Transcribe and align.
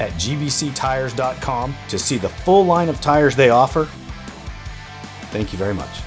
at 0.00 0.10
gbctires.com 0.12 1.74
to 1.88 1.98
see 1.98 2.16
the 2.16 2.28
full 2.28 2.64
line 2.64 2.88
of 2.88 3.00
tires 3.00 3.36
they 3.36 3.50
offer. 3.50 3.88
Thank 5.30 5.52
you 5.52 5.58
very 5.58 5.74
much. 5.74 6.00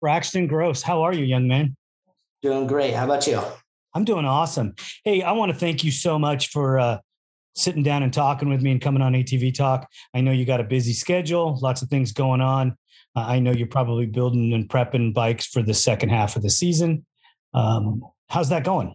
Braxton 0.00 0.46
Gross, 0.46 0.82
how 0.82 1.02
are 1.02 1.14
you, 1.14 1.24
young 1.24 1.46
man? 1.46 1.76
Doing 2.42 2.66
great. 2.66 2.94
How 2.94 3.04
about 3.04 3.26
you? 3.26 3.40
I'm 3.94 4.04
doing 4.04 4.24
awesome. 4.24 4.74
Hey, 5.04 5.22
I 5.22 5.32
want 5.32 5.52
to 5.52 5.58
thank 5.58 5.84
you 5.84 5.90
so 5.90 6.18
much 6.18 6.48
for 6.48 6.78
uh, 6.78 6.98
sitting 7.54 7.82
down 7.82 8.02
and 8.02 8.12
talking 8.12 8.48
with 8.48 8.62
me 8.62 8.70
and 8.70 8.80
coming 8.80 9.02
on 9.02 9.12
ATV 9.12 9.54
Talk. 9.54 9.88
I 10.14 10.20
know 10.20 10.32
you 10.32 10.44
got 10.44 10.60
a 10.60 10.64
busy 10.64 10.92
schedule, 10.92 11.58
lots 11.60 11.82
of 11.82 11.88
things 11.88 12.12
going 12.12 12.40
on. 12.40 12.76
Uh, 13.16 13.20
I 13.26 13.40
know 13.40 13.50
you're 13.50 13.66
probably 13.66 14.06
building 14.06 14.52
and 14.52 14.68
prepping 14.68 15.12
bikes 15.12 15.46
for 15.46 15.62
the 15.62 15.74
second 15.74 16.10
half 16.10 16.36
of 16.36 16.42
the 16.42 16.50
season. 16.50 17.04
Um, 17.52 18.02
how's 18.28 18.48
that 18.50 18.64
going? 18.64 18.94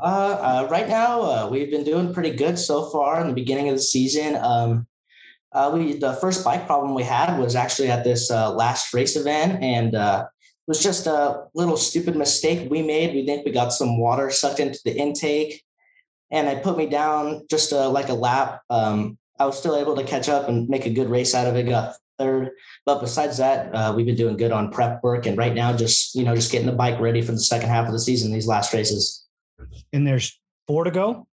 Uh, 0.00 0.62
uh, 0.64 0.68
right 0.70 0.88
now, 0.88 1.22
uh, 1.22 1.48
we've 1.50 1.70
been 1.70 1.82
doing 1.82 2.14
pretty 2.14 2.30
good 2.30 2.56
so 2.56 2.88
far 2.90 3.20
in 3.20 3.26
the 3.26 3.34
beginning 3.34 3.68
of 3.68 3.74
the 3.74 3.82
season. 3.82 4.36
Um, 4.36 4.86
uh, 5.52 5.70
we 5.74 5.94
the 5.94 6.12
first 6.14 6.44
bike 6.44 6.66
problem 6.66 6.94
we 6.94 7.02
had 7.02 7.36
was 7.38 7.56
actually 7.56 7.90
at 7.90 8.04
this 8.04 8.30
uh, 8.30 8.52
last 8.52 8.94
race 8.94 9.16
event, 9.16 9.62
and 9.62 9.96
uh, 9.96 10.26
it 10.26 10.70
was 10.70 10.80
just 10.80 11.06
a 11.08 11.46
little 11.54 11.76
stupid 11.76 12.14
mistake 12.14 12.70
we 12.70 12.82
made. 12.82 13.14
We 13.14 13.26
think 13.26 13.44
we 13.44 13.50
got 13.50 13.72
some 13.72 13.98
water 13.98 14.30
sucked 14.30 14.60
into 14.60 14.78
the 14.84 14.96
intake, 14.96 15.64
and 16.30 16.46
it 16.46 16.62
put 16.62 16.78
me 16.78 16.86
down 16.86 17.46
just 17.50 17.72
like 17.72 18.08
a 18.08 18.14
lap. 18.14 18.60
Um, 18.70 19.18
I 19.40 19.46
was 19.46 19.58
still 19.58 19.76
able 19.76 19.96
to 19.96 20.04
catch 20.04 20.28
up 20.28 20.48
and 20.48 20.68
make 20.68 20.86
a 20.86 20.90
good 20.90 21.10
race 21.10 21.34
out 21.34 21.46
of 21.46 21.56
it. 21.56 21.68
Got 21.68 21.96
third, 22.18 22.50
but 22.84 23.00
besides 23.00 23.38
that, 23.38 23.96
we've 23.96 24.06
been 24.06 24.14
doing 24.14 24.36
good 24.36 24.52
on 24.52 24.70
prep 24.70 25.02
work, 25.02 25.26
and 25.26 25.36
right 25.36 25.54
now, 25.54 25.72
just 25.76 26.14
you 26.14 26.22
know, 26.22 26.36
just 26.36 26.52
getting 26.52 26.68
the 26.68 26.72
bike 26.72 27.00
ready 27.00 27.22
for 27.22 27.32
the 27.32 27.40
second 27.40 27.70
half 27.70 27.86
of 27.86 27.92
the 27.92 27.98
season. 27.98 28.30
These 28.30 28.46
last 28.46 28.72
races 28.72 29.27
and 29.92 30.06
there's 30.06 30.38
four 30.66 30.84
to 30.84 30.90
go. 30.90 31.26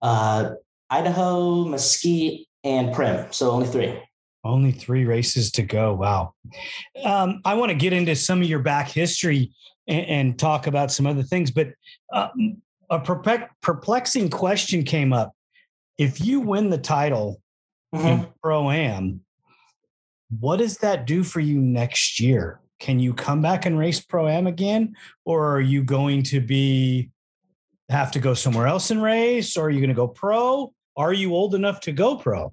Uh, 0.00 0.50
Idaho, 0.90 1.64
Mesquite, 1.64 2.46
and 2.64 2.94
Primm. 2.94 3.32
So 3.32 3.50
only 3.50 3.66
three. 3.66 3.98
Only 4.44 4.72
three 4.72 5.04
races 5.04 5.52
to 5.52 5.62
go. 5.62 5.94
Wow. 5.94 6.34
Um, 7.04 7.40
I 7.44 7.54
want 7.54 7.70
to 7.70 7.76
get 7.76 7.92
into 7.92 8.16
some 8.16 8.42
of 8.42 8.48
your 8.48 8.58
back 8.58 8.88
history 8.88 9.52
and, 9.86 10.06
and 10.06 10.38
talk 10.38 10.66
about 10.66 10.90
some 10.90 11.06
other 11.06 11.22
things, 11.22 11.50
but 11.50 11.68
uh, 12.12 12.28
a 12.90 12.98
perplexing 13.62 14.28
question 14.30 14.82
came 14.82 15.12
up. 15.12 15.34
If 15.96 16.20
you 16.20 16.40
win 16.40 16.70
the 16.70 16.78
title 16.78 17.40
mm-hmm. 17.94 18.06
in 18.06 18.26
Pro 18.42 18.70
Am, 18.70 19.20
what 20.40 20.56
does 20.56 20.78
that 20.78 21.06
do 21.06 21.22
for 21.22 21.40
you 21.40 21.60
next 21.60 22.18
year? 22.18 22.60
Can 22.80 22.98
you 22.98 23.14
come 23.14 23.40
back 23.40 23.64
and 23.64 23.78
race 23.78 24.00
Pro 24.00 24.26
Am 24.26 24.48
again, 24.48 24.96
or 25.24 25.54
are 25.54 25.60
you 25.60 25.84
going 25.84 26.24
to 26.24 26.40
be 26.40 27.11
have 27.92 28.10
to 28.12 28.18
go 28.18 28.34
somewhere 28.34 28.66
else 28.66 28.90
and 28.90 29.02
race? 29.02 29.56
Or 29.56 29.66
are 29.66 29.70
you 29.70 29.80
going 29.80 29.88
to 29.88 29.94
go 29.94 30.08
pro? 30.08 30.72
Are 30.96 31.12
you 31.12 31.34
old 31.34 31.54
enough 31.54 31.80
to 31.80 31.92
go 31.92 32.16
pro? 32.16 32.52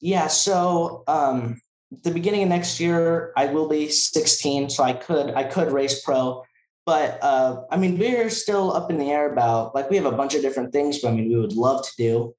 Yeah. 0.00 0.28
So 0.28 1.04
um, 1.06 1.60
the 2.02 2.10
beginning 2.10 2.44
of 2.44 2.48
next 2.48 2.80
year, 2.80 3.32
I 3.36 3.46
will 3.46 3.68
be 3.68 3.88
16, 3.88 4.70
so 4.70 4.82
I 4.82 4.92
could 4.92 5.30
I 5.34 5.44
could 5.44 5.72
race 5.72 6.02
pro. 6.02 6.42
But 6.86 7.18
uh, 7.22 7.62
I 7.70 7.76
mean, 7.76 7.98
we're 7.98 8.30
still 8.30 8.72
up 8.72 8.90
in 8.90 8.98
the 8.98 9.10
air 9.10 9.32
about 9.32 9.74
like 9.74 9.90
we 9.90 9.96
have 9.96 10.06
a 10.06 10.12
bunch 10.12 10.34
of 10.34 10.42
different 10.42 10.72
things. 10.72 11.00
But 11.00 11.08
I 11.08 11.14
mean, 11.14 11.28
we 11.28 11.36
would 11.36 11.54
love 11.54 11.84
to 11.84 11.92
do. 11.96 12.34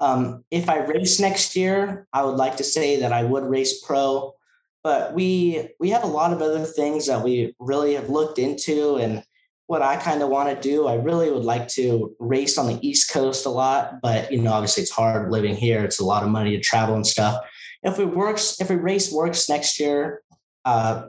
Um, 0.00 0.44
if 0.50 0.68
I 0.68 0.78
race 0.78 1.20
next 1.20 1.54
year, 1.56 2.06
I 2.12 2.24
would 2.24 2.36
like 2.36 2.56
to 2.56 2.64
say 2.64 3.00
that 3.00 3.12
I 3.12 3.22
would 3.22 3.44
race 3.44 3.80
pro. 3.82 4.34
But 4.82 5.14
we 5.14 5.70
we 5.80 5.90
have 5.90 6.04
a 6.04 6.08
lot 6.08 6.32
of 6.32 6.42
other 6.42 6.64
things 6.64 7.06
that 7.06 7.22
we 7.22 7.54
really 7.58 7.94
have 7.94 8.10
looked 8.10 8.38
into 8.38 8.96
and 8.96 9.22
what 9.66 9.82
I 9.82 9.96
kind 9.96 10.22
of 10.22 10.28
want 10.28 10.48
to 10.50 10.68
do. 10.68 10.86
I 10.86 10.94
really 10.94 11.30
would 11.30 11.44
like 11.44 11.68
to 11.68 12.14
race 12.18 12.58
on 12.58 12.66
the 12.66 12.86
East 12.86 13.10
Coast 13.10 13.46
a 13.46 13.50
lot, 13.50 14.00
but 14.02 14.30
you 14.30 14.42
know, 14.42 14.52
obviously 14.52 14.82
it's 14.82 14.92
hard 14.92 15.30
living 15.30 15.54
here. 15.54 15.84
It's 15.84 16.00
a 16.00 16.04
lot 16.04 16.22
of 16.22 16.28
money 16.28 16.50
to 16.56 16.60
travel 16.60 16.94
and 16.94 17.06
stuff. 17.06 17.42
If 17.82 17.98
it 17.98 18.06
works, 18.06 18.60
if 18.60 18.70
a 18.70 18.76
race 18.76 19.12
works 19.12 19.48
next 19.48 19.80
year, 19.80 20.22
uh, 20.64 21.08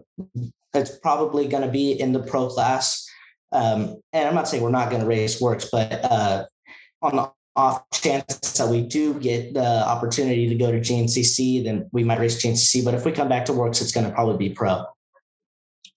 it's 0.74 0.98
probably 1.00 1.48
going 1.48 1.64
to 1.64 1.72
be 1.72 2.00
in 2.00 2.12
the 2.12 2.20
pro 2.20 2.48
class. 2.48 3.08
Um, 3.52 4.02
and 4.12 4.28
I'm 4.28 4.36
not 4.36 4.48
saying 4.48 4.62
we're 4.62 4.70
not 4.70 4.90
going 4.90 5.02
to 5.02 5.08
race 5.08 5.40
WORCS, 5.40 5.70
but 5.72 6.04
uh, 6.04 6.46
on 7.02 7.16
the 7.16 7.32
off 7.56 7.90
chance 7.92 8.38
that 8.58 8.68
we 8.68 8.82
do 8.82 9.14
get 9.14 9.54
the 9.54 9.88
opportunity 9.88 10.50
to 10.50 10.56
go 10.56 10.72
to 10.72 10.80
GNCC, 10.80 11.64
then 11.64 11.90
we 11.94 12.04
might 12.04 12.20
race 12.20 12.44
GNCC. 12.44 12.84
But 12.84 12.94
if 12.94 13.06
we 13.06 13.14
come 13.14 13.30
back 13.30 13.46
to 13.46 13.54
WORCS, 13.54 13.82
it's 13.82 13.92
going 13.94 14.06
to 14.06 14.14
probably 14.14 14.50
be 14.50 14.54
pro. 14.54 14.84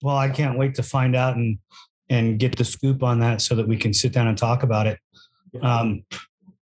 Well, 0.01 0.15
I 0.15 0.29
can't 0.29 0.57
wait 0.57 0.75
to 0.75 0.83
find 0.83 1.15
out 1.15 1.35
and 1.35 1.59
and 2.09 2.39
get 2.39 2.57
the 2.57 2.65
scoop 2.65 3.03
on 3.03 3.19
that 3.19 3.41
so 3.41 3.55
that 3.55 3.67
we 3.67 3.77
can 3.77 3.93
sit 3.93 4.11
down 4.11 4.27
and 4.27 4.37
talk 4.37 4.63
about 4.63 4.87
it. 4.87 4.99
Um, 5.61 6.03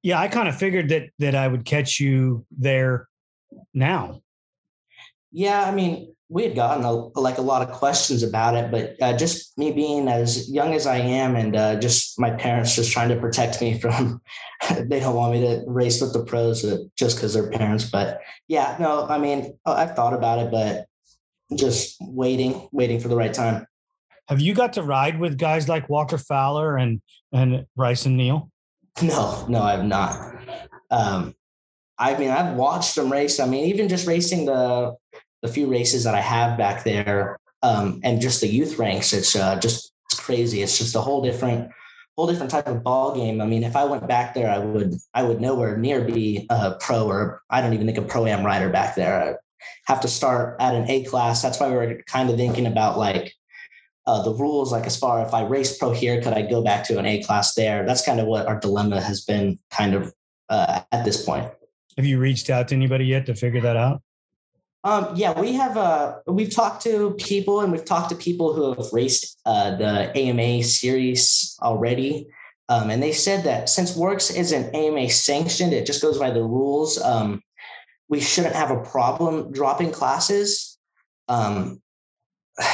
yeah, 0.03 0.19
I 0.19 0.29
kind 0.29 0.49
of 0.49 0.57
figured 0.57 0.89
that 0.89 1.11
that 1.19 1.35
I 1.35 1.47
would 1.49 1.65
catch 1.65 2.01
you 2.01 2.47
there 2.51 3.09
now. 3.75 4.23
Yeah, 5.33 5.63
I 5.63 5.73
mean, 5.73 6.15
we 6.31 6.45
had 6.45 6.55
gotten 6.55 6.85
a, 6.85 6.93
like 7.19 7.39
a 7.39 7.43
lot 7.43 7.61
of 7.61 7.75
questions 7.77 8.23
about 8.23 8.55
it, 8.55 8.71
but 8.71 8.97
uh, 9.03 9.17
just 9.17 9.57
me 9.59 9.73
being 9.73 10.09
as 10.09 10.51
young 10.51 10.75
as 10.75 10.87
I 10.87 10.97
am, 10.97 11.37
and 11.37 11.57
uh, 11.57 11.81
just 11.81 12.19
my 12.19 12.31
parents 12.31 12.77
just 12.77 12.93
trying 12.93 13.09
to 13.09 13.17
protect 13.17 13.61
me 13.61 13.79
from, 13.79 14.21
they 14.79 15.01
don't 15.01 15.17
want 15.17 15.33
me 15.33 15.41
to 15.41 15.65
race 15.67 16.01
with 16.01 16.13
the 16.13 16.25
pros 16.25 16.65
uh, 16.65 16.79
just 16.97 17.17
because 17.17 17.35
they're 17.35 17.51
parents. 17.51 17.91
But 17.91 18.21
yeah, 18.49 18.77
no, 18.81 19.07
I 19.09 19.19
mean, 19.19 19.59
I've 19.67 19.97
thought 19.97 20.15
about 20.15 20.39
it, 20.39 20.51
but 20.51 20.87
just 21.59 21.97
waiting, 22.01 22.69
waiting 22.73 23.01
for 23.01 23.09
the 23.09 23.17
right 23.17 23.35
time. 23.35 23.67
Have 24.31 24.41
you 24.41 24.55
got 24.55 24.75
to 24.75 24.85
ride 24.85 25.19
with 25.19 25.37
guys 25.37 25.69
like 25.69 25.89
Walker 25.89 26.17
Fowler 26.17 26.77
and 26.77 27.03
and 27.33 27.67
Brycen 27.77 28.13
Neal? 28.13 28.49
No, 29.03 29.45
no, 29.49 29.61
I've 29.61 29.85
not. 29.85 30.37
Um, 30.93 31.35
I 31.99 32.17
mean, 32.17 32.31
I've 32.31 32.55
watched 32.55 32.95
them 32.95 33.11
race. 33.11 33.41
I 33.41 33.47
mean, 33.47 33.65
even 33.65 33.89
just 33.89 34.07
racing 34.07 34.47
the 34.47 34.95
the 35.43 35.49
few 35.49 35.67
races 35.67 36.05
that 36.05 36.15
I 36.15 36.21
have 36.21 36.57
back 36.57 36.85
there, 36.85 37.41
um, 37.63 38.01
and 38.05 38.21
just 38.21 38.41
the 38.41 38.47
youth 38.47 38.79
ranks, 38.79 39.13
it's 39.13 39.35
uh, 39.35 39.59
just 39.59 39.93
it's 40.07 40.21
crazy. 40.21 40.63
It's 40.63 40.79
just 40.79 40.95
a 40.95 41.01
whole 41.01 41.23
different 41.23 41.69
whole 42.17 42.29
different 42.29 42.53
type 42.53 42.69
of 42.69 42.85
ball 42.85 43.17
game. 43.17 43.41
I 43.41 43.47
mean, 43.47 43.65
if 43.65 43.75
I 43.75 43.85
went 43.85 44.07
back 44.07 44.35
there, 44.35 44.49
I 44.49 44.59
would 44.59 44.95
I 45.13 45.25
would 45.25 45.41
nowhere 45.41 45.77
near 45.77 46.05
be 46.05 46.47
a 46.51 46.77
pro 46.79 47.09
or 47.09 47.43
I 47.51 47.61
don't 47.61 47.75
even 47.75 47.87
think 47.87 47.99
a 47.99 48.03
pro 48.03 48.27
am 48.27 48.47
rider 48.47 48.69
back 48.69 48.95
there. 48.95 49.21
I 49.21 49.35
have 49.87 50.01
to 50.03 50.09
start 50.09 50.57
at 50.61 50.77
an 50.77 50.89
A 50.89 51.03
class. 51.03 51.43
That's 51.43 51.59
why 51.59 51.69
we 51.69 51.75
are 51.75 52.03
kind 52.03 52.31
of 52.31 52.37
thinking 52.37 52.67
about 52.67 52.97
like 52.97 53.35
uh, 54.07 54.23
the 54.23 54.35
rules, 54.35 54.73
like 54.73 54.87
as 54.87 54.97
far 54.97 55.25
if 55.25 55.35
I 55.35 55.43
race 55.43 55.77
pro 55.77 55.93
here, 55.93 56.21
could 56.23 56.33
I 56.33 56.43
go 56.43 56.63
back 56.63 56.85
to 56.85 56.99
an 56.99 57.07
A 57.07 57.23
class 57.23 57.55
there? 57.55 57.85
That's 57.87 58.05
kind 58.05 58.21
of 58.21 58.27
what 58.27 58.47
our 58.47 58.59
dilemma 58.59 59.01
has 59.01 59.23
been 59.23 59.59
kind 59.71 59.95
of 59.95 60.13
uh, 60.49 60.81
at 60.93 61.05
this 61.05 61.25
point. 61.25 61.51
Have 61.97 62.07
you 62.07 62.19
reached 62.19 62.51
out 62.51 62.69
to 62.69 62.75
anybody 62.75 63.07
yet 63.07 63.27
to 63.27 63.35
figure 63.35 63.61
that 63.61 63.77
out? 63.77 64.03
Um, 64.83 65.09
yeah, 65.15 65.39
we 65.39 65.53
have. 65.53 65.77
Uh, 65.77 66.17
we've 66.27 66.55
talked 66.55 66.83
to 66.85 67.11
people, 67.19 67.61
and 67.61 67.71
we've 67.71 67.85
talked 67.85 68.09
to 68.11 68.17
people 68.17 68.55
who 68.55 68.73
have 68.73 68.93
raced 68.93 69.39
uh, 69.45 69.77
the 69.77 70.17
AMA 70.17 70.63
series 70.63 71.59
already, 71.61 72.29
um, 72.71 72.89
and 72.89 73.03
they 73.03 73.13
said 73.13 73.45
that 73.45 73.69
since 73.69 73.95
WORCS 73.95 74.35
isn't 74.35 74.75
AMA 74.75 75.11
sanctioned, 75.11 75.75
it 75.75 75.85
just 75.85 76.01
goes 76.01 76.19
by 76.19 76.31
the 76.31 76.43
rules. 76.43 76.99
Um, 77.03 77.43
we 78.09 78.21
shouldn't 78.21 78.55
have 78.55 78.71
a 78.71 78.81
problem 78.81 79.53
dropping 79.53 79.93
classes. 79.93 80.79
Um, 81.29 81.80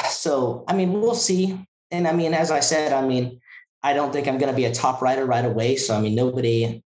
so 0.09 0.63
I 0.67 0.75
mean, 0.75 0.93
we'll 0.93 1.15
see. 1.15 1.57
And 1.91 2.07
I 2.07 2.13
mean, 2.13 2.33
as 2.33 2.51
I 2.51 2.59
said, 2.59 2.93
I 2.93 3.05
mean, 3.05 3.39
I 3.83 3.93
don't 3.93 4.11
think 4.11 4.27
I'm 4.27 4.37
going 4.37 4.51
to 4.51 4.55
be 4.55 4.65
a 4.65 4.73
top 4.73 5.01
rider 5.01 5.25
right 5.25 5.45
away. 5.45 5.75
So 5.77 5.95
I 5.95 6.01
mean, 6.01 6.15
nobody, 6.15 6.83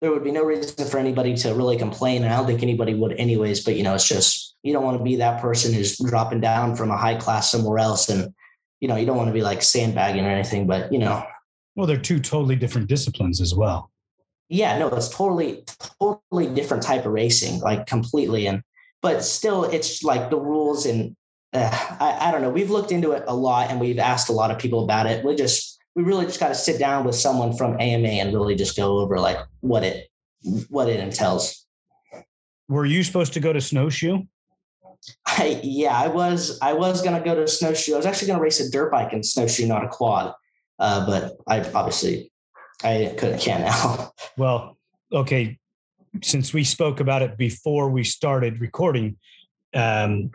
there 0.00 0.10
would 0.10 0.24
be 0.24 0.32
no 0.32 0.42
reason 0.42 0.86
for 0.86 0.98
anybody 0.98 1.36
to 1.36 1.54
really 1.54 1.76
complain. 1.76 2.24
And 2.24 2.32
I 2.32 2.36
don't 2.36 2.46
think 2.46 2.62
anybody 2.62 2.94
would 2.94 3.12
anyways, 3.12 3.64
but 3.64 3.76
you 3.76 3.82
know, 3.82 3.94
it's 3.94 4.08
just, 4.08 4.56
you 4.62 4.72
don't 4.72 4.84
want 4.84 4.98
to 4.98 5.04
be 5.04 5.16
that 5.16 5.40
person 5.40 5.72
who's 5.72 5.98
dropping 5.98 6.40
down 6.40 6.74
from 6.74 6.90
a 6.90 6.96
high 6.96 7.14
class 7.14 7.50
somewhere 7.50 7.78
else. 7.78 8.08
And, 8.08 8.34
you 8.80 8.88
know, 8.88 8.96
you 8.96 9.06
don't 9.06 9.16
want 9.16 9.28
to 9.28 9.34
be 9.34 9.42
like 9.42 9.62
sandbagging 9.62 10.24
or 10.24 10.30
anything, 10.30 10.66
but 10.66 10.92
you 10.92 10.98
know. 10.98 11.22
Well, 11.76 11.86
they're 11.86 11.98
two 11.98 12.18
totally 12.18 12.56
different 12.56 12.88
disciplines 12.88 13.40
as 13.40 13.54
well. 13.54 13.90
Yeah, 14.48 14.76
no, 14.78 14.88
it's 14.88 15.08
totally, 15.08 15.64
totally 16.00 16.52
different 16.52 16.82
type 16.82 17.06
of 17.06 17.12
racing, 17.12 17.60
like 17.60 17.86
completely. 17.86 18.46
And, 18.46 18.62
but 19.02 19.22
still 19.22 19.64
it's 19.64 20.02
like 20.02 20.30
the 20.30 20.40
rules 20.40 20.86
and 20.86 21.14
uh, 21.52 21.96
I, 22.00 22.28
I 22.28 22.30
don't 22.30 22.42
know. 22.42 22.50
We've 22.50 22.70
looked 22.70 22.92
into 22.92 23.12
it 23.12 23.24
a 23.26 23.34
lot 23.34 23.70
and 23.70 23.80
we've 23.80 23.98
asked 23.98 24.28
a 24.28 24.32
lot 24.32 24.50
of 24.50 24.58
people 24.58 24.84
about 24.84 25.06
it. 25.06 25.24
We 25.24 25.34
just, 25.34 25.78
we 25.94 26.02
really 26.02 26.26
just 26.26 26.40
got 26.40 26.48
to 26.48 26.54
sit 26.54 26.78
down 26.78 27.04
with 27.04 27.14
someone 27.14 27.56
from 27.56 27.80
AMA 27.80 28.08
and 28.08 28.32
really 28.32 28.54
just 28.54 28.76
go 28.76 28.98
over 28.98 29.18
like 29.18 29.38
what 29.60 29.82
it 29.82 30.08
what 30.68 30.88
it 30.88 31.00
entails. 31.00 31.66
Were 32.68 32.86
you 32.86 33.02
supposed 33.02 33.32
to 33.34 33.40
go 33.40 33.52
to 33.52 33.60
snowshoe? 33.60 34.22
I 35.26 35.60
yeah, 35.62 35.98
I 35.98 36.08
was 36.08 36.58
I 36.60 36.74
was 36.74 37.02
gonna 37.02 37.22
go 37.22 37.34
to 37.34 37.48
snowshoe. 37.48 37.94
I 37.94 37.96
was 37.96 38.06
actually 38.06 38.28
gonna 38.28 38.40
race 38.40 38.60
a 38.60 38.70
dirt 38.70 38.92
bike 38.92 39.12
and 39.12 39.24
snowshoe, 39.24 39.66
not 39.66 39.84
a 39.84 39.88
quad. 39.88 40.34
Uh, 40.78 41.06
but 41.06 41.36
I 41.46 41.60
obviously 41.72 42.30
I 42.82 43.14
couldn't 43.18 43.40
can 43.40 43.62
now. 43.62 44.12
Well, 44.36 44.78
okay. 45.12 45.58
Since 46.22 46.52
we 46.52 46.64
spoke 46.64 47.00
about 47.00 47.22
it 47.22 47.36
before 47.36 47.90
we 47.90 48.04
started 48.04 48.60
recording, 48.60 49.16
um, 49.74 50.30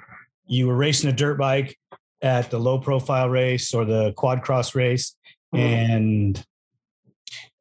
you 0.48 0.68
were 0.68 0.76
racing 0.76 1.10
a 1.10 1.14
dirt 1.14 1.38
bike 1.38 1.78
at 2.22 2.50
the 2.50 2.60
low 2.60 2.80
profile 2.80 3.30
race 3.30 3.74
or 3.74 3.86
the 3.86 4.14
quad 4.14 4.42
cross 4.42 4.76
race 4.76 5.16
and 5.54 6.44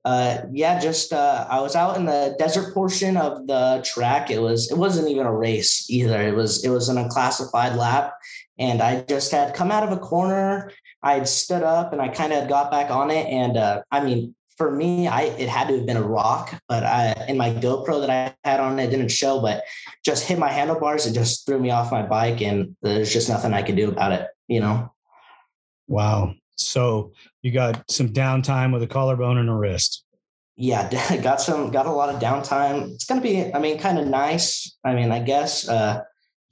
uh, 0.05 0.43
yeah, 0.53 0.79
just 0.79 1.15
uh, 1.15 1.47
I 1.49 1.61
was 1.61 1.75
out 1.75 1.97
in 1.97 2.05
the 2.05 2.37
desert 2.39 2.75
portion 2.75 3.17
of 3.17 3.47
the 3.47 3.83
track. 3.87 4.31
It 4.31 4.41
was 4.41 4.71
it 4.71 4.77
wasn't 4.77 5.09
even 5.09 5.25
a 5.25 5.33
race 5.33 5.89
either. 5.89 6.21
It 6.21 6.35
was 6.35 6.63
it 6.63 6.69
was 6.69 6.91
an 6.91 6.99
unclassified 6.99 7.77
lap, 7.77 8.13
and 8.59 8.83
I 8.83 9.01
just 9.03 9.33
had 9.33 9.55
come 9.55 9.71
out 9.71 9.83
of 9.83 9.93
a 9.93 10.01
corner. 10.01 10.71
I 11.03 11.15
had 11.15 11.29
stood 11.29 11.63
up 11.63 11.93
and 11.93 12.03
I 12.03 12.09
kind 12.09 12.33
of 12.33 12.49
got 12.49 12.71
back 12.71 12.91
on 12.91 13.11
it, 13.11 13.27
and 13.27 13.57
uh, 13.57 13.83
I 13.91 14.05
mean, 14.05 14.35
for 14.57 14.71
me, 14.71 15.09
I 15.09 15.23
it 15.23 15.49
had 15.49 15.69
to 15.69 15.77
have 15.77 15.87
been 15.87 15.97
a 15.97 16.03
rock, 16.03 16.61
but 16.69 16.85
I 16.85 17.27
in 17.29 17.37
my 17.37 17.51
GoPro 17.51 18.01
that 18.01 18.11
I 18.11 18.35
had 18.49 18.61
on 18.61 18.79
it 18.79 18.91
didn't 18.91 19.09
show, 19.09 19.41
but 19.41 19.65
just 20.05 20.27
hit 20.27 20.39
my 20.39 20.51
handlebars 20.51 21.07
and 21.07 21.15
just 21.15 21.47
threw 21.47 21.59
me 21.59 21.71
off 21.71 21.93
my 21.93 22.03
bike, 22.03 22.41
and 22.41 22.77
there's 22.83 23.13
just 23.13 23.29
nothing 23.29 23.53
I 23.53 23.63
could 23.63 23.77
do 23.77 23.89
about 23.89 24.13
it. 24.13 24.29
You 24.49 24.61
know. 24.61 24.93
Wow. 25.89 26.35
So 26.57 27.13
you 27.43 27.51
got 27.51 27.91
some 27.91 28.11
downtime 28.11 28.73
with 28.73 28.83
a 28.83 28.87
collarbone 28.87 29.39
and 29.39 29.51
a 29.51 29.55
wrist. 29.55 30.05
Yeah, 30.57 30.89
got 31.23 31.41
some, 31.41 31.71
got 31.71 31.87
a 31.87 31.91
lot 31.91 32.15
of 32.15 32.21
downtime. 32.21 32.93
It's 32.93 33.05
going 33.05 33.21
to 33.21 33.27
be, 33.27 33.53
I 33.53 33.59
mean, 33.59 33.79
kind 33.79 33.99
of 33.99 34.07
nice. 34.07 34.77
I 34.85 34.95
mean, 34.95 35.11
I 35.11 35.19
guess 35.19 35.69
uh, 35.69 36.03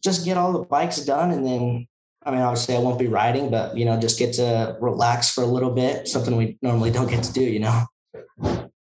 just 0.03 0.25
get 0.25 0.37
all 0.37 0.53
the 0.53 0.65
bikes 0.65 0.99
done 0.99 1.31
and 1.31 1.47
then, 1.47 1.87
I 2.25 2.31
mean, 2.31 2.41
obviously 2.41 2.77
I 2.77 2.79
won't 2.79 2.99
be 2.99 3.09
riding, 3.09 3.51
but, 3.51 3.77
you 3.77 3.85
know, 3.85 3.99
just 3.99 4.19
get 4.19 4.35
to 4.35 4.77
relax 4.81 5.31
for 5.31 5.43
a 5.43 5.47
little 5.47 5.71
bit, 5.71 6.09
something 6.09 6.37
we 6.37 6.57
normally 6.63 6.91
don't 6.91 7.11
get 7.11 7.25
to 7.25 7.33
do, 7.33 7.43
you 7.43 7.61
know. 7.61 7.85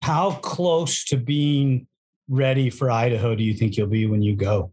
How 0.02 0.32
close 0.42 1.04
to 1.06 1.16
being 1.16 1.86
ready 2.28 2.70
for 2.70 2.90
Idaho 2.90 3.34
do 3.34 3.42
you 3.42 3.54
think 3.54 3.76
you'll 3.76 3.88
be 3.88 4.06
when 4.06 4.22
you 4.22 4.36
go? 4.36 4.72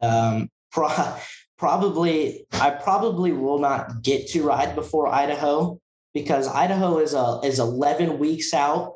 Um, 0.00 0.50
pro- 0.72 1.16
probably 1.58 2.46
I 2.52 2.70
probably 2.70 3.32
will 3.32 3.58
not 3.58 4.02
get 4.02 4.28
to 4.28 4.42
ride 4.42 4.74
before 4.74 5.08
Idaho 5.08 5.78
because 6.14 6.48
Idaho 6.48 6.98
is 6.98 7.14
a 7.14 7.40
is 7.44 7.58
11 7.58 8.18
weeks 8.18 8.54
out 8.54 8.94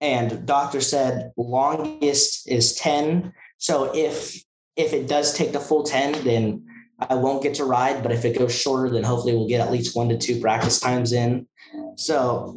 and 0.00 0.46
doctor 0.46 0.82
said 0.82 1.32
longest 1.36 2.46
is 2.46 2.74
10 2.74 3.32
so 3.56 3.90
if 3.94 4.38
if 4.76 4.92
it 4.92 5.08
does 5.08 5.34
take 5.34 5.52
the 5.52 5.60
full 5.60 5.82
10 5.82 6.24
then 6.24 6.66
I 6.98 7.14
won't 7.14 7.42
get 7.42 7.54
to 7.54 7.64
ride 7.64 8.02
but 8.02 8.12
if 8.12 8.24
it 8.26 8.38
goes 8.38 8.54
shorter 8.54 8.92
then 8.92 9.02
hopefully 9.02 9.34
we'll 9.34 9.48
get 9.48 9.62
at 9.62 9.72
least 9.72 9.96
one 9.96 10.10
to 10.10 10.18
two 10.18 10.40
practice 10.40 10.78
times 10.80 11.12
in 11.12 11.46
so 11.96 12.56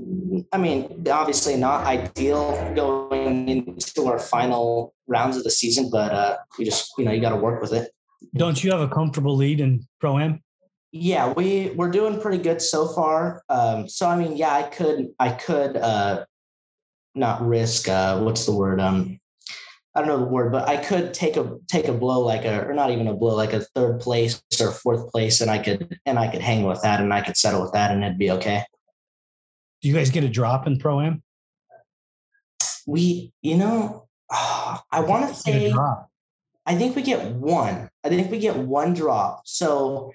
I 0.52 0.58
mean 0.58 1.06
obviously 1.12 1.56
not 1.56 1.86
ideal 1.86 2.74
going 2.76 3.50
into 3.50 4.06
our 4.06 4.20
final 4.20 4.94
rounds 5.08 5.38
of 5.38 5.44
the 5.44 5.52
season 5.52 5.90
but 5.90 6.12
uh 6.12 6.38
we 6.58 6.66
just 6.66 6.94
you 6.98 7.06
know 7.06 7.12
you 7.12 7.22
got 7.22 7.30
to 7.30 7.38
work 7.38 7.62
with 7.62 7.74
it 7.74 7.92
don't 8.36 8.64
you 8.64 8.72
have 8.72 8.82
a 8.82 8.88
comfortable 8.88 9.36
lead 9.36 9.60
in 9.60 9.86
pro 10.00 10.20
am? 10.20 10.44
Yeah, 10.92 11.34
we 11.34 11.72
we're 11.76 11.92
doing 11.92 12.20
pretty 12.20 12.38
good 12.38 12.62
so 12.62 12.88
far. 12.88 13.44
Um, 13.50 13.88
so 13.88 14.08
I 14.08 14.18
mean, 14.18 14.38
yeah, 14.38 14.54
I 14.54 14.64
could 14.64 15.10
I 15.20 15.30
could 15.32 15.78
uh, 15.78 16.26
not 17.14 17.46
risk 17.46 17.90
uh, 17.90 18.20
what's 18.22 18.46
the 18.46 18.54
word 18.54 18.80
um 18.80 19.20
I 19.96 20.02
don't 20.02 20.10
know 20.10 20.20
the 20.20 20.32
word, 20.32 20.52
but 20.52 20.70
I 20.70 20.78
could 20.78 21.14
take 21.14 21.38
a 21.38 21.58
take 21.68 21.88
a 21.88 21.94
blow 21.94 22.20
like 22.20 22.46
a 22.46 22.66
or 22.66 22.74
not 22.74 22.92
even 22.92 23.08
a 23.08 23.16
blow 23.16 23.36
like 23.36 23.54
a 23.54 23.62
third 23.62 24.00
place 24.00 24.42
or 24.62 24.72
fourth 24.72 25.12
place, 25.12 25.42
and 25.42 25.50
I 25.50 25.58
could 25.58 26.00
and 26.06 26.20
I 26.20 26.28
could 26.28 26.42
hang 26.42 26.64
with 26.64 26.82
that, 26.84 27.02
and 27.02 27.14
I 27.14 27.22
could 27.22 27.36
settle 27.36 27.64
with 27.64 27.74
that, 27.74 27.92
and 27.92 28.04
it'd 28.04 28.20
be 28.20 28.32
okay. 28.32 28.64
Do 29.82 29.88
you 29.88 29.94
guys 29.94 30.10
get 30.10 30.24
a 30.24 30.30
drop 30.30 30.68
in 30.68 30.80
pro 30.80 31.02
am? 31.02 31.24
We, 32.86 33.32
you 33.42 33.58
know, 33.58 34.08
I 34.30 35.00
want 35.02 35.30
to 35.30 35.36
say 35.36 35.74
I 36.68 36.76
think 36.76 36.98
we 36.98 37.02
get 37.02 37.26
one. 37.32 37.90
I 38.04 38.10
think 38.10 38.30
we 38.30 38.40
get 38.40 38.58
one 38.58 38.94
drop. 38.94 39.44
So 39.46 40.12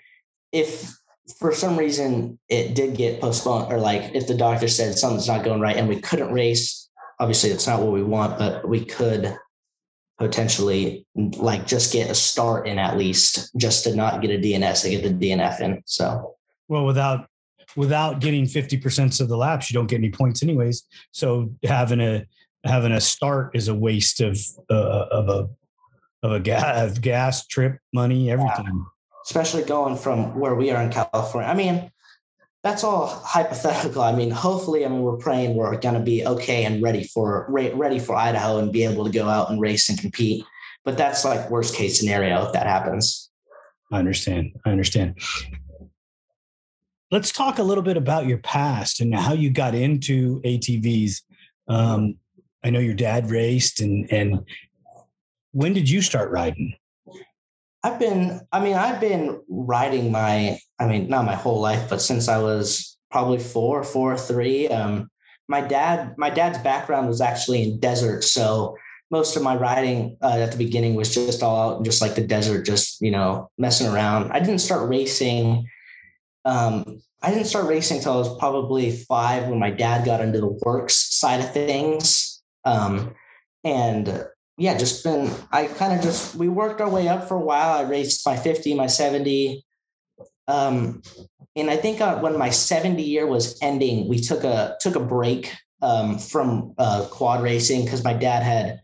if 0.53 0.95
for 1.39 1.53
some 1.53 1.79
reason 1.79 2.39
it 2.49 2.75
did 2.75 2.95
get 2.95 3.23
postponed, 3.23 3.73
or 3.73 3.79
like 3.79 4.15
if 4.15 4.27
the 4.27 4.37
doctor 4.37 4.69
said 4.69 4.99
something's 4.99 5.29
not 5.29 5.45
going 5.45 5.61
right 5.61 5.77
and 5.77 5.89
we 5.89 6.01
couldn't 6.01 6.33
race, 6.33 6.91
obviously 7.19 7.51
it's 7.51 7.67
not 7.67 7.81
what 7.81 7.93
we 7.93 8.03
want, 8.03 8.39
but 8.39 8.69
we 8.69 8.85
could 8.85 9.35
potentially 10.19 11.07
like 11.17 11.67
just 11.67 11.91
get 11.91 12.11
a 12.11 12.15
start 12.15 12.69
in 12.69 12.79
at 12.79 12.99
least 12.99 13.51
just 13.57 13.85
to 13.85 13.97
not 13.97 14.21
get 14.21 14.31
a 14.31 14.39
DNS, 14.39 14.83
to 14.83 14.91
get 14.91 15.03
the 15.03 15.31
DNF 15.31 15.61
in. 15.61 15.83
So 15.87 16.35
well, 16.69 16.85
without 16.85 17.29
without 17.77 18.21
getting 18.21 18.45
50% 18.45 19.21
of 19.21 19.29
the 19.29 19.37
laps, 19.37 19.71
you 19.71 19.75
don't 19.75 19.87
get 19.87 19.97
any 19.97 20.11
points 20.11 20.43
anyways. 20.43 20.85
So 21.13 21.55
having 21.65 22.01
a 22.01 22.27
having 22.65 22.93
a 22.93 23.01
start 23.01 23.57
is 23.57 23.69
a 23.69 23.75
waste 23.75 24.21
of 24.21 24.39
uh, 24.71 25.07
of 25.11 25.29
a 25.29 25.49
of 26.23 26.33
a 26.33 26.41
gas, 26.41 26.99
gas 26.99 27.47
trip, 27.47 27.79
money, 27.93 28.31
everything. 28.31 28.67
Yeah. 28.67 28.83
Especially 29.25 29.63
going 29.63 29.97
from 29.97 30.39
where 30.39 30.55
we 30.55 30.71
are 30.71 30.83
in 30.83 30.91
California. 30.91 31.49
I 31.49 31.55
mean, 31.55 31.91
that's 32.63 32.85
all 32.85 33.07
hypothetical. 33.07 34.03
I 34.03 34.15
mean, 34.15 34.31
hopefully, 34.31 34.85
I 34.85 34.89
mean, 34.89 35.03
we're 35.03 35.17
praying 35.17 35.55
we're 35.57 35.77
going 35.79 35.95
to 35.95 36.01
be 36.01 36.25
okay 36.27 36.65
and 36.65 36.83
ready 36.83 37.05
for 37.05 37.47
ready 37.51 37.99
for 37.99 38.15
Idaho 38.15 38.59
and 38.59 38.73
be 38.73 38.85
able 38.85 39.05
to 39.05 39.11
go 39.11 39.29
out 39.29 39.51
and 39.51 39.61
race 39.61 39.89
and 39.89 39.99
compete. 39.99 40.45
But 40.85 40.97
that's 40.97 41.25
like 41.25 41.51
worst 41.51 41.75
case 41.75 41.99
scenario 41.99 42.45
if 42.47 42.53
that 42.53 42.67
happens. 42.67 43.31
I 43.93 43.99
understand. 43.99 44.53
I 44.65 44.71
understand. 44.71 45.21
Let's 47.13 47.31
talk 47.31 47.59
a 47.59 47.63
little 47.63 47.85
bit 47.85 47.99
about 47.99 48.27
your 48.27 48.39
past 48.39 49.03
and 49.03 49.15
how 49.15 49.35
you 49.35 49.51
got 49.51 49.75
into 49.75 50.41
ATVs. 50.41 51.21
Um, 51.69 52.17
I 52.65 52.71
know 52.71 52.79
your 52.79 52.95
dad 52.95 53.31
raced, 53.31 53.83
and 53.83 54.11
and 54.11 54.47
when 55.53 55.75
did 55.75 55.91
you 55.91 56.01
start 56.01 56.31
riding? 56.31 56.75
I've 57.85 57.99
been, 57.99 58.41
I 58.51 58.61
mean, 58.61 58.77
I've 58.77 58.99
been 58.99 59.43
riding 59.49 60.11
my, 60.11 60.59
I 60.79 60.87
mean, 60.87 61.09
not 61.11 61.27
my 61.27 61.35
whole 61.35 61.61
life, 61.61 61.91
but 61.91 62.01
since 62.01 62.29
I 62.29 62.39
was 62.39 62.97
probably 63.11 63.39
four, 63.39 63.85
four 63.85 64.15
or 64.15 64.17
three. 64.17 64.69
Um, 64.69 65.11
my 65.49 65.61
dad, 65.61 66.15
my 66.17 66.31
dad's 66.31 66.59
background 66.59 67.09
was 67.09 67.21
actually 67.21 67.63
in 67.65 67.81
desert. 67.81 68.25
So 68.25 68.77
most 69.11 69.37
of 69.37 69.43
my 69.43 69.55
riding 69.55 70.17
uh, 70.23 70.39
at 70.39 70.53
the 70.53 70.57
beginning 70.57 70.95
was 70.95 71.13
just 71.13 71.43
all 71.43 71.75
out, 71.75 71.85
just 71.85 72.01
like 72.01 72.15
the 72.15 72.27
desert, 72.27 72.65
just, 72.65 73.01
you 73.03 73.11
know, 73.11 73.51
messing 73.59 73.89
around. 73.89 74.33
I 74.33 74.39
didn't 74.39 74.61
start 74.61 74.89
racing. 74.89 75.67
Um, 76.45 77.01
I 77.23 77.31
didn't 77.31 77.47
start 77.47 77.67
racing 77.67 77.99
until 77.99 78.15
I 78.15 78.17
was 78.17 78.39
probably 78.39 78.91
five 78.91 79.49
when 79.49 79.59
my 79.59 79.71
dad 79.71 80.05
got 80.05 80.21
into 80.21 80.41
the 80.41 80.49
WORCS 80.49 81.13
side 81.13 81.41
of 81.41 81.53
things. 81.53 82.43
Um, 82.65 83.15
and 83.65 84.27
yeah, 84.59 84.77
just 84.77 85.05
been, 85.05 85.31
I 85.53 85.67
kind 85.67 85.93
of 85.93 86.03
just, 86.03 86.35
we 86.35 86.49
worked 86.49 86.81
our 86.81 86.91
way 86.91 87.09
up 87.09 87.29
for 87.29 87.37
a 87.37 87.41
while. 87.41 87.79
I 87.79 87.83
raced 87.83 88.27
my 88.27 88.37
50, 88.37 88.75
my 88.75 88.89
70. 88.89 89.65
Um, 90.49 91.03
and 91.55 91.71
I 91.71 91.77
think 91.77 92.01
uh, 92.01 92.19
when 92.19 92.37
my 92.37 92.51
70 92.51 93.03
year 93.03 93.27
was 93.27 93.59
ending, 93.63 94.09
we 94.09 94.19
took 94.19 94.43
a, 94.43 94.77
took 94.81 94.97
a 94.97 95.01
break 95.01 95.53
um, 95.81 96.19
from 96.19 96.75
uh, 96.79 97.07
quad 97.11 97.43
racing 97.43 97.85
because 97.85 98.03
my 98.03 98.15
dad 98.15 98.43
had 98.43 98.81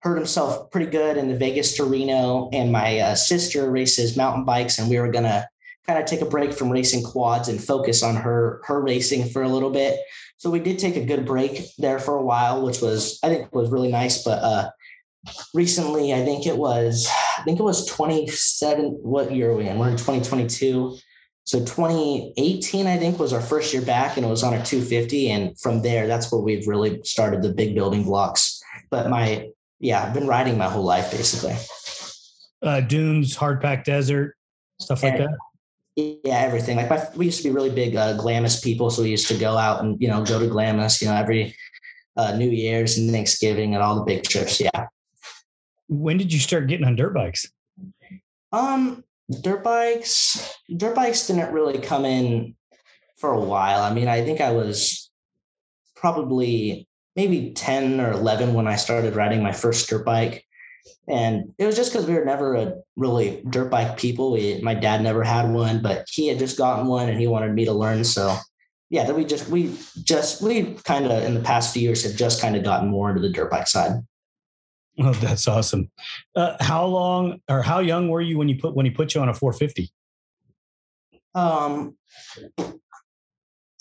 hurt 0.00 0.16
himself 0.16 0.70
pretty 0.70 0.90
good 0.90 1.16
in 1.16 1.28
the 1.28 1.36
Vegas 1.36 1.76
to 1.76 1.84
Reno. 1.84 2.50
And 2.52 2.70
my 2.70 2.98
uh, 2.98 3.14
sister 3.14 3.70
races 3.70 4.16
mountain 4.16 4.44
bikes 4.44 4.78
and 4.78 4.90
we 4.90 4.98
were 4.98 5.10
going 5.10 5.24
to 5.24 5.48
kind 5.86 5.98
of 5.98 6.04
take 6.04 6.20
a 6.20 6.26
break 6.26 6.52
from 6.52 6.70
racing 6.70 7.02
quads 7.02 7.48
and 7.48 7.62
focus 7.62 8.02
on 8.02 8.16
her, 8.16 8.60
her 8.64 8.80
racing 8.80 9.28
for 9.30 9.42
a 9.42 9.48
little 9.48 9.70
bit. 9.70 9.98
So 10.36 10.50
we 10.50 10.60
did 10.60 10.78
take 10.78 10.96
a 10.96 11.04
good 11.04 11.24
break 11.24 11.62
there 11.78 11.98
for 11.98 12.16
a 12.16 12.22
while, 12.22 12.64
which 12.64 12.80
was, 12.80 13.18
I 13.22 13.28
think 13.28 13.52
was 13.54 13.70
really 13.70 13.90
nice. 13.90 14.22
But 14.22 14.42
uh, 14.42 14.70
recently, 15.54 16.12
I 16.12 16.24
think 16.24 16.46
it 16.46 16.56
was, 16.56 17.08
I 17.38 17.42
think 17.42 17.58
it 17.58 17.64
was 17.64 17.86
27. 17.86 18.98
What 19.02 19.32
year 19.32 19.50
are 19.50 19.56
we 19.56 19.68
in? 19.68 19.78
We're 19.78 19.90
in 19.90 19.96
2022. 19.96 20.98
So 21.44 21.58
2018, 21.58 22.86
I 22.86 22.96
think, 22.96 23.18
was 23.18 23.32
our 23.32 23.40
first 23.40 23.72
year 23.72 23.82
back, 23.82 24.16
and 24.16 24.24
it 24.24 24.28
was 24.28 24.44
on 24.44 24.54
a 24.54 24.64
250. 24.64 25.30
And 25.30 25.58
from 25.58 25.82
there, 25.82 26.06
that's 26.06 26.30
where 26.30 26.40
we've 26.40 26.68
really 26.68 27.00
started 27.02 27.42
the 27.42 27.52
big 27.52 27.74
building 27.74 28.04
blocks 28.04 28.62
but 28.92 29.08
my 29.08 29.48
yeah, 29.80 30.04
I've 30.04 30.14
been 30.14 30.28
riding 30.28 30.56
my 30.56 30.68
whole 30.68 30.84
life 30.84 31.10
basically. 31.10 31.56
Uh, 32.62 32.80
dunes, 32.80 33.34
hard 33.34 33.60
packed 33.60 33.86
desert, 33.86 34.36
stuff 34.80 35.02
like 35.02 35.14
And- 35.14 35.24
that. 35.24 35.38
Yeah, 35.96 36.38
everything. 36.38 36.78
Like 36.78 36.88
my, 36.88 37.06
we 37.16 37.26
used 37.26 37.42
to 37.42 37.48
be 37.48 37.54
really 37.54 37.70
big 37.70 37.96
uh, 37.96 38.16
Glamis 38.16 38.60
people, 38.60 38.90
so 38.90 39.02
we 39.02 39.10
used 39.10 39.28
to 39.28 39.36
go 39.36 39.58
out 39.58 39.82
and 39.82 40.00
you 40.00 40.08
know 40.08 40.24
go 40.24 40.38
to 40.38 40.46
Glamis, 40.46 41.02
you 41.02 41.08
know, 41.08 41.14
every 41.14 41.54
uh, 42.16 42.34
New 42.36 42.48
Year's 42.48 42.96
and 42.96 43.10
Thanksgiving 43.10 43.74
and 43.74 43.82
all 43.82 43.96
the 43.96 44.04
big 44.04 44.22
trips. 44.22 44.60
Yeah. 44.60 44.86
When 45.88 46.16
did 46.16 46.32
you 46.32 46.40
start 46.40 46.68
getting 46.68 46.86
on 46.86 46.96
dirt 46.96 47.12
bikes? 47.12 47.46
Um, 48.52 49.04
dirt 49.42 49.62
bikes. 49.62 50.56
Dirt 50.74 50.94
bikes 50.94 51.26
didn't 51.26 51.52
really 51.52 51.78
come 51.78 52.06
in 52.06 52.54
for 53.18 53.32
a 53.32 53.40
while. 53.40 53.82
I 53.82 53.92
mean, 53.92 54.08
I 54.08 54.24
think 54.24 54.40
I 54.40 54.52
was 54.52 55.10
probably 55.94 56.88
maybe 57.16 57.52
ten 57.52 58.00
or 58.00 58.12
eleven 58.12 58.54
when 58.54 58.66
I 58.66 58.76
started 58.76 59.14
riding 59.14 59.42
my 59.42 59.52
first 59.52 59.90
dirt 59.90 60.06
bike. 60.06 60.46
And 61.08 61.52
it 61.58 61.66
was 61.66 61.76
just 61.76 61.92
because 61.92 62.06
we 62.06 62.14
were 62.14 62.24
never 62.24 62.54
a 62.54 62.74
really 62.96 63.42
dirt 63.50 63.70
bike 63.70 63.96
people. 63.96 64.32
We, 64.32 64.60
my 64.62 64.74
dad 64.74 65.02
never 65.02 65.22
had 65.22 65.50
one, 65.50 65.82
but 65.82 66.06
he 66.08 66.28
had 66.28 66.38
just 66.38 66.58
gotten 66.58 66.86
one 66.86 67.08
and 67.08 67.20
he 67.20 67.26
wanted 67.26 67.52
me 67.54 67.64
to 67.64 67.72
learn. 67.72 68.04
So 68.04 68.36
yeah, 68.90 69.04
that 69.04 69.16
we 69.16 69.24
just 69.24 69.48
we 69.48 69.74
just 70.02 70.42
we 70.42 70.74
kind 70.84 71.06
of 71.06 71.24
in 71.24 71.34
the 71.34 71.40
past 71.40 71.72
few 71.72 71.82
years 71.82 72.04
have 72.04 72.14
just 72.14 72.42
kind 72.42 72.56
of 72.56 72.62
gotten 72.62 72.88
more 72.88 73.08
into 73.08 73.22
the 73.22 73.30
dirt 73.30 73.50
bike 73.50 73.68
side. 73.68 74.02
Oh, 74.98 75.14
that's 75.14 75.48
awesome. 75.48 75.90
Uh, 76.36 76.54
how 76.60 76.84
long 76.84 77.40
or 77.48 77.62
how 77.62 77.78
young 77.78 78.10
were 78.10 78.20
you 78.20 78.36
when 78.36 78.50
you 78.50 78.58
put 78.58 78.74
when 78.74 78.84
he 78.84 78.92
put 78.92 79.14
you 79.14 79.22
on 79.22 79.30
a 79.30 79.32
450? 79.32 79.90
Um, 81.34 81.96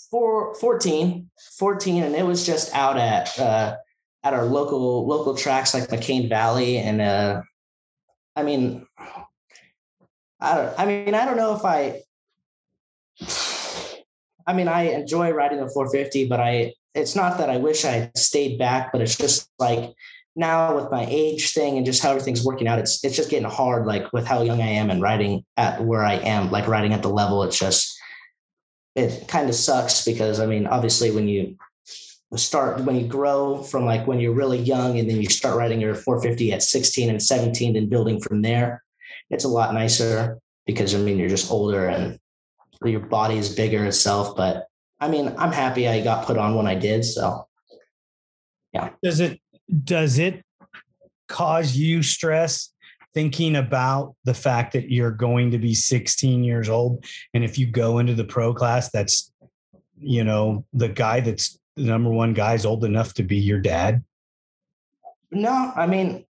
four, 0.09 0.55
14, 0.55 1.29
14, 1.57 2.03
and 2.03 2.15
it 2.15 2.25
was 2.25 2.45
just 2.45 2.73
out 2.73 2.97
at 2.97 3.37
uh, 3.39 3.75
at 4.23 4.33
our 4.33 4.45
local 4.45 5.07
local 5.07 5.35
tracks 5.35 5.73
like 5.73 5.89
McCain 5.89 6.29
Valley, 6.29 6.77
and 6.77 7.01
uh, 7.01 7.41
I 8.35 8.43
mean, 8.43 8.85
I 10.39 10.55
don't, 10.55 10.79
I 10.79 10.85
mean, 10.85 11.13
I 11.13 11.25
don't 11.25 11.37
know 11.37 11.55
if 11.55 11.65
I, 11.65 12.01
I 14.47 14.53
mean, 14.53 14.67
I 14.67 14.83
enjoy 14.93 15.31
riding 15.31 15.59
the 15.59 15.69
450, 15.69 16.27
but 16.27 16.39
I, 16.39 16.73
it's 16.95 17.15
not 17.15 17.37
that 17.37 17.49
I 17.49 17.57
wish 17.57 17.85
I 17.85 18.11
stayed 18.15 18.57
back, 18.57 18.91
but 18.91 19.01
it's 19.01 19.17
just 19.17 19.49
like 19.59 19.93
now 20.35 20.75
with 20.75 20.91
my 20.91 21.05
age 21.09 21.53
thing 21.53 21.77
and 21.77 21.85
just 21.85 22.01
how 22.01 22.11
everything's 22.11 22.45
working 22.45 22.67
out, 22.67 22.79
it's 22.79 23.03
it's 23.03 23.15
just 23.15 23.29
getting 23.29 23.49
hard. 23.49 23.85
Like 23.85 24.11
with 24.13 24.25
how 24.25 24.41
young 24.41 24.61
I 24.61 24.67
am 24.67 24.89
and 24.89 25.01
riding 25.01 25.45
at 25.57 25.83
where 25.83 26.03
I 26.03 26.15
am, 26.15 26.51
like 26.51 26.67
riding 26.67 26.93
at 26.93 27.01
the 27.01 27.09
level, 27.09 27.43
it's 27.43 27.59
just 27.59 27.97
it 28.95 29.27
kind 29.27 29.49
of 29.49 29.55
sucks 29.55 30.05
because 30.05 30.39
I 30.39 30.45
mean, 30.45 30.67
obviously 30.67 31.11
when 31.11 31.27
you 31.27 31.57
start 32.37 32.79
when 32.81 32.95
you 32.95 33.07
grow 33.07 33.61
from 33.61 33.85
like 33.85 34.07
when 34.07 34.19
you're 34.19 34.33
really 34.33 34.59
young 34.59 34.99
and 34.99 35.09
then 35.09 35.21
you 35.21 35.29
start 35.29 35.57
riding 35.57 35.81
your 35.81 35.95
450 35.95 36.53
at 36.53 36.63
16 36.63 37.09
and 37.09 37.21
17 37.21 37.75
and 37.75 37.89
building 37.89 38.21
from 38.21 38.41
there, 38.41 38.83
it's 39.29 39.43
a 39.43 39.49
lot 39.49 39.73
nicer 39.73 40.39
because 40.65 40.95
I 40.95 40.99
mean 40.99 41.17
you're 41.17 41.29
just 41.29 41.51
older 41.51 41.87
and 41.87 42.19
your 42.85 43.01
body 43.01 43.37
is 43.37 43.53
bigger 43.53 43.85
itself. 43.85 44.35
But 44.35 44.67
I 44.99 45.09
mean, 45.09 45.33
I'm 45.37 45.51
happy 45.51 45.87
I 45.87 46.01
got 46.01 46.25
put 46.25 46.37
on 46.37 46.55
when 46.55 46.67
I 46.67 46.75
did. 46.75 47.03
So 47.03 47.47
yeah. 48.73 48.91
Does 49.03 49.19
it 49.19 49.39
does 49.83 50.17
it 50.17 50.43
cause 51.27 51.75
you 51.75 52.03
stress 52.03 52.73
thinking 53.13 53.57
about 53.57 54.15
the 54.23 54.33
fact 54.33 54.73
that 54.73 54.89
you're 54.89 55.11
going 55.11 55.51
to 55.51 55.57
be 55.57 55.73
16 55.73 56.43
years 56.43 56.69
old 56.69 57.05
and 57.33 57.43
if 57.43 57.57
you 57.57 57.65
go 57.67 57.99
into 57.99 58.13
the 58.13 58.23
pro 58.23 58.53
class 58.53 58.89
that's 58.91 59.31
you 59.97 60.23
know 60.23 60.65
the 60.73 60.89
guy 60.89 61.19
that's 61.19 61.59
the 61.75 61.83
number 61.83 62.09
one 62.09 62.33
guy 62.33 62.53
is 62.53 62.65
old 62.65 62.83
enough 62.83 63.13
to 63.13 63.23
be 63.23 63.37
your 63.37 63.59
dad 63.59 64.03
No, 65.31 65.71
I 65.75 65.87
mean, 65.87 66.25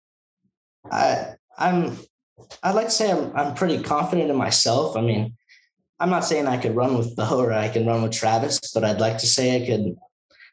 I 0.91 1.35
I'm 1.57 1.97
I'd 2.63 2.75
like 2.75 2.87
to 2.87 2.91
say 2.91 3.11
I'm 3.11 3.35
I'm 3.35 3.53
pretty 3.55 3.81
confident 3.83 4.29
in 4.29 4.35
myself. 4.35 4.95
I 4.95 5.01
mean, 5.01 5.35
I'm 5.99 6.09
not 6.09 6.25
saying 6.25 6.47
I 6.47 6.57
could 6.57 6.75
run 6.75 6.97
with 6.97 7.15
Beau 7.15 7.39
or 7.39 7.53
I 7.53 7.69
can 7.69 7.85
run 7.85 8.01
with 8.01 8.11
Travis, 8.11 8.59
but 8.73 8.83
I'd 8.83 8.99
like 8.99 9.19
to 9.19 9.27
say 9.27 9.61
I 9.61 9.65
could 9.65 9.95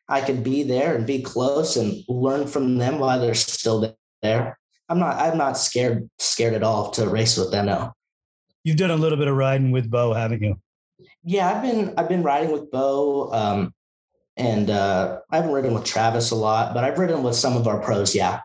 I 0.09 0.21
could 0.21 0.43
be 0.43 0.63
there 0.63 0.95
and 0.97 1.07
be 1.07 1.23
close 1.23 1.77
and 1.77 2.03
learn 2.09 2.47
from 2.47 2.79
them 2.79 2.99
while 2.99 3.21
they're 3.21 3.35
still 3.35 3.97
there. 4.23 4.59
I'm 4.89 4.99
not 4.99 5.17
I'm 5.17 5.37
not 5.37 5.59
scared 5.59 6.09
scared 6.19 6.55
at 6.55 6.63
all 6.63 6.91
to 6.93 7.09
race 7.09 7.37
with 7.37 7.51
them 7.51 7.67
now. 7.67 7.95
you've 8.65 8.77
done 8.77 8.91
a 8.91 8.97
little 8.97 9.19
bit 9.19 9.29
of 9.29 9.37
riding 9.37 9.71
with 9.71 9.91
Beau 9.91 10.13
haven't 10.13 10.43
you 10.43 10.57
Yeah, 11.25 11.49
I've 11.51 11.63
been 11.63 11.95
I've 11.97 12.09
been 12.09 12.23
riding 12.23 12.53
with 12.53 12.71
Beau, 12.71 13.31
um, 13.33 13.73
and 14.39 14.71
uh, 14.71 15.19
I 15.31 15.37
haven't 15.37 15.53
ridden 15.53 15.75
with 15.75 15.85
Travis 15.85 16.31
a 16.31 16.37
lot, 16.37 16.73
but 16.73 16.85
I've 16.85 16.99
ridden 16.99 17.23
with 17.23 17.35
some 17.35 17.57
of 17.57 17.67
our 17.67 17.81
pros. 17.81 18.15
Yeah, 18.15 18.41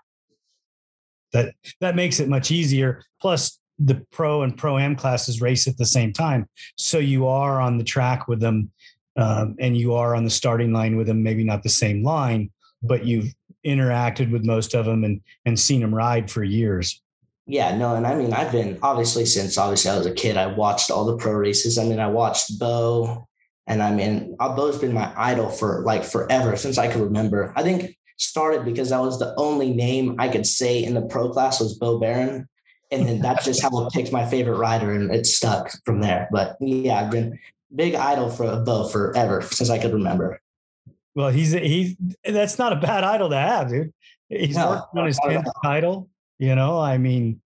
that 1.33 1.53
that 1.81 1.95
makes 1.95 2.19
it 2.19 2.29
much 2.29 2.51
easier 2.51 3.03
plus 3.21 3.59
the 3.79 4.05
pro 4.11 4.43
and 4.43 4.57
pro 4.57 4.77
am 4.77 4.95
classes 4.95 5.41
race 5.41 5.67
at 5.67 5.77
the 5.77 5.85
same 5.85 6.13
time 6.13 6.47
so 6.77 6.99
you 6.99 7.27
are 7.27 7.59
on 7.59 7.77
the 7.77 7.83
track 7.83 8.27
with 8.27 8.39
them 8.39 8.71
um, 9.17 9.55
and 9.59 9.75
you 9.75 9.93
are 9.93 10.15
on 10.15 10.23
the 10.23 10.29
starting 10.29 10.71
line 10.71 10.95
with 10.95 11.07
them 11.07 11.21
maybe 11.21 11.43
not 11.43 11.63
the 11.63 11.69
same 11.69 12.03
line 12.03 12.49
but 12.81 13.05
you've 13.05 13.33
interacted 13.65 14.31
with 14.31 14.45
most 14.45 14.73
of 14.73 14.85
them 14.85 15.03
and 15.03 15.19
and 15.45 15.59
seen 15.59 15.81
them 15.81 15.93
ride 15.93 16.31
for 16.31 16.43
years 16.43 17.01
yeah, 17.45 17.75
no, 17.75 17.93
and 17.95 18.07
I 18.07 18.15
mean 18.15 18.31
I've 18.31 18.53
been 18.53 18.79
obviously 18.81 19.25
since 19.25 19.57
obviously 19.57 19.91
I 19.91 19.97
was 19.97 20.05
a 20.05 20.13
kid. 20.13 20.37
I 20.37 20.47
watched 20.47 20.89
all 20.89 21.03
the 21.03 21.17
pro 21.17 21.33
races. 21.33 21.77
I 21.77 21.83
mean 21.83 21.99
I 21.99 22.07
watched 22.07 22.57
Beau, 22.57 23.27
and 23.67 23.81
I 23.81 23.91
mean 23.91 24.35
uh, 24.39 24.55
Beau's 24.55 24.77
been 24.77 24.93
my 24.93 25.11
idol 25.15 25.49
for 25.49 25.81
like 25.81 26.03
forever 26.03 26.55
since 26.55 26.77
I 26.77 26.87
could 26.91 27.01
remember. 27.01 27.53
I 27.55 27.63
think 27.63 27.97
started 28.17 28.63
because 28.65 28.89
that 28.89 29.01
was 29.01 29.19
the 29.19 29.33
only 29.37 29.73
name 29.73 30.15
I 30.19 30.27
could 30.29 30.45
say 30.45 30.83
in 30.83 30.93
the 30.93 31.01
pro 31.01 31.29
class 31.29 31.59
was 31.59 31.77
Beau 31.77 31.99
Baron. 31.99 32.47
And 32.91 33.07
then 33.07 33.19
that's 33.21 33.43
just 33.43 33.61
how 33.61 33.69
I 33.75 33.87
picked 33.91 34.11
my 34.11 34.23
favorite 34.25 34.57
rider 34.57 34.91
and 34.93 35.11
it 35.13 35.25
stuck 35.25 35.71
from 35.83 35.99
there. 36.01 36.27
But 36.31 36.57
yeah, 36.59 37.01
I've 37.01 37.09
been 37.09 37.39
big 37.75 37.95
idol 37.95 38.29
for 38.29 38.55
Beau 38.63 38.87
forever 38.87 39.41
since 39.41 39.71
I 39.71 39.79
could 39.79 39.93
remember. 39.93 40.39
well 41.15 41.29
he's 41.29 41.53
he's 41.53 41.95
that's 42.23 42.59
not 42.59 42.71
a 42.73 42.75
bad 42.75 43.03
idol 43.03 43.29
to 43.29 43.37
have 43.37 43.69
dude 43.69 43.91
he's 44.29 44.55
No, 44.55 44.69
working 44.69 44.99
on 44.99 45.05
his 45.07 45.19
not 45.23 45.31
at 45.33 45.45
10th 45.45 45.51
title 45.63 46.09
you 46.39 46.55
know 46.55 46.79
i 46.79 46.97
mean 46.97 47.39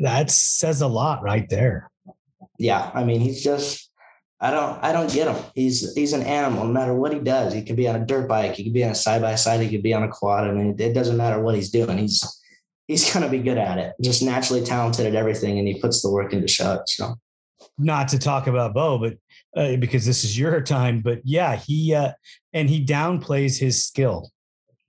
that 0.00 0.30
says 0.30 0.80
a 0.80 0.86
lot 0.86 1.22
right 1.22 1.48
there 1.50 1.90
Yeah, 2.58 2.90
I 2.94 3.04
mean 3.04 3.20
he's 3.20 3.42
just 3.44 3.87
I 4.40 4.50
don't 4.52 4.82
I 4.84 4.92
don't 4.92 5.12
get 5.12 5.26
him. 5.26 5.42
He's 5.54 5.92
he's 5.94 6.12
an 6.12 6.22
animal. 6.22 6.64
No 6.64 6.72
matter 6.72 6.94
what 6.94 7.12
he 7.12 7.18
does, 7.18 7.52
he 7.52 7.62
can 7.62 7.74
be 7.74 7.88
on 7.88 7.96
a 7.96 8.06
dirt 8.06 8.28
bike, 8.28 8.54
he 8.54 8.64
can 8.64 8.72
be 8.72 8.84
on 8.84 8.92
a 8.92 8.94
side 8.94 9.20
by 9.20 9.34
side, 9.34 9.60
he 9.60 9.68
could 9.68 9.82
be 9.82 9.94
on 9.94 10.04
a 10.04 10.08
quad. 10.08 10.44
I 10.48 10.52
mean, 10.52 10.76
it 10.78 10.92
doesn't 10.92 11.16
matter 11.16 11.40
what 11.42 11.56
he's 11.56 11.70
doing. 11.70 11.98
He's 11.98 12.22
he's 12.86 13.12
gonna 13.12 13.28
be 13.28 13.40
good 13.40 13.58
at 13.58 13.78
it. 13.78 13.94
Just 14.00 14.22
naturally 14.22 14.62
talented 14.62 15.06
at 15.06 15.16
everything, 15.16 15.58
and 15.58 15.66
he 15.66 15.80
puts 15.80 16.02
the 16.02 16.10
work 16.10 16.32
in 16.32 16.40
to 16.40 16.48
show 16.48 16.74
it. 16.74 16.88
So 16.88 17.16
not 17.78 18.08
to 18.08 18.18
talk 18.18 18.46
about 18.46 18.74
Beau, 18.74 18.98
but 18.98 19.16
uh, 19.56 19.76
because 19.76 20.06
this 20.06 20.22
is 20.22 20.38
your 20.38 20.60
time, 20.60 21.00
but 21.00 21.20
yeah, 21.24 21.56
he 21.56 21.94
uh, 21.94 22.12
and 22.52 22.70
he 22.70 22.84
downplays 22.84 23.58
his 23.58 23.84
skill. 23.84 24.30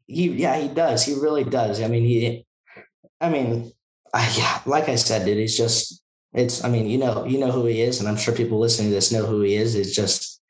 he 0.05 0.29
yeah 0.29 0.57
he 0.59 0.67
does. 0.67 1.03
He 1.03 1.15
really 1.15 1.43
does. 1.43 1.81
I 1.81 1.87
mean 1.87 2.03
he, 2.03 2.45
I 3.19 3.29
mean, 3.29 3.71
I, 4.13 4.31
yeah, 4.37 4.61
like 4.65 4.89
I 4.89 4.95
said, 4.95 5.25
dude, 5.25 5.37
he's 5.37 5.57
just 5.57 6.01
it's. 6.33 6.63
I 6.63 6.69
mean, 6.69 6.87
you 6.87 6.97
know, 6.97 7.25
you 7.25 7.39
know 7.39 7.51
who 7.51 7.65
he 7.65 7.81
is, 7.81 7.99
and 7.99 8.07
I'm 8.07 8.17
sure 8.17 8.33
people 8.33 8.59
listening 8.59 8.89
to 8.89 8.95
this 8.95 9.11
know 9.11 9.25
who 9.25 9.41
he 9.41 9.55
is. 9.55 9.75
It's 9.75 9.95
just 9.95 10.41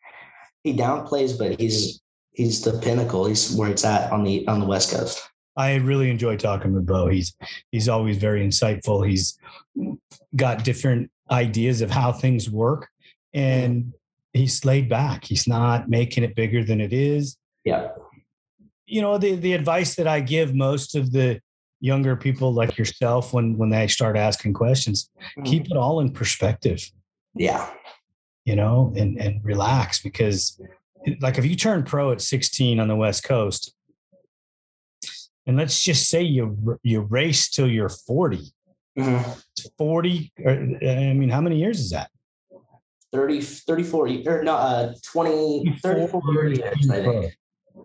he 0.64 0.76
downplays, 0.76 1.38
but 1.38 1.60
he's 1.60 2.02
he's 2.32 2.62
the 2.62 2.80
pinnacle. 2.80 3.26
He's 3.26 3.56
where 3.56 3.70
it's 3.70 3.86
at 3.86 4.12
on 4.12 4.24
the 4.24 4.48
on 4.48 4.60
the 4.60 4.66
West 4.66 4.92
Coast. 4.92 5.22
I 5.56 5.76
really 5.76 6.10
enjoy 6.10 6.38
talking 6.38 6.74
with 6.74 6.86
Beau. 6.86 7.08
He's 7.08 7.36
he's 7.72 7.90
always 7.90 8.18
very 8.18 8.46
insightful. 8.46 9.08
He's 9.08 9.38
got 10.36 10.64
different 10.64 11.12
ideas 11.30 11.82
of 11.82 11.92
how 11.92 12.12
things 12.12 12.50
work, 12.50 12.88
and 13.34 13.94
he's 14.34 14.64
laid 14.66 14.90
back. 14.90 15.26
He's 15.26 15.48
not 15.48 15.90
making 15.90 16.24
it 16.24 16.36
bigger 16.36 16.64
than 16.64 16.80
it 16.80 16.94
is. 16.94 17.38
Yeah. 17.64 17.90
You 18.86 19.02
know, 19.02 19.18
the 19.18 19.36
the 19.36 19.54
advice 19.54 19.96
that 19.96 20.08
I 20.08 20.22
give 20.22 20.56
most 20.56 20.96
of 20.96 21.12
the 21.12 21.42
younger 21.80 22.16
people 22.16 22.54
like 22.54 22.78
yourself 22.78 23.34
when 23.34 23.58
when 23.58 23.70
they 23.70 23.88
start 23.88 24.18
asking 24.18 24.54
questions, 24.54 25.10
keep 25.46 25.66
it 25.66 25.78
all 25.78 26.00
in 26.02 26.12
perspective. 26.12 26.82
Yeah. 27.36 27.70
you 28.46 28.56
know, 28.56 28.92
and 28.98 29.18
and 29.20 29.44
relax 29.46 30.02
because 30.02 30.60
like 31.22 31.38
if 31.38 31.46
you 31.46 31.56
turn 31.56 31.84
pro 31.84 32.12
at 32.12 32.20
16 32.22 32.80
on 32.80 32.88
the 32.88 32.96
West 32.96 33.24
Coast, 33.24 33.74
and 35.46 35.56
let's 35.58 35.84
just 35.84 36.10
say 36.10 36.22
you 36.24 36.80
you 36.84 37.02
race 37.02 37.50
till 37.50 37.68
you're 37.68 37.90
40, 37.90 38.42
Mhm. 38.98 39.44
40, 39.78 40.32
or, 40.44 40.52
I 40.52 41.14
mean, 41.14 41.30
how 41.30 41.42
many 41.42 41.58
years 41.60 41.80
is 41.80 41.92
that? 41.92 42.10
30, 43.12 43.42
34, 43.42 44.08
or 44.28 44.44
no, 44.44 44.56
uh, 44.56 44.94
20, 45.04 45.78
34 45.82 46.46
years, 46.48 46.90
I 46.90 47.04
think. 47.04 47.38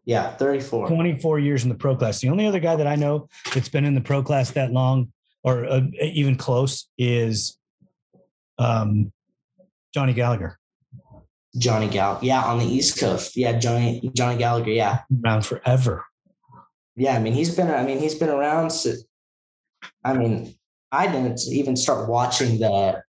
Yeah, 0.04 0.34
34. 0.36 0.88
24 0.88 1.38
years 1.38 1.62
in 1.62 1.68
the 1.68 1.74
pro 1.74 1.96
class. 1.96 2.20
The 2.20 2.28
only 2.28 2.46
other 2.46 2.60
guy 2.60 2.76
that 2.76 2.86
I 2.86 2.96
know 2.96 3.28
that's 3.52 3.68
been 3.68 3.84
in 3.84 3.94
the 3.94 4.00
pro 4.00 4.22
class 4.22 4.50
that 4.52 4.72
long 4.72 5.12
or 5.42 5.66
uh, 5.66 5.82
even 6.00 6.36
close 6.36 6.88
is 6.98 7.58
um, 8.58 9.12
Johnny 9.92 10.12
Gallagher, 10.14 10.58
Johnny 11.56 11.88
Gallagher. 11.88 12.26
Yeah, 12.26 12.42
on 12.42 12.58
the 12.58 12.64
East 12.64 12.98
Coast. 12.98 13.36
Yeah, 13.36 13.58
Johnny 13.58 14.10
Johnny 14.14 14.38
Gallagher. 14.38 14.70
Yeah. 14.70 15.00
around 15.24 15.44
forever. 15.44 16.04
yeah, 16.96 17.14
I 17.14 17.18
mean, 17.18 17.32
he's 17.32 17.54
been, 17.54 17.70
I 17.70 17.84
mean, 17.84 17.98
he's 17.98 18.14
been 18.14 18.30
around. 18.30 18.70
So, 18.70 18.92
I 20.04 20.14
mean, 20.14 20.54
I 20.90 21.06
didn't 21.06 21.40
even 21.48 21.76
start 21.76 22.08
watching 22.08 22.58
the, 22.58 23.02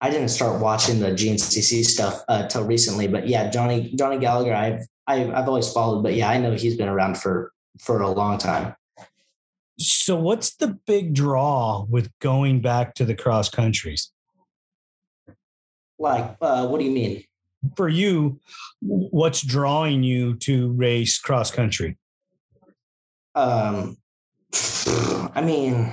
I 0.00 0.10
didn't 0.10 0.28
start 0.28 0.60
watching 0.60 1.00
the 1.00 1.10
GNCC 1.10 1.84
stuff 1.84 2.22
uh, 2.28 2.46
till 2.48 2.64
recently, 2.64 3.08
but 3.08 3.26
yeah, 3.26 3.48
Johnny, 3.50 3.92
Johnny 3.96 4.18
Gallagher, 4.18 4.54
I've, 4.54 4.86
I've, 5.06 5.30
I've 5.30 5.48
always 5.48 5.70
followed, 5.72 6.02
but 6.02 6.14
yeah, 6.14 6.30
I 6.30 6.38
know 6.38 6.52
he's 6.52 6.76
been 6.76 6.88
around 6.88 7.18
for, 7.18 7.52
for 7.78 8.00
a 8.00 8.10
long 8.10 8.38
time. 8.38 8.74
So 9.78 10.16
what's 10.16 10.56
the 10.56 10.78
big 10.86 11.14
draw 11.14 11.84
with 11.88 12.10
going 12.20 12.60
back 12.60 12.94
to 12.94 13.04
the 13.04 13.14
cross 13.14 13.48
countries? 13.48 14.12
Like, 15.98 16.36
uh, 16.40 16.66
what 16.68 16.78
do 16.78 16.84
you 16.84 16.92
mean? 16.92 17.24
For 17.76 17.88
you, 17.88 18.40
what's 18.80 19.40
drawing 19.40 20.02
you 20.02 20.34
to 20.38 20.72
race 20.72 21.18
cross 21.18 21.50
country? 21.50 21.96
Um, 23.34 23.96
I 25.34 25.42
mean, 25.42 25.92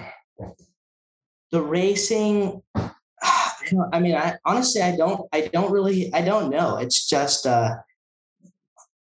the 1.52 1.62
racing. 1.62 2.62
I 3.94 4.00
mean, 4.00 4.16
I 4.16 4.38
honestly, 4.44 4.82
I 4.82 4.96
don't, 4.96 5.28
I 5.32 5.42
don't 5.54 5.72
really, 5.72 6.14
I 6.14 6.22
don't 6.22 6.50
know. 6.50 6.78
It's 6.78 7.08
just 7.08 7.46
uh, 7.46 7.76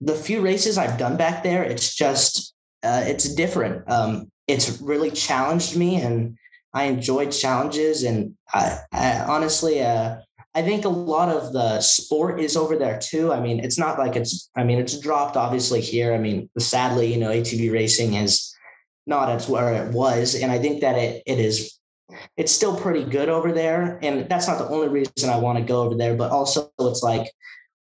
the 0.01 0.15
few 0.15 0.41
races 0.41 0.77
I've 0.77 0.97
done 0.97 1.15
back 1.15 1.43
there. 1.43 1.63
It's 1.63 1.95
just, 1.95 2.53
uh, 2.83 3.03
it's 3.05 3.33
different. 3.35 3.89
Um, 3.89 4.31
it's 4.47 4.81
really 4.81 5.11
challenged 5.11 5.77
me, 5.77 6.01
and 6.01 6.37
I 6.73 6.85
enjoyed 6.85 7.31
challenges. 7.31 8.03
And 8.03 8.35
I, 8.51 8.79
I 8.91 9.19
honestly, 9.19 9.81
uh, 9.81 10.17
I 10.55 10.63
think 10.63 10.83
a 10.83 10.89
lot 10.89 11.29
of 11.29 11.53
the 11.53 11.79
sport 11.79 12.41
is 12.41 12.57
over 12.57 12.75
there 12.77 12.99
too. 12.99 13.31
I 13.31 13.39
mean, 13.39 13.59
it's 13.59 13.77
not 13.77 13.99
like 13.99 14.15
it's, 14.15 14.49
I 14.55 14.63
mean, 14.63 14.79
it's 14.79 14.99
dropped 14.99 15.37
obviously 15.37 15.79
here. 15.79 16.13
I 16.13 16.17
mean, 16.17 16.49
sadly, 16.57 17.13
you 17.13 17.19
know, 17.19 17.29
ATV 17.29 17.71
racing 17.71 18.15
is 18.15 18.53
not 19.05 19.29
as 19.29 19.47
where 19.47 19.73
it 19.73 19.93
was. 19.93 20.35
And 20.35 20.51
I 20.51 20.59
think 20.59 20.81
that 20.81 20.97
it, 20.97 21.23
it 21.25 21.39
is, 21.39 21.77
it's 22.35 22.51
still 22.51 22.75
pretty 22.75 23.05
good 23.05 23.29
over 23.29 23.53
there. 23.53 23.97
And 24.01 24.27
that's 24.27 24.47
not 24.47 24.57
the 24.57 24.67
only 24.67 24.89
reason 24.89 25.29
I 25.29 25.37
want 25.37 25.57
to 25.57 25.63
go 25.63 25.83
over 25.83 25.95
there, 25.95 26.15
but 26.15 26.31
also 26.31 26.69
it's 26.79 27.03
like, 27.03 27.31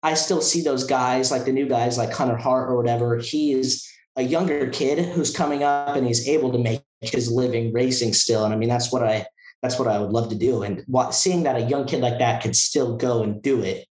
I 0.03 0.15
still 0.15 0.41
see 0.41 0.61
those 0.61 0.83
guys, 0.83 1.31
like 1.31 1.45
the 1.45 1.51
new 1.51 1.67
guys, 1.67 1.97
like 1.97 2.11
Hunter 2.11 2.37
Hart 2.37 2.69
or 2.69 2.77
whatever. 2.77 3.17
He's 3.17 3.87
a 4.15 4.23
younger 4.23 4.69
kid 4.69 5.05
who's 5.05 5.35
coming 5.35 5.63
up 5.63 5.95
and 5.95 6.07
he's 6.07 6.27
able 6.27 6.51
to 6.51 6.57
make 6.57 6.83
his 7.01 7.31
living 7.31 7.71
racing 7.71 8.13
still. 8.13 8.43
And 8.45 8.53
I 8.53 8.57
mean, 8.57 8.69
that's 8.69 8.91
what 8.91 9.03
I, 9.03 9.25
that's 9.61 9.77
what 9.77 9.87
I 9.87 9.99
would 9.99 10.11
love 10.11 10.29
to 10.29 10.35
do. 10.35 10.63
And 10.63 10.83
what, 10.87 11.13
seeing 11.13 11.43
that 11.43 11.55
a 11.55 11.61
young 11.61 11.85
kid 11.85 12.01
like 12.01 12.19
that 12.19 12.41
could 12.41 12.55
still 12.55 12.97
go 12.97 13.21
and 13.23 13.41
do 13.41 13.61
it, 13.61 13.85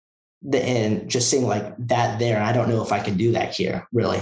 and 0.52 1.08
just 1.10 1.28
seeing 1.28 1.44
like 1.44 1.74
that 1.88 2.20
there, 2.20 2.40
I 2.40 2.52
don't 2.52 2.68
know 2.68 2.82
if 2.84 2.92
I 2.92 3.00
could 3.00 3.18
do 3.18 3.32
that 3.32 3.52
here, 3.52 3.88
really. 3.92 4.20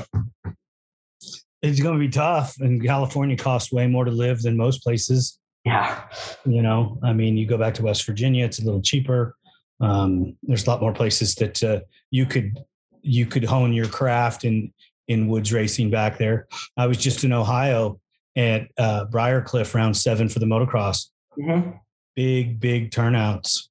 It's 1.60 1.80
going 1.80 1.98
to 1.98 1.98
be 1.98 2.08
tough, 2.08 2.58
and 2.60 2.82
California 2.82 3.36
costs 3.36 3.72
way 3.72 3.86
more 3.86 4.06
to 4.06 4.10
live 4.10 4.40
than 4.40 4.56
most 4.56 4.82
places. 4.82 5.38
Yeah, 5.64 6.02
you 6.46 6.62
know, 6.62 6.98
I 7.02 7.12
mean, 7.12 7.36
you 7.36 7.46
go 7.46 7.58
back 7.58 7.74
to 7.74 7.82
West 7.82 8.06
Virginia, 8.06 8.44
it's 8.46 8.58
a 8.58 8.64
little 8.64 8.80
cheaper. 8.80 9.36
Um, 9.80 10.36
there's 10.42 10.66
a 10.66 10.70
lot 10.70 10.80
more 10.80 10.92
places 10.92 11.34
that 11.36 11.62
uh, 11.62 11.80
you 12.10 12.26
could 12.26 12.58
you 13.02 13.26
could 13.26 13.44
hone 13.44 13.72
your 13.72 13.88
craft 13.88 14.44
in 14.44 14.72
in 15.08 15.28
woods 15.28 15.52
racing 15.52 15.90
back 15.90 16.18
there. 16.18 16.46
I 16.76 16.86
was 16.86 16.98
just 16.98 17.24
in 17.24 17.32
Ohio 17.32 18.00
at 18.36 18.68
uh, 18.78 19.06
Briarcliff 19.06 19.74
round 19.74 19.96
seven 19.96 20.28
for 20.28 20.38
the 20.38 20.46
motocross, 20.46 21.08
Mm-hmm. 21.38 21.70
Big, 22.14 22.60
big 22.60 22.90
turnouts. 22.90 23.68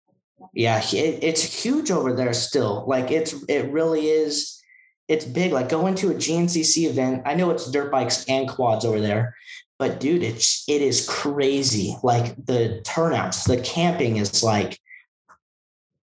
Yeah, 0.54 0.82
it, 0.92 1.24
it's 1.24 1.64
huge 1.64 1.92
over 1.92 2.14
there 2.14 2.34
still. 2.34 2.84
Like 2.88 3.10
it's 3.12 3.34
it 3.48 3.72
really 3.72 4.08
is. 4.08 4.62
It's 5.08 5.26
big. 5.26 5.52
Like 5.52 5.70
going 5.70 5.96
to 5.96 6.12
a 6.12 6.16
GNCC 6.16 6.90
event. 6.90 7.24
I 7.26 7.36
know 7.36 7.52
it's 7.52 7.72
dirt 7.72 7.92
bikes 7.92 8.26
and 8.26 8.48
quads 8.48 8.86
over 8.86 9.00
there, 9.00 9.36
but 9.80 10.00
dude, 10.00 10.24
it's 10.24 10.64
it 10.68 10.82
is 10.82 11.08
crazy. 11.08 11.96
Like 12.04 12.36
the 12.46 12.82
turnouts, 12.86 13.46
the 13.46 13.62
camping 13.62 14.18
is 14.18 14.44
like. 14.44 14.80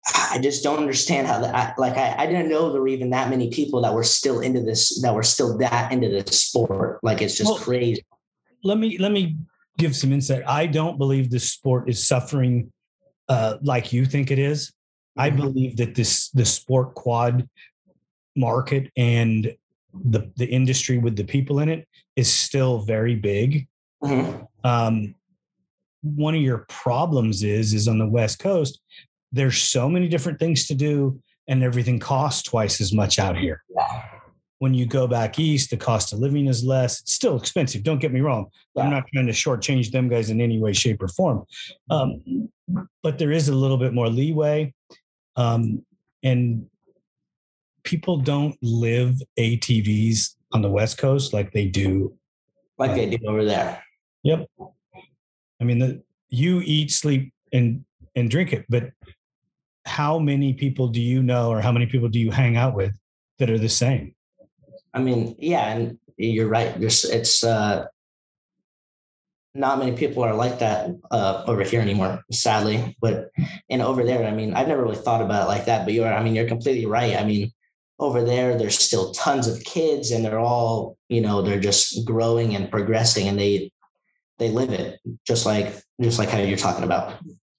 I 0.04 0.40
just 0.42 0.64
don't 0.64 0.78
understand 0.78 1.28
how 1.28 1.40
that. 1.40 1.78
Like 1.78 1.96
I, 1.96 2.14
I 2.18 2.26
didn't 2.26 2.48
know 2.48 2.72
there 2.72 2.80
were 2.80 2.88
even 2.88 3.10
that 3.10 3.30
many 3.30 3.50
people 3.50 3.82
that 3.82 3.94
were 3.94 4.02
still 4.02 4.40
into 4.40 4.60
this. 4.60 5.00
That 5.02 5.14
were 5.14 5.22
still 5.22 5.56
that 5.58 5.92
into 5.92 6.08
this 6.08 6.42
sport. 6.42 6.98
Like 7.02 7.22
it's 7.22 7.36
just 7.36 7.50
well, 7.50 7.58
crazy. 7.58 8.04
Let 8.64 8.78
me 8.78 8.98
let 8.98 9.12
me 9.12 9.36
give 9.78 9.94
some 9.94 10.12
insight. 10.12 10.42
I 10.46 10.66
don't 10.66 10.98
believe 10.98 11.30
this 11.30 11.50
sport 11.52 11.88
is 11.88 12.06
suffering 12.06 12.72
uh, 13.28 13.58
like 13.62 13.92
you 13.92 14.04
think 14.04 14.30
it 14.30 14.38
is. 14.38 14.72
I 15.16 15.30
mm-hmm. 15.30 15.40
believe 15.40 15.76
that 15.76 15.94
this 15.94 16.30
the 16.30 16.44
sport 16.44 16.94
quad 16.94 17.48
market 18.36 18.90
and 18.96 19.54
the 19.94 20.32
the 20.36 20.46
industry 20.46 20.98
with 20.98 21.16
the 21.16 21.24
people 21.24 21.60
in 21.60 21.68
it 21.68 21.86
is 22.16 22.32
still 22.32 22.80
very 22.80 23.14
big. 23.14 23.68
Mm-hmm. 24.02 24.44
Um, 24.64 25.14
one 26.02 26.34
of 26.34 26.42
your 26.42 26.66
problems 26.68 27.42
is 27.42 27.72
is 27.72 27.88
on 27.88 27.98
the 27.98 28.08
West 28.08 28.38
Coast. 28.38 28.80
There's 29.32 29.58
so 29.58 29.88
many 29.88 30.08
different 30.08 30.38
things 30.38 30.66
to 30.66 30.74
do, 30.74 31.20
and 31.48 31.62
everything 31.62 31.98
costs 31.98 32.42
twice 32.42 32.80
as 32.80 32.92
much 32.92 33.18
out 33.18 33.36
here. 33.36 33.62
When 34.58 34.74
you 34.74 34.86
go 34.86 35.08
back 35.08 35.40
east, 35.40 35.70
the 35.70 35.76
cost 35.76 36.12
of 36.12 36.20
living 36.20 36.46
is 36.46 36.62
less. 36.62 37.00
It's 37.00 37.14
still 37.14 37.36
expensive. 37.36 37.82
Don't 37.82 37.98
get 37.98 38.12
me 38.12 38.20
wrong. 38.20 38.46
I'm 38.78 38.90
not 38.90 39.04
trying 39.12 39.26
to 39.26 39.32
shortchange 39.32 39.90
them 39.90 40.08
guys 40.08 40.30
in 40.30 40.40
any 40.40 40.60
way, 40.60 40.72
shape, 40.72 41.02
or 41.02 41.08
form. 41.08 41.44
Um, 41.90 42.48
but 43.02 43.18
there 43.18 43.32
is 43.32 43.48
a 43.48 43.54
little 43.54 43.76
bit 43.76 43.92
more 43.92 44.08
leeway. 44.08 44.72
Um, 45.34 45.84
and 46.22 46.66
people 47.82 48.18
don't 48.18 48.56
live 48.62 49.16
ATVs 49.38 50.36
on 50.52 50.62
the 50.62 50.70
West 50.70 50.98
Coast 50.98 51.32
like 51.32 51.52
they 51.52 51.66
do. 51.66 52.16
Like 52.78 52.94
they 52.94 53.06
do 53.06 53.18
over 53.26 53.44
there. 53.44 53.82
Yep. 54.22 54.46
I 55.60 55.64
mean, 55.64 55.78
the, 55.78 56.02
you 56.28 56.60
eat, 56.64 56.90
sleep, 56.90 57.32
and 57.52 57.84
and 58.14 58.30
drink 58.30 58.52
it, 58.52 58.66
but 58.68 58.90
how 59.84 60.18
many 60.18 60.54
people 60.54 60.88
do 60.88 61.00
you 61.00 61.22
know, 61.22 61.50
or 61.50 61.60
how 61.60 61.72
many 61.72 61.86
people 61.86 62.08
do 62.08 62.18
you 62.18 62.30
hang 62.30 62.56
out 62.56 62.74
with 62.74 62.92
that 63.38 63.50
are 63.50 63.58
the 63.58 63.68
same? 63.68 64.14
I 64.94 65.00
mean, 65.00 65.34
yeah, 65.38 65.72
and 65.72 65.98
you're 66.16 66.48
right. 66.48 66.74
It's 66.78 67.44
uh, 67.44 67.86
not 69.54 69.78
many 69.78 69.96
people 69.96 70.22
are 70.22 70.34
like 70.34 70.58
that 70.60 70.90
uh, 71.10 71.44
over 71.46 71.62
here 71.62 71.80
anymore, 71.80 72.22
sadly. 72.30 72.96
But 73.00 73.30
and 73.68 73.82
over 73.82 74.04
there, 74.04 74.24
I 74.26 74.30
mean, 74.32 74.54
I've 74.54 74.68
never 74.68 74.82
really 74.82 74.96
thought 74.96 75.22
about 75.22 75.44
it 75.44 75.48
like 75.48 75.66
that. 75.66 75.84
But 75.84 75.94
you're, 75.94 76.12
I 76.12 76.22
mean, 76.22 76.34
you're 76.34 76.48
completely 76.48 76.86
right. 76.86 77.16
I 77.16 77.24
mean, 77.24 77.52
over 77.98 78.24
there, 78.24 78.56
there's 78.56 78.78
still 78.78 79.12
tons 79.12 79.46
of 79.46 79.62
kids, 79.64 80.10
and 80.10 80.24
they're 80.24 80.40
all, 80.40 80.96
you 81.08 81.20
know, 81.20 81.42
they're 81.42 81.60
just 81.60 82.04
growing 82.04 82.54
and 82.54 82.70
progressing, 82.70 83.28
and 83.28 83.38
they 83.38 83.70
they 84.38 84.50
live 84.50 84.70
it 84.72 85.00
just 85.26 85.46
like 85.46 85.74
just 86.00 86.18
like 86.18 86.28
how 86.28 86.38
you're 86.38 86.56
talking 86.56 86.84
about. 86.84 87.14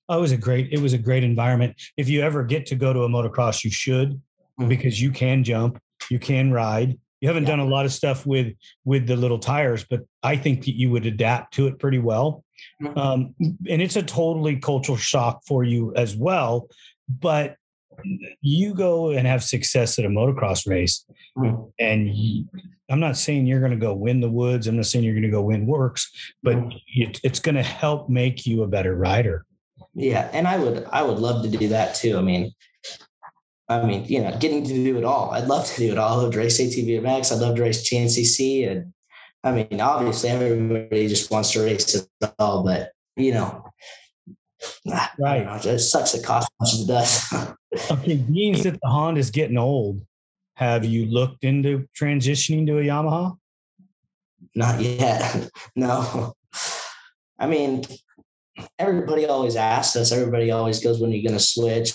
Oh, 0.10 0.18
it 0.18 0.22
was 0.22 0.32
a 0.32 0.38
great 0.38 0.72
it 0.72 0.80
was 0.80 0.94
a 0.94 0.98
great 0.98 1.24
environment. 1.24 1.82
If 1.98 2.10
you 2.10 2.22
ever 2.22 2.44
get 2.44 2.66
to 2.68 2.76
go 2.76 2.94
to 2.94 3.04
a 3.04 3.10
motocross, 3.10 3.64
you 3.64 3.72
should 3.72 4.12
mm-hmm. 4.60 4.68
because 4.68 5.02
you 5.02 5.12
can 5.12 5.44
jump, 5.44 5.82
you 6.10 6.20
can 6.20 6.52
ride, 6.52 6.98
you 7.22 7.30
haven't 7.30 7.44
yeah. 7.44 7.52
done 7.52 7.60
a 7.60 7.66
lot 7.66 7.86
of 7.86 7.94
stuff 7.94 8.26
with 8.26 8.54
with 8.84 9.08
the 9.08 9.16
little 9.16 9.40
tires, 9.40 9.86
but 9.90 10.02
I 10.24 10.36
think 10.36 10.66
that 10.66 10.76
you 10.76 10.92
would 10.92 11.06
adapt 11.06 11.54
to 11.54 11.68
it 11.68 11.80
pretty 11.80 12.00
well. 12.00 12.44
Mm-hmm. 12.82 12.98
Um, 12.98 13.36
and 13.40 13.82
it's 13.82 13.96
a 13.96 14.04
totally 14.04 14.58
cultural 14.58 14.98
shock 14.98 15.42
for 15.48 15.64
you 15.64 15.94
as 15.96 16.16
well. 16.16 16.68
But 17.08 17.56
you 18.42 18.74
go 18.74 19.12
and 19.12 19.26
have 19.26 19.44
success 19.44 19.98
at 20.00 20.06
a 20.06 20.10
motocross 20.10 20.68
race, 20.68 21.06
mm-hmm. 21.38 21.64
and 21.80 22.14
you, 22.14 22.46
I'm 22.90 23.00
not 23.00 23.16
saying 23.16 23.46
you're 23.46 23.60
going 23.60 23.72
to 23.72 23.78
go 23.78 23.94
win 23.94 24.20
the 24.20 24.30
woods. 24.30 24.68
I'm 24.68 24.76
not 24.76 24.86
saying 24.86 25.06
you're 25.06 25.14
going 25.14 25.24
to 25.24 25.30
go 25.30 25.44
win 25.44 25.66
WORCS, 25.66 26.10
but 26.42 26.56
mm-hmm. 26.56 26.78
it, 26.96 27.22
it's 27.24 27.40
going 27.40 27.56
to 27.56 27.64
help 27.64 28.10
make 28.10 28.46
you 28.46 28.64
a 28.64 28.68
better 28.68 28.96
rider. 28.96 29.46
Yeah, 29.96 30.30
and 30.34 30.48
I 30.48 30.58
would 30.58 30.86
I 30.92 31.04
would 31.04 31.20
love 31.20 31.44
to 31.44 31.50
do 31.50 31.68
that 31.70 31.96
too. 31.96 32.18
I 32.18 32.22
mean, 32.22 32.52
I 33.70 33.86
mean, 33.86 34.06
you 34.06 34.22
know, 34.22 34.36
getting 34.40 34.64
to 34.64 34.74
do 34.74 34.98
it 34.98 35.04
all. 35.04 35.32
I'd 35.32 35.48
love 35.48 35.66
to 35.68 35.78
do 35.78 35.92
it 35.92 35.98
all. 35.98 36.20
I 36.20 36.24
love 36.24 36.34
to 36.34 36.40
race 36.40 36.60
ATV 36.60 37.02
MX 37.02 37.32
I'd 37.32 37.42
love 37.42 37.56
to 37.56 37.62
race 37.62 37.90
GNCC. 37.90 38.70
And 38.70 38.94
I 39.44 39.52
mean, 39.52 39.82
obviously 39.82 40.30
everybody 40.30 41.08
just 41.08 41.32
wants 41.32 41.52
to 41.52 41.62
race 41.62 41.96
it 41.96 42.34
all, 42.40 42.64
but 42.64 42.92
you 43.16 43.34
know, 43.34 43.64
right. 44.86 45.46
Know, 45.46 45.60
it 45.64 45.80
sucks. 45.80 46.14
It 46.14 46.24
costs 46.24 46.50
much 46.60 46.74
as 46.74 46.82
it 46.82 46.88
does. 46.88 47.92
okay. 47.92 48.16
Being 48.16 48.62
that 48.64 48.80
the 48.82 48.90
Honda 48.90 49.20
is 49.20 49.30
getting 49.30 49.58
old, 49.58 50.02
have 50.56 50.86
you 50.86 51.06
looked 51.06 51.44
into 51.44 51.88
transitioning 52.00 52.66
to 52.68 52.80
a 52.80 52.84
Yamaha? 52.84 53.38
Not 54.56 54.82
yet. 54.82 55.50
no. 55.76 56.34
I 57.40 57.48
mean, 57.48 57.84
everybody 58.80 59.26
always 59.26 59.56
asks 59.56 59.96
us, 59.96 60.12
everybody 60.12 60.52
always 60.52 60.84
goes, 60.84 61.00
when 61.00 61.12
are 61.12 61.16
you 61.16 61.28
going 61.28 61.38
to 61.38 61.44
switch? 61.44 61.94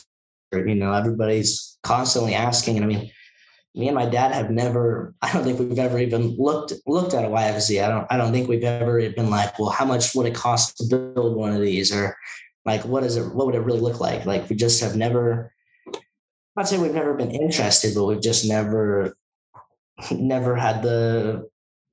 you 0.52 0.74
know, 0.74 0.92
everybody's 0.92 1.78
constantly 1.82 2.34
asking. 2.34 2.76
And 2.76 2.84
I 2.84 2.88
mean, 2.88 3.10
me 3.74 3.88
and 3.88 3.94
my 3.94 4.06
dad 4.06 4.32
have 4.32 4.50
never, 4.50 5.14
I 5.22 5.32
don't 5.32 5.44
think 5.44 5.58
we've 5.58 5.78
ever 5.78 5.98
even 5.98 6.36
looked 6.36 6.72
looked 6.86 7.14
at 7.14 7.24
a 7.24 7.28
YFZ. 7.28 7.84
I 7.84 7.88
don't 7.88 8.06
I 8.10 8.16
don't 8.16 8.32
think 8.32 8.48
we've 8.48 8.64
ever 8.64 8.98
been 9.10 9.30
like, 9.30 9.58
well, 9.58 9.70
how 9.70 9.84
much 9.84 10.14
would 10.14 10.26
it 10.26 10.34
cost 10.34 10.76
to 10.78 11.12
build 11.14 11.36
one 11.36 11.52
of 11.52 11.60
these? 11.60 11.92
Or 11.92 12.16
like 12.64 12.84
what 12.84 13.04
is 13.04 13.16
it 13.16 13.34
what 13.34 13.46
would 13.46 13.54
it 13.54 13.60
really 13.60 13.80
look 13.80 14.00
like? 14.00 14.26
Like 14.26 14.48
we 14.48 14.56
just 14.56 14.80
have 14.80 14.96
never 14.96 15.52
I'd 16.56 16.66
say 16.66 16.78
we've 16.78 16.92
never 16.92 17.14
been 17.14 17.30
interested, 17.30 17.94
but 17.94 18.06
we've 18.06 18.22
just 18.22 18.44
never 18.44 19.16
never 20.10 20.56
had 20.56 20.82
the 20.82 21.48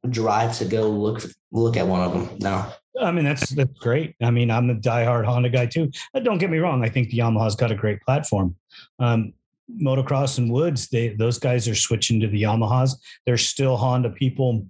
drive 0.09 0.57
to 0.57 0.65
go 0.65 0.89
look 0.89 1.23
look 1.51 1.77
at 1.77 1.87
one 1.87 2.01
of 2.01 2.13
them. 2.13 2.37
No. 2.39 2.71
I 3.01 3.11
mean, 3.11 3.25
that's 3.25 3.49
that's 3.49 3.77
great. 3.79 4.15
I 4.21 4.31
mean, 4.31 4.49
I'm 4.49 4.69
a 4.69 4.75
diehard 4.75 5.25
Honda 5.25 5.49
guy 5.49 5.65
too. 5.65 5.91
But 6.13 6.23
don't 6.23 6.37
get 6.37 6.49
me 6.49 6.59
wrong. 6.59 6.83
I 6.83 6.89
think 6.89 7.09
the 7.09 7.17
Yamaha's 7.17 7.55
got 7.55 7.71
a 7.71 7.75
great 7.75 8.01
platform. 8.01 8.55
Um, 8.99 9.33
motocross 9.81 10.37
and 10.37 10.51
woods, 10.51 10.87
they 10.87 11.09
those 11.09 11.39
guys 11.39 11.67
are 11.67 11.75
switching 11.75 12.19
to 12.21 12.27
the 12.27 12.43
Yamahas. 12.43 12.95
There's 13.25 13.45
still 13.45 13.77
Honda 13.77 14.11
people 14.11 14.65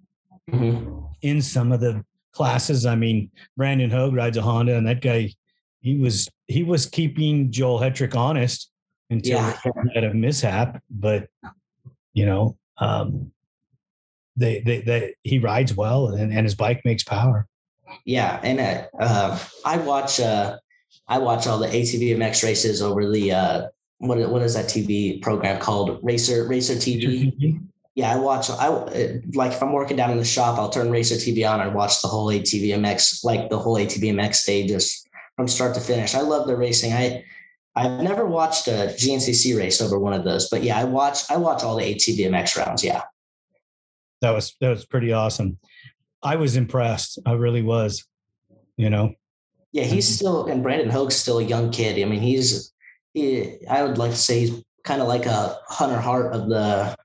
mm-hmm. 0.50 1.06
in 1.22 1.42
some 1.42 1.72
of 1.72 1.80
the 1.80 2.04
classes. 2.32 2.86
I 2.86 2.96
mean, 2.96 3.32
Brandon 3.58 3.90
Hogue 3.90 4.16
rides 4.16 4.38
a 4.38 4.42
Honda, 4.42 4.76
and 4.76 4.88
that 4.88 5.02
guy, 5.02 5.34
he 5.82 5.98
was 5.98 6.30
he 6.48 6.64
was 6.64 6.86
keeping 6.86 7.52
Joel 7.52 7.80
Hetrick 7.80 8.16
honest 8.16 8.72
until 9.10 9.38
yeah. 9.38 9.58
he 9.64 9.72
had 9.94 10.04
a 10.04 10.14
mishap. 10.14 10.82
But 10.90 11.28
you 12.14 12.26
know, 12.26 12.58
um, 12.78 13.32
they, 14.36 14.62
they 14.62 14.82
they 14.82 15.16
he 15.24 15.40
rides 15.40 15.76
well, 15.76 16.08
and, 16.08 16.34
and 16.34 16.46
his 16.46 16.56
bike 16.56 16.82
makes 16.86 17.04
power. 17.04 17.48
Yeah, 18.04 18.40
and 18.44 18.60
uh, 18.60 18.88
uh, 19.00 19.40
I 19.64 19.78
watch 19.78 20.20
uh, 20.20 20.58
I 21.08 21.20
watch 21.20 21.48
all 21.48 21.60
the 21.60 21.68
ATV 21.68 22.16
MX 22.18 22.44
races 22.44 22.82
over 22.82 23.10
the 23.10 23.32
uh, 23.32 23.68
what 24.00 24.18
what 24.30 24.42
is 24.42 24.54
that 24.56 24.66
TV 24.66 25.22
program 25.22 25.60
called? 25.60 26.00
Racer 26.04 26.48
Racer 26.48 26.76
TV. 26.76 27.60
Yeah, 27.96 28.14
I 28.14 28.18
watch. 28.18 28.50
I 28.50 28.68
like 29.34 29.54
if 29.54 29.64
I'm 29.64 29.72
working 29.72 29.96
down 29.96 30.12
in 30.12 30.18
the 30.18 30.26
shop, 30.26 30.60
I'll 30.60 30.70
turn 30.70 30.92
Racer 30.92 31.16
TV 31.16 31.50
on 31.50 31.62
and 31.62 31.74
watch 31.74 32.02
the 32.02 32.10
whole 32.10 32.28
ATV 32.28 32.70
MX, 32.70 33.24
like 33.24 33.50
the 33.50 33.58
whole 33.58 33.78
ATV 33.78 34.14
MX 34.14 34.36
stages 34.36 35.08
from 35.36 35.48
start 35.48 35.74
to 35.76 35.82
finish. 35.82 36.14
I 36.14 36.22
love 36.22 36.48
the 36.48 36.58
racing. 36.58 36.94
I 36.94 37.24
I've 37.76 38.02
never 38.02 38.26
watched 38.26 38.68
a 38.68 38.94
GNCC 38.98 39.58
race 39.58 39.82
over 39.82 40.00
one 40.00 40.14
of 40.14 40.24
those, 40.24 40.50
but 40.50 40.64
yeah, 40.64 40.78
I 40.78 40.86
watch 40.86 41.30
I 41.30 41.38
watch 41.38 41.64
all 41.64 41.76
the 41.76 41.84
ATV 41.84 42.20
MX 42.20 42.58
rounds. 42.58 42.84
Yeah, 42.84 43.02
that 44.22 44.32
was 44.32 44.56
that 44.62 44.70
was 44.70 44.86
pretty 44.86 45.12
awesome. 45.12 45.58
I 46.26 46.36
was 46.36 46.58
impressed. 46.58 47.20
I 47.26 47.34
really 47.34 47.62
was. 47.62 48.06
You 48.78 48.90
know. 48.90 49.14
Yeah, 49.72 49.84
he's 49.84 50.08
still 50.08 50.48
and 50.48 50.64
Brandon 50.64 50.90
Hogue's 50.90 51.16
still 51.16 51.40
a 51.40 51.44
young 51.44 51.72
kid. 51.72 52.02
I 52.02 52.10
mean, 52.10 52.22
he's 52.22 52.74
he, 53.14 53.58
I 53.70 53.84
would 53.84 53.98
like 53.98 54.12
to 54.12 54.18
say 54.18 54.42
he's 54.42 54.64
kind 54.84 55.02
of 55.02 55.08
like 55.08 55.26
a 55.26 55.58
Hunter 55.68 56.00
Hart 56.00 56.34
of 56.34 56.50
the 56.50 56.96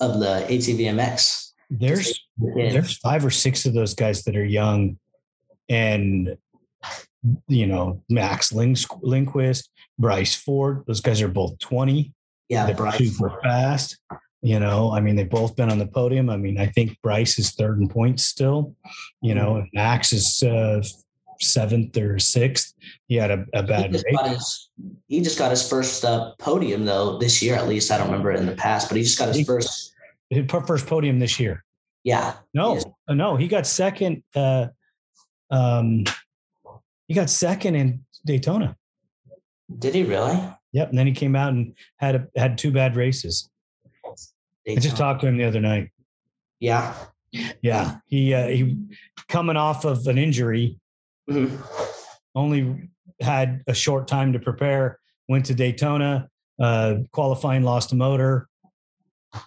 of 0.00 0.20
the 0.20 0.46
ATVMX. 0.48 1.50
There's 1.70 2.20
there's 2.38 2.98
five 2.98 3.24
or 3.24 3.30
six 3.30 3.66
of 3.66 3.74
those 3.74 3.94
guys 3.94 4.22
that 4.24 4.36
are 4.36 4.44
young, 4.44 4.98
and 5.68 6.36
you 7.48 7.66
know 7.66 8.02
Max 8.08 8.52
Lindquist, 8.52 9.70
Bryce 9.98 10.34
Ford. 10.34 10.84
Those 10.86 11.00
guys 11.00 11.20
are 11.22 11.28
both 11.28 11.58
twenty. 11.58 12.12
Yeah, 12.48 12.66
they're 12.66 12.76
Bryce. 12.76 12.98
super 12.98 13.40
fast. 13.42 13.98
You 14.44 14.60
know, 14.60 14.92
I 14.92 15.00
mean, 15.00 15.16
they've 15.16 15.28
both 15.28 15.56
been 15.56 15.70
on 15.70 15.78
the 15.78 15.86
podium. 15.86 16.28
I 16.28 16.36
mean, 16.36 16.58
I 16.58 16.66
think 16.66 17.00
Bryce 17.00 17.38
is 17.38 17.52
third 17.52 17.78
in 17.78 17.88
points 17.88 18.26
still. 18.26 18.76
You 19.22 19.34
know, 19.34 19.54
mm-hmm. 19.54 19.68
Max 19.72 20.12
is 20.12 20.42
uh, 20.42 20.82
seventh 21.40 21.96
or 21.96 22.18
sixth. 22.18 22.74
He 23.06 23.14
had 23.14 23.30
a, 23.30 23.46
a 23.54 23.62
bad 23.62 23.86
he 23.86 23.92
just, 23.92 24.06
his, 24.26 24.70
he 25.06 25.20
just 25.22 25.38
got 25.38 25.50
his 25.50 25.66
first 25.66 26.04
uh, 26.04 26.32
podium 26.38 26.84
though 26.84 27.16
this 27.18 27.40
year. 27.40 27.54
At 27.54 27.68
least 27.68 27.90
I 27.90 27.96
don't 27.96 28.08
remember 28.08 28.32
it 28.32 28.38
in 28.38 28.44
the 28.44 28.54
past, 28.54 28.90
but 28.90 28.98
he 28.98 29.02
just 29.02 29.18
got 29.18 29.28
his 29.28 29.38
he, 29.38 29.44
first 29.44 29.94
his 30.28 30.44
first 30.66 30.86
podium 30.86 31.18
this 31.18 31.40
year. 31.40 31.64
Yeah. 32.02 32.34
No, 32.52 32.78
uh, 33.08 33.14
no, 33.14 33.36
he 33.36 33.48
got 33.48 33.66
second. 33.66 34.22
Uh, 34.36 34.66
um, 35.50 36.04
he 37.08 37.14
got 37.14 37.30
second 37.30 37.76
in 37.76 38.04
Daytona. 38.26 38.76
Did 39.78 39.94
he 39.94 40.02
really? 40.02 40.38
Yep. 40.72 40.90
And 40.90 40.98
then 40.98 41.06
he 41.06 41.14
came 41.14 41.34
out 41.34 41.54
and 41.54 41.74
had 41.96 42.14
a, 42.14 42.28
had 42.36 42.58
two 42.58 42.72
bad 42.72 42.94
races. 42.94 43.48
I 44.68 44.76
just 44.76 44.96
talked 44.96 45.20
to 45.22 45.26
him 45.26 45.36
the 45.36 45.44
other 45.44 45.60
night. 45.60 45.90
Yeah. 46.60 46.94
Yeah. 47.62 47.96
He 48.06 48.32
uh, 48.32 48.48
he 48.48 48.78
coming 49.28 49.56
off 49.56 49.84
of 49.84 50.06
an 50.06 50.18
injury 50.18 50.78
Mm-hmm. 51.30 51.56
Only 52.34 52.88
had 53.20 53.62
a 53.66 53.74
short 53.74 54.08
time 54.08 54.32
to 54.32 54.38
prepare. 54.38 54.98
Went 55.28 55.46
to 55.46 55.54
Daytona, 55.54 56.28
uh, 56.60 56.96
qualifying, 57.12 57.62
lost 57.62 57.92
a 57.92 57.96
motor, 57.96 58.48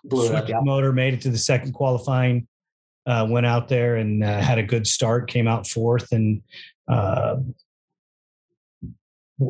blew 0.04 0.30
up, 0.30 0.50
yeah. 0.50 0.60
motor, 0.62 0.92
made 0.92 1.14
it 1.14 1.22
to 1.22 1.30
the 1.30 1.38
second 1.38 1.74
qualifying. 1.74 2.48
Uh, 3.06 3.26
went 3.30 3.46
out 3.46 3.68
there 3.70 3.96
and 3.96 4.24
uh, 4.24 4.42
had 4.42 4.58
a 4.58 4.64
good 4.64 4.88
start. 4.88 5.30
Came 5.30 5.48
out 5.48 5.68
fourth, 5.68 6.12
and 6.12 6.42
uh, 6.88 7.38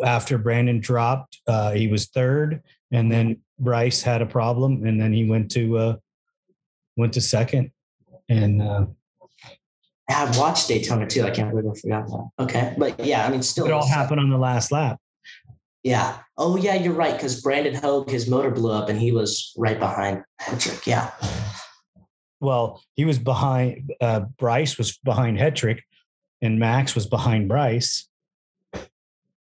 after 0.04 0.38
Brandon 0.38 0.80
dropped, 0.80 1.40
uh, 1.48 1.72
he 1.72 1.88
was 1.88 2.08
third, 2.08 2.62
and 2.92 3.12
then 3.12 3.40
Bryce 3.60 4.02
had 4.02 4.22
a 4.22 4.26
problem, 4.26 4.86
and 4.86 5.00
then 5.00 5.14
he 5.14 5.30
went 5.30 5.52
to 5.52 5.78
uh, 5.78 5.96
went 6.96 7.14
to 7.14 7.22
second, 7.22 7.72
and 8.30 8.62
uh, 8.62 8.86
I've 10.10 10.38
watched 10.38 10.68
Daytona 10.68 11.08
too. 11.08 11.24
I 11.24 11.32
can't 11.32 11.50
believe 11.50 11.70
I 11.70 11.80
forgot 11.80 12.08
that. 12.08 12.44
Okay, 12.44 12.76
but 12.78 13.00
yeah, 13.04 13.26
I 13.26 13.30
mean, 13.30 13.44
still, 13.44 13.66
it 13.66 13.72
all 13.72 13.88
happened 13.88 14.20
on 14.20 14.30
the 14.30 14.38
last 14.38 14.72
lap. 14.72 15.00
Yeah. 15.84 16.18
Oh, 16.38 16.58
yeah, 16.58 16.76
you're 16.76 16.94
right. 16.94 17.14
Because 17.14 17.42
Brandon 17.42 17.74
Hogue, 17.74 18.10
his 18.10 18.30
motor 18.30 18.52
blew 18.52 18.72
up, 18.72 18.90
and 18.90 19.00
he 19.00 19.14
was 19.14 19.54
right 19.58 19.80
behind 19.80 20.24
Hetrick. 20.42 20.86
Yeah. 20.86 21.12
Well, 22.42 22.84
he 22.96 23.06
was 23.06 23.18
behind. 23.20 23.94
Uh, 24.02 24.22
Bryce 24.38 24.78
was 24.78 24.98
behind 24.98 25.38
Hetrick, 25.38 25.80
and 26.42 26.60
Max 26.60 26.94
was 26.94 27.08
behind 27.08 27.48
Bryce. 27.48 28.08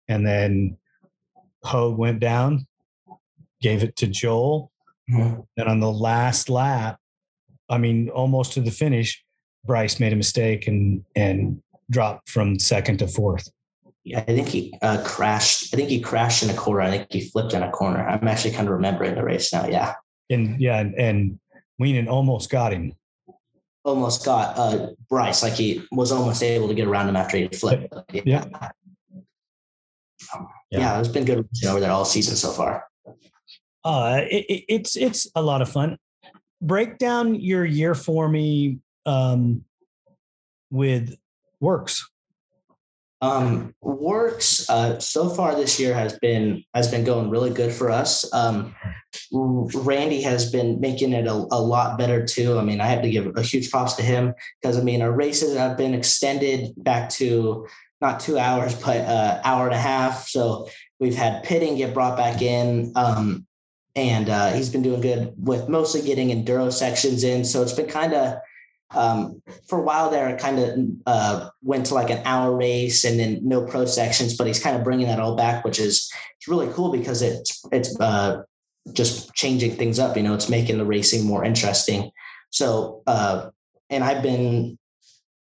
And 0.08 0.26
then 0.26 0.76
Hogue 1.64 1.98
went 1.98 2.20
down, 2.20 2.66
gave 3.62 3.82
it 3.82 3.96
to 3.96 4.06
Joel, 4.06 4.70
mm-hmm. 5.10 5.40
and 5.56 5.68
on 5.68 5.80
the 5.80 5.92
last 5.92 6.48
lap, 6.48 6.98
I 7.68 7.78
mean, 7.78 8.08
almost 8.08 8.52
to 8.54 8.60
the 8.60 8.70
finish, 8.70 9.24
Bryce 9.64 10.00
made 10.00 10.12
a 10.12 10.16
mistake 10.16 10.66
and 10.66 11.04
and 11.14 11.62
dropped 11.90 12.28
from 12.28 12.58
second 12.58 12.98
to 12.98 13.08
fourth. 13.08 13.48
Yeah, 14.04 14.20
I 14.20 14.22
think 14.22 14.48
he 14.48 14.74
uh, 14.80 15.02
crashed. 15.04 15.74
I 15.74 15.76
think 15.76 15.90
he 15.90 16.00
crashed 16.00 16.42
in 16.42 16.50
a 16.50 16.54
corner. 16.54 16.80
I 16.80 16.90
think 16.90 17.12
he 17.12 17.28
flipped 17.28 17.52
in 17.52 17.62
a 17.62 17.70
corner. 17.70 18.06
I'm 18.08 18.26
actually 18.26 18.52
kind 18.52 18.66
of 18.66 18.72
remembering 18.72 19.14
the 19.14 19.22
race 19.22 19.52
now. 19.52 19.66
Yeah. 19.66 19.94
And 20.30 20.60
yeah, 20.60 20.80
and, 20.80 20.94
and 20.94 21.38
Wienen 21.80 22.08
almost 22.08 22.50
got 22.50 22.72
him. 22.72 22.94
Almost 23.84 24.24
got 24.24 24.56
uh, 24.58 24.88
Bryce. 25.08 25.42
Like 25.42 25.54
he 25.54 25.82
was 25.92 26.12
almost 26.12 26.42
able 26.42 26.68
to 26.68 26.74
get 26.74 26.86
around 26.86 27.08
him 27.08 27.16
after 27.16 27.36
he 27.36 27.48
flipped. 27.48 27.92
Yeah. 28.12 28.44
Yeah. 30.34 30.48
yeah. 30.70 30.98
it's 30.98 31.08
been 31.08 31.24
good 31.24 31.46
over 31.66 31.80
there 31.80 31.90
all 31.90 32.04
season 32.04 32.36
so 32.36 32.52
far. 32.52 32.84
Uh, 33.84 34.22
it, 34.30 34.64
it's 34.68 34.96
it's 34.96 35.30
a 35.34 35.42
lot 35.42 35.62
of 35.62 35.68
fun. 35.68 35.96
Break 36.60 36.98
down 36.98 37.34
your 37.34 37.64
year 37.64 37.94
for 37.94 38.28
me 38.28 38.78
um, 39.06 39.64
with 40.70 41.16
WORCS? 41.60 42.04
Um, 43.22 43.74
WORCS 43.82 44.68
uh, 44.70 44.98
so 44.98 45.28
far 45.28 45.54
this 45.54 45.78
year 45.78 45.92
has 45.92 46.18
been 46.20 46.64
has 46.74 46.90
been 46.90 47.04
going 47.04 47.28
really 47.28 47.50
good 47.50 47.72
for 47.72 47.90
us. 47.90 48.30
Um, 48.32 48.74
Randy 49.32 50.22
has 50.22 50.50
been 50.50 50.80
making 50.80 51.12
it 51.12 51.26
a, 51.26 51.32
a 51.32 51.60
lot 51.60 51.98
better 51.98 52.24
too. 52.24 52.58
I 52.58 52.62
mean, 52.62 52.80
I 52.80 52.86
have 52.86 53.02
to 53.02 53.10
give 53.10 53.30
a 53.36 53.42
huge 53.42 53.70
props 53.70 53.94
to 53.94 54.02
him 54.02 54.32
because 54.60 54.78
I 54.78 54.82
mean 54.82 55.02
our 55.02 55.12
races 55.12 55.56
have 55.56 55.76
been 55.76 55.92
extended 55.92 56.72
back 56.78 57.10
to 57.10 57.66
not 58.00 58.20
two 58.20 58.38
hours 58.38 58.74
but 58.74 58.98
uh, 58.98 59.40
hour 59.44 59.66
and 59.66 59.74
a 59.74 59.80
half. 59.80 60.28
So 60.28 60.68
we've 60.98 61.14
had 61.14 61.42
pitting 61.44 61.76
get 61.76 61.92
brought 61.92 62.16
back 62.16 62.40
in. 62.40 62.92
Um, 62.96 63.46
and 63.96 64.28
uh, 64.28 64.52
he's 64.52 64.70
been 64.70 64.82
doing 64.82 65.00
good 65.00 65.34
with 65.36 65.68
mostly 65.68 66.02
getting 66.02 66.28
enduro 66.28 66.72
sections 66.72 67.24
in. 67.24 67.44
So 67.44 67.62
it's 67.62 67.72
been 67.72 67.88
kind 67.88 68.14
of 68.14 68.38
um, 68.92 69.40
for 69.68 69.78
a 69.78 69.82
while 69.82 70.10
there, 70.10 70.36
kind 70.36 70.58
of 70.58 70.78
uh, 71.06 71.50
went 71.62 71.86
to 71.86 71.94
like 71.94 72.10
an 72.10 72.22
hour 72.24 72.54
race 72.56 73.04
and 73.04 73.18
then 73.18 73.40
no 73.42 73.64
pro 73.64 73.84
sections, 73.84 74.36
but 74.36 74.46
he's 74.46 74.62
kind 74.62 74.76
of 74.76 74.82
bringing 74.82 75.06
that 75.06 75.20
all 75.20 75.36
back, 75.36 75.64
which 75.64 75.78
is 75.78 76.10
it's 76.36 76.48
really 76.48 76.72
cool 76.72 76.90
because 76.90 77.22
it's 77.22 77.64
it's 77.70 77.98
uh, 78.00 78.42
just 78.92 79.32
changing 79.34 79.76
things 79.76 79.98
up. 79.98 80.16
You 80.16 80.24
know, 80.24 80.34
it's 80.34 80.48
making 80.48 80.78
the 80.78 80.84
racing 80.84 81.24
more 81.24 81.44
interesting. 81.44 82.10
So, 82.50 83.02
uh, 83.06 83.50
and 83.90 84.02
I've 84.02 84.22
been 84.22 84.76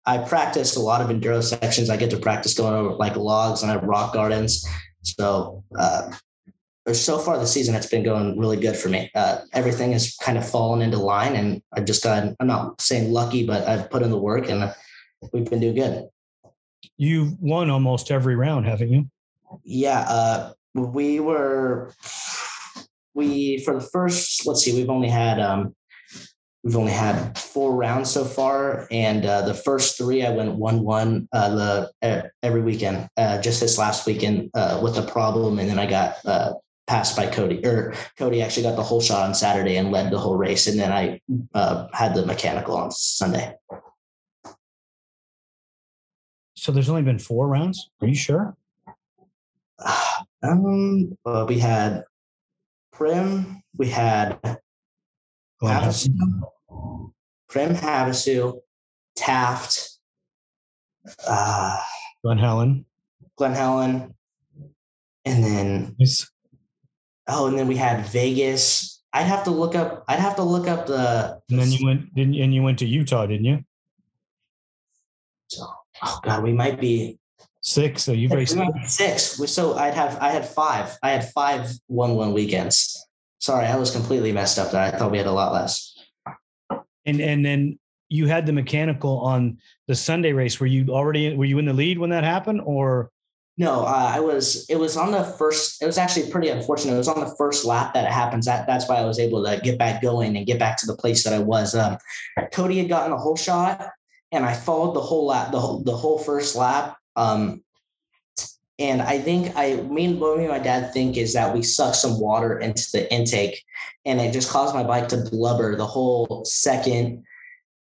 I 0.07 0.19
practiced 0.19 0.77
a 0.77 0.81
lot 0.81 1.01
of 1.01 1.09
enduro 1.09 1.43
sections. 1.43 1.91
I 1.91 1.97
get 1.97 2.11
to 2.11 2.19
practice 2.19 2.55
going 2.55 2.75
over 2.75 2.95
like 2.95 3.17
logs 3.17 3.63
and 3.63 3.71
I 3.71 3.75
have 3.75 3.85
rock 3.85 4.13
gardens. 4.13 4.65
So 5.03 5.65
uh, 5.79 6.13
so 6.93 7.19
far 7.19 7.39
the 7.39 7.47
season 7.47 7.75
it's 7.75 7.87
been 7.87 8.03
going 8.03 8.39
really 8.39 8.59
good 8.59 8.77
for 8.77 8.89
me. 8.89 9.11
Uh, 9.15 9.39
everything 9.53 9.93
has 9.93 10.17
kind 10.17 10.37
of 10.37 10.49
fallen 10.49 10.83
into 10.83 10.99
line, 10.99 11.35
and 11.35 11.63
I've 11.73 11.87
just 11.87 12.05
got 12.05 12.35
I'm 12.39 12.47
not 12.47 12.81
saying 12.81 13.13
lucky, 13.13 13.47
but 13.47 13.67
I've 13.67 13.91
put 13.91 14.03
in 14.03 14.11
the 14.11 14.19
work, 14.19 14.51
and 14.51 14.75
we've 15.33 15.49
been 15.49 15.61
doing 15.61 15.75
good. 15.75 16.09
You've 16.97 17.41
won 17.41 17.71
almost 17.71 18.11
every 18.11 18.37
round, 18.37 18.67
haven't 18.67 18.93
you? 18.93 19.09
Yeah, 19.65 20.01
uh, 20.01 20.53
we 20.75 21.21
were 21.21 21.95
we 23.15 23.59
for 23.65 23.75
the 23.75 23.81
first. 23.81 24.47
Let's 24.47 24.63
see, 24.63 24.75
we've 24.75 24.91
only 24.91 25.09
had 25.09 25.41
um, 25.41 25.75
we've 26.63 26.77
only 26.77 26.93
had 26.93 27.39
four 27.39 27.75
rounds 27.75 28.11
so 28.11 28.25
far, 28.25 28.87
and 28.91 29.25
uh, 29.25 29.43
the 29.43 29.55
first 29.55 29.97
three 29.97 30.25
I 30.25 30.31
went 30.31 30.55
one 30.55 30.83
one 30.83 31.29
uh, 31.33 31.55
the 31.55 32.31
every 32.43 32.63
weekend. 32.63 33.09
Uh, 33.17 33.41
just 33.41 33.61
this 33.61 33.79
last 33.79 34.07
weekend 34.07 34.51
uh, 34.55 34.81
with 34.83 34.99
a 34.99 35.03
problem, 35.03 35.59
and 35.59 35.69
then 35.69 35.79
I 35.79 35.87
got 35.87 36.17
uh, 36.25 36.55
passed 36.87 37.17
by 37.17 37.27
Cody, 37.27 37.65
or 37.65 37.95
Cody 38.19 38.43
actually 38.43 38.65
got 38.65 38.77
the 38.77 38.83
whole 38.83 39.01
shot 39.01 39.27
on 39.27 39.35
Saturday 39.35 39.77
and 39.77 39.91
led 39.91 40.11
the 40.11 40.19
whole 40.19 40.37
race, 40.37 40.67
and 40.67 40.79
then 40.79 40.93
I 40.93 41.21
uh, 41.55 41.89
had 41.93 42.15
the 42.15 42.27
mechanical 42.27 42.77
on 42.77 42.91
Sunday. 42.91 43.55
So 46.55 46.73
there's 46.73 46.89
only 46.89 47.03
been 47.03 47.19
four 47.19 47.49
rounds. 47.49 47.91
Are 48.01 48.09
you 48.09 48.15
sure? 48.15 48.57
Um, 50.43 51.17
well, 51.25 51.47
we 51.47 51.59
had 51.59 52.05
Primm, 52.95 53.63
we 53.79 53.89
had 53.89 54.39
Havasu, 55.63 56.11
Primm 57.51 57.75
Havasu, 57.75 58.61
Taft, 59.17 59.89
uh, 61.27 61.81
Glen 62.23 62.37
Helen. 62.37 62.85
Glen 63.37 63.55
Helen, 63.55 64.15
and 65.25 65.45
then. 65.45 65.97
Oh, 67.29 67.47
and 67.47 67.59
then 67.59 67.69
we 67.69 67.77
had 67.77 68.07
Vegas. 68.07 69.03
I'd 69.13 69.27
have 69.27 69.45
to 69.45 69.51
look 69.51 69.75
up. 69.75 70.05
I'd 70.09 70.19
have 70.19 70.37
to 70.37 70.43
look 70.43 70.67
up 70.67 70.87
the. 70.87 71.41
And 71.51 71.59
then 71.59 71.71
you 71.71 71.87
went 71.87 72.15
didn't 72.15 72.35
and 72.35 72.55
you 72.55 72.63
went 72.63 72.79
to 72.81 72.87
Utah, 72.87 73.27
didn't 73.27 73.45
you? 73.45 73.65
So, 75.49 75.67
oh 76.03 76.21
God, 76.25 76.43
we 76.43 76.53
might 76.53 76.81
be 76.81 77.19
Six. 77.65 78.03
So 78.03 78.13
you've 78.13 78.31
we 78.31 78.39
raced 78.39 78.59
six. 78.85 79.23
So 79.51 79.75
I'd 79.75 79.95
have. 79.95 80.19
I 80.21 80.29
had 80.29 80.47
five. 80.47 80.99
I 81.03 81.11
had 81.11 81.33
five 81.33 81.73
one 81.87 82.15
one 82.15 82.35
weekends. 82.35 83.07
Sorry, 83.39 83.65
I 83.65 83.77
was 83.77 83.91
completely 83.91 84.33
messed 84.33 84.59
up. 84.59 84.71
There, 84.71 84.83
I 84.83 84.91
thought 84.91 85.11
we 85.11 85.17
had 85.17 85.27
a 85.27 85.33
lot 85.33 85.55
less. 85.55 85.97
and 87.07 87.21
and 87.23 87.45
then 87.45 87.79
you 88.11 88.27
had 88.27 88.45
the 88.45 88.53
mechanical 88.53 89.19
on 89.21 89.57
the 89.89 89.95
Sunday 89.95 90.33
race. 90.33 90.61
Were 90.61 90.67
you 90.67 90.89
already 90.91 91.35
were 91.35 91.47
you 91.47 91.59
in 91.59 91.65
the 91.65 91.73
lead 91.73 91.99
when 91.99 92.11
that 92.11 92.23
happened? 92.23 92.61
Or 92.67 93.11
No, 93.57 93.83
uh, 93.83 94.11
I 94.15 94.19
was. 94.19 94.69
It 94.69 94.77
was 94.77 94.97
on 94.97 95.13
the 95.13 95.23
first. 95.23 95.81
It 95.81 95.87
was 95.87 95.97
actually 95.97 96.31
pretty 96.31 96.49
unfortunate. 96.49 96.95
It 96.95 96.99
was 96.99 97.09
on 97.09 97.21
the 97.21 97.35
first 97.39 97.65
lap 97.65 97.95
that 97.95 98.05
it 98.05 98.11
happens. 98.11 98.47
That 98.47 98.67
that's 98.67 98.89
why 98.89 98.97
I 98.97 99.05
was 99.05 99.21
able 99.21 99.45
to 99.45 99.61
get 99.63 99.79
back 99.79 100.03
going 100.03 100.37
and 100.37 100.47
get 100.47 100.59
back 100.59 100.77
to 100.79 100.87
the 100.87 100.97
place 100.97 101.23
that 101.23 101.33
I 101.33 101.39
was. 101.39 101.75
Um, 101.75 101.99
Cody 102.53 102.79
had 102.79 102.89
gotten 102.89 103.13
a 103.13 103.17
whole 103.17 103.37
shot, 103.37 103.91
and 104.33 104.45
I 104.45 104.55
followed 104.55 104.95
the 104.95 105.01
whole 105.01 105.27
lap, 105.27 105.53
the 105.53 105.61
whole 105.61 105.85
the 105.85 105.97
whole 105.97 106.19
first 106.19 106.57
lap. 106.57 106.97
Um, 107.15 107.63
and 108.81 109.01
I 109.01 109.21
think 109.21 109.57
I, 109.57 109.77
me 109.77 110.07
and 110.07 110.21
what 110.21 110.37
me 110.37 110.47
and 110.47 110.53
my 110.53 110.59
dad 110.59 110.93
think 110.93 111.17
is 111.17 111.33
that 111.35 111.55
we 111.55 111.63
sucked 111.63 111.95
some 111.95 112.19
water 112.19 112.59
into 112.59 112.89
the 112.93 113.13
intake, 113.13 113.63
and 114.05 114.21
it 114.21 114.33
just 114.33 114.51
caused 114.51 114.75
my 114.75 114.83
bike 114.83 115.07
to 115.11 115.29
blubber 115.31 115.77
the 115.77 115.87
whole 115.87 116.45
second, 116.45 117.23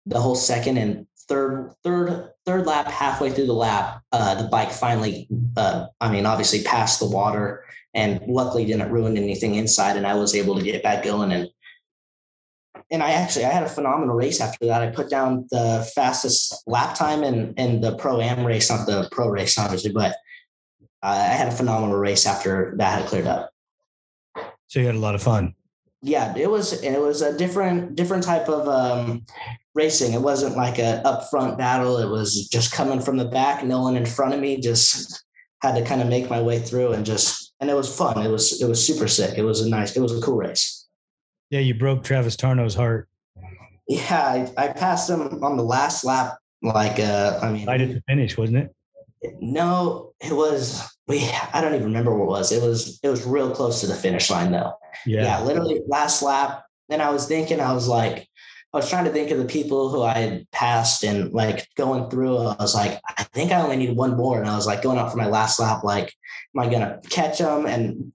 the 0.05 0.19
whole 0.19 0.35
second 0.35 0.77
and 0.77 1.07
third 1.27 1.73
third 1.83 2.29
third 2.45 2.65
lap 2.65 2.87
halfway 2.87 3.29
through 3.29 3.45
the 3.45 3.53
lap 3.53 4.01
uh, 4.11 4.35
the 4.35 4.47
bike 4.49 4.71
finally 4.71 5.27
uh, 5.57 5.87
i 6.01 6.11
mean 6.11 6.25
obviously 6.25 6.63
passed 6.63 6.99
the 6.99 7.05
water 7.05 7.63
and 7.93 8.21
luckily 8.27 8.65
didn't 8.65 8.91
ruin 8.91 9.17
anything 9.17 9.55
inside 9.55 9.97
and 9.97 10.07
i 10.07 10.13
was 10.13 10.35
able 10.35 10.55
to 10.55 10.63
get 10.63 10.83
back 10.83 11.03
going. 11.03 11.31
And 11.31 11.49
and 12.91 13.01
i 13.03 13.11
actually 13.11 13.45
i 13.45 13.49
had 13.49 13.63
a 13.63 13.69
phenomenal 13.69 14.15
race 14.15 14.41
after 14.41 14.65
that. 14.65 14.81
I 14.81 14.87
put 14.87 15.09
down 15.09 15.47
the 15.51 15.89
fastest 15.95 16.63
lap 16.67 16.95
time 16.95 17.23
in 17.23 17.53
in 17.55 17.81
the 17.81 17.95
pro 17.95 18.19
am 18.19 18.45
race 18.45 18.69
not 18.69 18.85
the 18.85 19.07
pro 19.11 19.29
race 19.29 19.57
obviously 19.57 19.91
but 19.91 20.15
i 21.01 21.15
had 21.15 21.47
a 21.47 21.51
phenomenal 21.51 21.97
race 21.97 22.25
after 22.25 22.75
that 22.77 22.99
had 22.99 23.07
cleared 23.07 23.27
up. 23.27 23.51
So 24.67 24.79
you 24.79 24.87
had 24.87 24.95
a 24.95 24.99
lot 24.99 25.15
of 25.15 25.21
fun. 25.23 25.55
yeah 26.01 26.35
it 26.35 26.49
was 26.49 26.83
it 26.83 26.99
was 26.99 27.21
a 27.21 27.37
different 27.37 27.95
different 27.95 28.23
type 28.23 28.49
of 28.49 28.67
um 28.67 29.25
racing 29.75 30.13
it 30.13 30.21
wasn't 30.21 30.55
like 30.55 30.77
a 30.77 31.01
upfront 31.05 31.57
battle 31.57 31.97
it 31.97 32.09
was 32.09 32.47
just 32.49 32.71
coming 32.71 32.99
from 32.99 33.17
the 33.17 33.25
back 33.25 33.63
no 33.63 33.81
one 33.81 33.95
in 33.97 34.05
front 34.05 34.33
of 34.33 34.39
me 34.39 34.59
just 34.59 35.23
had 35.61 35.75
to 35.75 35.83
kind 35.83 36.01
of 36.01 36.07
make 36.07 36.29
my 36.29 36.41
way 36.41 36.59
through 36.59 36.93
and 36.93 37.05
just 37.05 37.53
and 37.59 37.69
it 37.69 37.73
was 37.73 37.95
fun 37.95 38.23
it 38.23 38.29
was 38.29 38.61
it 38.61 38.67
was 38.67 38.85
super 38.85 39.07
sick 39.07 39.37
it 39.37 39.43
was 39.43 39.61
a 39.61 39.69
nice 39.69 39.95
it 39.95 40.01
was 40.01 40.15
a 40.17 40.21
cool 40.21 40.35
race 40.35 40.87
Yeah, 41.49 41.59
you 41.59 41.73
broke 41.73 42.03
Travis 42.03 42.35
Tarno's 42.35 42.75
heart. 42.75 43.07
yeah 43.87 44.21
i, 44.57 44.65
I 44.65 44.67
passed 44.69 45.09
him 45.09 45.21
on 45.21 45.57
the 45.57 45.63
last 45.63 46.03
lap 46.03 46.37
like 46.61 46.99
uh 46.99 47.39
i 47.41 47.51
mean 47.51 47.67
at 47.67 47.79
the 47.79 48.01
finish, 48.07 48.37
wasn't 48.37 48.57
it? 48.59 48.75
no 49.39 50.13
it 50.19 50.33
was 50.33 50.83
we 51.07 51.29
i 51.53 51.61
don't 51.61 51.73
even 51.73 51.85
remember 51.87 52.15
what 52.15 52.25
it 52.25 52.29
was 52.29 52.51
it 52.51 52.61
was 52.61 52.99
it 53.03 53.09
was 53.09 53.25
real 53.25 53.49
close 53.51 53.81
to 53.81 53.87
the 53.87 53.95
finish 53.95 54.29
line 54.29 54.51
though 54.51 54.73
yeah. 55.05 55.41
literally 55.43 55.81
last 55.87 56.21
lap. 56.21 56.63
Then 56.89 57.01
I 57.01 57.09
was 57.09 57.27
thinking, 57.27 57.59
I 57.59 57.73
was 57.73 57.87
like, 57.87 58.27
I 58.73 58.77
was 58.77 58.89
trying 58.89 59.05
to 59.05 59.11
think 59.11 59.29
of 59.29 59.37
the 59.37 59.45
people 59.45 59.89
who 59.89 60.01
I 60.01 60.17
had 60.17 60.51
passed 60.51 61.03
and 61.03 61.31
like 61.31 61.67
going 61.75 62.09
through. 62.09 62.37
I 62.37 62.55
was 62.55 62.73
like, 62.73 62.99
I 63.17 63.23
think 63.23 63.51
I 63.51 63.61
only 63.61 63.75
need 63.75 63.95
one 63.95 64.17
more. 64.17 64.39
And 64.39 64.49
I 64.49 64.55
was 64.55 64.65
like 64.65 64.81
going 64.81 64.97
up 64.97 65.11
for 65.11 65.17
my 65.17 65.27
last 65.27 65.59
lap, 65.59 65.83
like, 65.83 66.11
am 66.55 66.61
I 66.61 66.69
going 66.69 66.81
to 66.81 66.99
catch 67.09 67.37
him? 67.37 67.67
And 67.67 68.11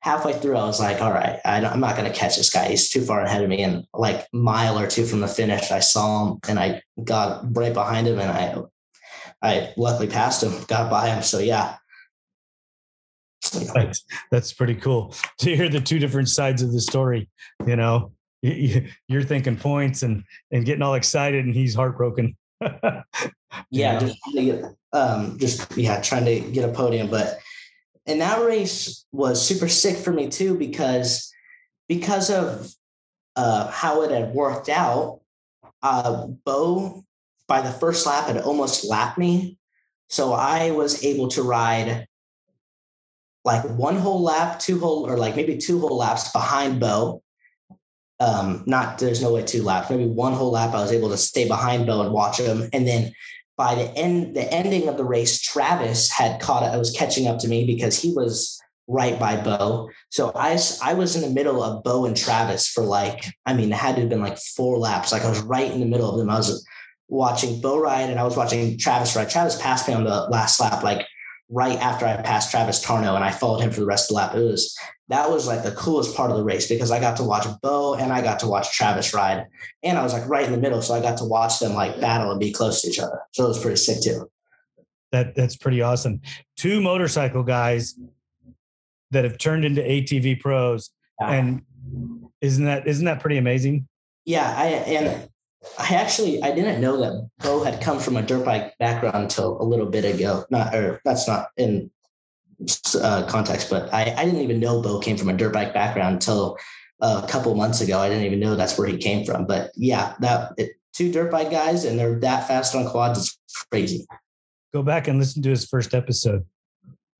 halfway 0.00 0.34
through, 0.34 0.58
I 0.58 0.66
was 0.66 0.80
like, 0.80 1.00
all 1.00 1.12
right, 1.12 1.40
I 1.46 1.60
am 1.60 1.80
not 1.80 1.96
going 1.96 2.12
to 2.12 2.18
catch 2.18 2.36
this 2.36 2.52
guy. 2.52 2.68
He's 2.68 2.90
too 2.90 3.00
far 3.00 3.22
ahead 3.22 3.42
of 3.42 3.48
me. 3.48 3.62
And 3.62 3.86
like 3.94 4.26
mile 4.34 4.78
or 4.78 4.86
two 4.86 5.06
from 5.06 5.20
the 5.20 5.28
finish, 5.28 5.70
I 5.70 5.80
saw 5.80 6.26
him 6.26 6.40
and 6.46 6.58
I 6.58 6.82
got 7.02 7.56
right 7.56 7.72
behind 7.72 8.06
him 8.06 8.18
and 8.18 8.30
I, 8.30 8.62
I 9.40 9.72
luckily 9.78 10.08
passed 10.08 10.42
him, 10.42 10.52
got 10.68 10.90
by 10.90 11.08
him. 11.08 11.22
So 11.22 11.38
yeah, 11.38 11.76
That's, 13.74 14.04
that's 14.30 14.52
pretty 14.52 14.74
cool 14.74 15.14
to 15.38 15.56
hear 15.56 15.68
the 15.68 15.80
two 15.80 15.98
different 15.98 16.28
sides 16.28 16.62
of 16.62 16.72
the 16.72 16.80
story. 16.80 17.28
You 17.66 17.76
know, 17.76 18.12
you're 19.08 19.22
thinking 19.22 19.56
points 19.56 20.02
and 20.02 20.24
and 20.50 20.64
getting 20.64 20.82
all 20.82 20.94
excited, 20.94 21.44
and 21.44 21.54
he's 21.54 21.74
heartbroken. 21.74 22.36
yeah, 22.60 23.02
Yeah. 23.70 23.98
just 23.98 24.18
trying 24.22 24.36
to 24.36 24.44
get, 24.44 24.64
um, 24.92 25.38
just 25.38 25.76
yeah, 25.76 26.00
trying 26.00 26.24
to 26.24 26.40
get 26.40 26.68
a 26.68 26.72
podium. 26.72 27.08
But 27.08 27.38
and 28.06 28.20
that 28.20 28.44
race 28.44 29.06
was 29.12 29.46
super 29.46 29.68
sick 29.68 29.96
for 29.96 30.12
me 30.12 30.28
too 30.28 30.56
because 30.56 31.32
because 31.88 32.30
of 32.30 32.72
uh, 33.36 33.70
how 33.70 34.02
it 34.02 34.10
had 34.10 34.34
worked 34.34 34.68
out. 34.68 35.20
Uh, 35.84 36.28
Beau 36.44 37.04
by 37.48 37.60
the 37.60 37.72
first 37.72 38.06
lap 38.06 38.28
had 38.28 38.38
almost 38.38 38.84
lapped 38.84 39.18
me, 39.18 39.58
so 40.08 40.32
I 40.32 40.70
was 40.70 41.04
able 41.04 41.28
to 41.28 41.42
ride 41.42 42.06
like 43.44 43.64
one 43.64 43.96
whole 43.96 44.22
lap, 44.22 44.60
two 44.60 44.78
whole, 44.78 45.08
or 45.08 45.18
like 45.18 45.34
maybe 45.34 45.58
two 45.58 45.80
whole 45.80 45.96
laps 45.96 46.30
behind 46.30 46.78
Beau. 46.78 47.22
Um, 48.20 48.62
not 48.66 48.98
there's 48.98 49.22
no 49.22 49.32
way 49.32 49.42
two 49.42 49.62
laps, 49.62 49.90
maybe 49.90 50.06
one 50.06 50.32
whole 50.32 50.52
lap. 50.52 50.74
I 50.74 50.80
was 50.80 50.92
able 50.92 51.10
to 51.10 51.16
stay 51.16 51.48
behind 51.48 51.86
Beau 51.86 52.02
and 52.02 52.12
watch 52.12 52.38
him, 52.38 52.68
and 52.72 52.86
then 52.86 53.12
by 53.56 53.74
the 53.74 53.96
end, 53.96 54.34
the 54.34 54.52
ending 54.52 54.88
of 54.88 54.96
the 54.96 55.04
race, 55.04 55.40
Travis 55.40 56.10
had 56.10 56.40
caught. 56.40 56.62
I 56.62 56.76
was 56.76 56.90
catching 56.90 57.26
up 57.26 57.38
to 57.40 57.48
me 57.48 57.66
because 57.66 58.00
he 58.00 58.12
was 58.12 58.60
right 58.88 59.18
by 59.18 59.36
Beau. 59.40 59.90
So 60.10 60.32
I 60.34 60.58
I 60.82 60.94
was 60.94 61.16
in 61.16 61.22
the 61.22 61.30
middle 61.30 61.62
of 61.62 61.82
Beau 61.84 62.04
and 62.04 62.16
Travis 62.16 62.68
for 62.68 62.84
like 62.84 63.24
I 63.46 63.54
mean 63.54 63.72
it 63.72 63.76
had 63.76 63.96
to 63.96 64.02
have 64.02 64.10
been 64.10 64.22
like 64.22 64.38
four 64.38 64.78
laps. 64.78 65.12
Like 65.12 65.24
I 65.24 65.30
was 65.30 65.40
right 65.40 65.70
in 65.70 65.80
the 65.80 65.86
middle 65.86 66.10
of 66.10 66.18
them. 66.18 66.30
I 66.30 66.36
was 66.36 66.64
watching 67.08 67.60
Beau 67.60 67.78
ride 67.78 68.10
and 68.10 68.18
I 68.18 68.24
was 68.24 68.36
watching 68.36 68.78
Travis 68.78 69.14
ride. 69.14 69.30
Travis 69.30 69.60
passed 69.60 69.88
me 69.88 69.94
on 69.94 70.04
the 70.04 70.22
last 70.30 70.60
lap, 70.60 70.82
like 70.82 71.06
right 71.48 71.78
after 71.78 72.06
I 72.06 72.16
passed 72.22 72.50
Travis 72.50 72.84
Tarno, 72.84 73.14
and 73.14 73.24
I 73.24 73.30
followed 73.30 73.60
him 73.60 73.70
for 73.70 73.80
the 73.80 73.86
rest 73.86 74.10
of 74.10 74.14
the 74.14 74.22
lap. 74.22 74.34
It 74.34 74.40
was 74.40 74.76
that 75.12 75.30
was 75.30 75.46
like 75.46 75.62
the 75.62 75.72
coolest 75.72 76.16
part 76.16 76.30
of 76.30 76.38
the 76.38 76.42
race 76.42 76.66
because 76.66 76.90
I 76.90 76.98
got 76.98 77.18
to 77.18 77.22
watch 77.22 77.46
Beau 77.60 77.94
and 77.94 78.10
I 78.12 78.22
got 78.22 78.40
to 78.40 78.46
watch 78.46 78.74
Travis 78.74 79.12
ride, 79.12 79.46
and 79.82 79.98
I 79.98 80.02
was 80.02 80.14
like 80.14 80.26
right 80.26 80.46
in 80.46 80.52
the 80.52 80.58
middle, 80.58 80.80
so 80.80 80.94
I 80.94 81.02
got 81.02 81.18
to 81.18 81.24
watch 81.24 81.58
them 81.58 81.74
like 81.74 82.00
battle 82.00 82.30
and 82.30 82.40
be 82.40 82.50
close 82.50 82.80
to 82.80 82.88
each 82.88 82.98
other. 82.98 83.20
So 83.32 83.44
it 83.44 83.48
was 83.48 83.60
pretty 83.60 83.76
sick 83.76 84.02
too. 84.02 84.30
That 85.10 85.34
that's 85.34 85.54
pretty 85.54 85.82
awesome. 85.82 86.22
Two 86.56 86.80
motorcycle 86.80 87.42
guys 87.42 87.94
that 89.10 89.24
have 89.24 89.36
turned 89.36 89.66
into 89.66 89.82
ATV 89.82 90.40
pros, 90.40 90.90
and 91.20 91.60
isn't 92.40 92.64
that 92.64 92.88
isn't 92.88 93.04
that 93.04 93.20
pretty 93.20 93.36
amazing? 93.36 93.86
Yeah, 94.24 94.54
I 94.56 94.66
and 94.66 95.28
I 95.78 95.94
actually 95.94 96.42
I 96.42 96.54
didn't 96.54 96.80
know 96.80 96.96
that 97.02 97.28
Beau 97.42 97.62
had 97.62 97.82
come 97.82 97.98
from 97.98 98.16
a 98.16 98.22
dirt 98.22 98.46
bike 98.46 98.78
background 98.78 99.16
until 99.16 99.60
a 99.60 99.64
little 99.64 99.86
bit 99.86 100.06
ago. 100.06 100.46
Not 100.48 100.74
or 100.74 101.02
that's 101.04 101.28
not 101.28 101.48
in 101.58 101.90
uh, 103.00 103.26
context, 103.26 103.70
but 103.70 103.92
I, 103.92 104.14
I 104.16 104.24
didn't 104.24 104.40
even 104.40 104.60
know 104.60 104.80
Beau 104.82 104.98
came 104.98 105.16
from 105.16 105.28
a 105.28 105.32
dirt 105.36 105.52
bike 105.52 105.74
background 105.74 106.14
until 106.14 106.58
a 107.00 107.26
couple 107.28 107.54
months 107.54 107.80
ago. 107.80 107.98
I 107.98 108.08
didn't 108.08 108.24
even 108.24 108.40
know 108.40 108.54
that's 108.54 108.78
where 108.78 108.86
he 108.86 108.96
came 108.96 109.24
from. 109.24 109.46
But 109.46 109.72
yeah, 109.74 110.14
that 110.20 110.52
it, 110.56 110.72
two 110.92 111.10
dirt 111.10 111.30
bike 111.30 111.50
guys 111.50 111.84
and 111.84 111.98
they're 111.98 112.18
that 112.20 112.46
fast 112.46 112.74
on 112.74 112.88
quads. 112.88 113.18
It's 113.18 113.64
crazy. 113.70 114.06
Go 114.72 114.82
back 114.82 115.08
and 115.08 115.18
listen 115.18 115.42
to 115.42 115.50
his 115.50 115.66
first 115.66 115.94
episode 115.94 116.46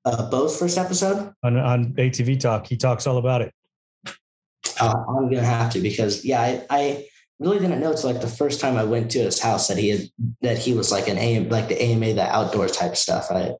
Uh, 0.04 0.30
Beau's 0.30 0.58
first 0.58 0.78
episode. 0.78 1.32
on 1.42 1.56
on 1.58 1.92
ATV 1.94 2.38
Talk. 2.40 2.66
He 2.66 2.76
talks 2.76 3.06
all 3.06 3.18
about 3.18 3.42
it. 3.42 3.52
Uh, 4.80 4.94
I'm 5.08 5.28
gonna 5.28 5.44
have 5.44 5.72
to 5.72 5.80
because 5.80 6.24
yeah, 6.24 6.40
I, 6.40 6.66
I 6.70 7.06
really 7.40 7.58
didn't 7.58 7.80
know 7.80 7.90
it's 7.90 8.04
like 8.04 8.20
the 8.20 8.28
first 8.28 8.60
time 8.60 8.76
I 8.76 8.84
went 8.84 9.10
to 9.12 9.18
his 9.18 9.40
house 9.40 9.68
that 9.68 9.76
he 9.78 9.88
had 9.90 10.00
that 10.42 10.58
he 10.58 10.72
was 10.74 10.90
like 10.92 11.08
an 11.08 11.18
AM 11.18 11.48
like 11.48 11.68
the 11.68 11.82
AMA 11.82 12.14
the 12.14 12.26
outdoor 12.26 12.68
type 12.68 12.96
stuff. 12.96 13.30
I 13.30 13.52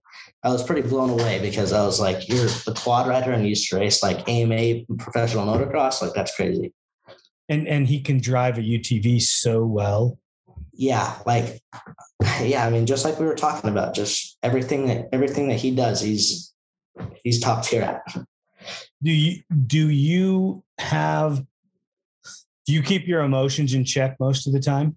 I 0.45 0.51
was 0.51 0.63
pretty 0.63 0.87
blown 0.89 1.11
away 1.11 1.41
because 1.41 1.73
I 1.73 1.85
was 1.85 2.01
like, 2.01 2.29
you're 2.29 2.49
a 2.67 2.73
quad 2.73 3.07
rider 3.07 3.31
and 3.31 3.45
you 3.45 3.51
used 3.51 3.69
to 3.71 3.77
race 3.77 4.03
like 4.03 4.29
AMA 4.29 4.85
professional 4.99 5.47
motocross, 5.47 6.03
like 6.03 6.15
that's 6.15 6.35
crazy. 6.35 6.73
And 7.49 7.69
and 7.69 7.87
he 7.87 8.01
can 8.01 8.21
drive 8.21 8.59
a 8.59 8.63
UTV 8.63 9.23
so 9.23 9.65
well. 9.65 10.19
Yeah, 10.73 11.17
like 11.27 11.61
yeah, 12.43 12.67
I 12.67 12.71
mean, 12.71 12.87
just 12.87 13.05
like 13.05 13.21
we 13.21 13.27
were 13.27 13.35
talking 13.35 13.71
about, 13.71 13.95
just 13.95 14.39
everything 14.43 14.87
that 14.87 15.09
everything 15.13 15.49
that 15.49 15.61
he 15.61 15.71
does, 15.71 16.01
he's 16.01 16.53
he's 17.23 17.41
top 17.41 17.65
tier 17.65 17.83
at. 17.83 18.03
Do 19.03 19.11
you 19.11 19.43
do 19.67 19.91
you 19.91 20.65
have 20.79 21.45
do 22.67 22.73
you 22.73 22.83
keep 22.83 23.07
your 23.07 23.23
emotions 23.23 23.75
in 23.75 23.85
check 23.85 24.19
most 24.19 24.47
of 24.47 24.53
the 24.53 24.61
time? 24.61 24.97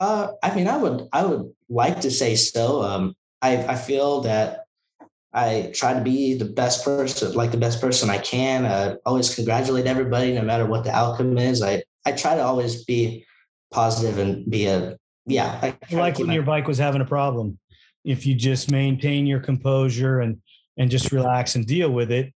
Uh, 0.00 0.28
I 0.42 0.54
mean, 0.54 0.68
I 0.68 0.76
would 0.76 1.08
I 1.12 1.24
would 1.24 1.52
like 1.68 2.00
to 2.02 2.10
say 2.10 2.34
so. 2.36 2.82
Um, 2.82 3.14
I 3.46 3.72
I 3.72 3.76
feel 3.76 4.20
that 4.22 4.64
I 5.32 5.70
try 5.74 5.92
to 5.92 6.00
be 6.00 6.34
the 6.34 6.46
best 6.46 6.84
person, 6.84 7.34
like 7.34 7.50
the 7.50 7.58
best 7.58 7.80
person 7.80 8.08
I 8.08 8.18
can. 8.18 8.64
Uh, 8.64 8.96
always 9.04 9.34
congratulate 9.34 9.86
everybody, 9.86 10.32
no 10.32 10.42
matter 10.42 10.66
what 10.66 10.84
the 10.84 10.94
outcome 10.94 11.38
is. 11.38 11.62
I 11.62 11.82
I 12.04 12.12
try 12.12 12.34
to 12.34 12.42
always 12.42 12.84
be 12.84 13.26
positive 13.70 14.18
and 14.18 14.48
be 14.50 14.66
a 14.66 14.96
yeah. 15.26 15.58
I 15.62 15.94
like 15.94 16.18
when 16.18 16.30
your 16.30 16.42
bike 16.42 16.66
was 16.66 16.78
having 16.78 17.02
a 17.02 17.06
problem. 17.06 17.58
If 18.04 18.24
you 18.24 18.34
just 18.34 18.70
maintain 18.70 19.26
your 19.26 19.40
composure 19.40 20.20
and 20.20 20.40
and 20.76 20.90
just 20.90 21.12
relax 21.12 21.54
and 21.54 21.66
deal 21.66 21.90
with 21.90 22.10
it, 22.10 22.32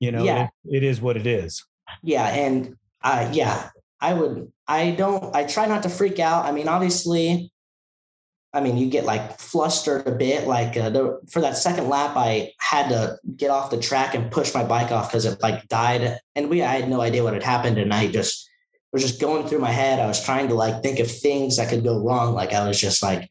you 0.00 0.10
know, 0.12 0.24
yeah. 0.24 0.48
it, 0.64 0.76
it 0.78 0.82
is 0.82 1.00
what 1.00 1.16
it 1.16 1.26
is. 1.26 1.64
Yeah, 2.02 2.26
and 2.26 2.76
uh, 3.02 3.30
yeah, 3.32 3.70
I 4.00 4.14
would. 4.14 4.52
I 4.66 4.90
don't. 4.90 5.34
I 5.34 5.44
try 5.44 5.66
not 5.66 5.84
to 5.84 5.88
freak 5.88 6.18
out. 6.18 6.44
I 6.44 6.52
mean, 6.52 6.68
obviously, 6.68 7.50
I 8.52 8.60
mean, 8.60 8.78
you 8.78 8.88
get 8.88 9.04
like 9.04 9.38
flustered 9.38 10.06
a 10.06 10.12
bit. 10.12 10.46
Like 10.46 10.76
uh, 10.76 10.90
the, 10.90 11.20
for 11.30 11.40
that 11.42 11.56
second 11.56 11.88
lap, 11.88 12.16
I 12.16 12.52
had 12.58 12.88
to 12.88 13.18
get 13.36 13.50
off 13.50 13.70
the 13.70 13.78
track 13.78 14.14
and 14.14 14.30
push 14.30 14.54
my 14.54 14.64
bike 14.64 14.90
off 14.90 15.10
because 15.10 15.26
it 15.26 15.42
like 15.42 15.68
died, 15.68 16.18
and 16.34 16.48
we 16.48 16.62
I 16.62 16.76
had 16.76 16.88
no 16.88 17.00
idea 17.00 17.24
what 17.24 17.34
had 17.34 17.42
happened, 17.42 17.78
and 17.78 17.92
I 17.92 18.08
just 18.08 18.48
was 18.92 19.02
just 19.02 19.20
going 19.20 19.46
through 19.46 19.58
my 19.58 19.70
head. 19.70 19.98
I 19.98 20.06
was 20.06 20.24
trying 20.24 20.48
to 20.48 20.54
like 20.54 20.82
think 20.82 20.98
of 20.98 21.10
things 21.10 21.58
that 21.58 21.68
could 21.68 21.84
go 21.84 22.02
wrong. 22.02 22.34
Like 22.34 22.54
I 22.54 22.66
was 22.66 22.80
just 22.80 23.02
like 23.02 23.30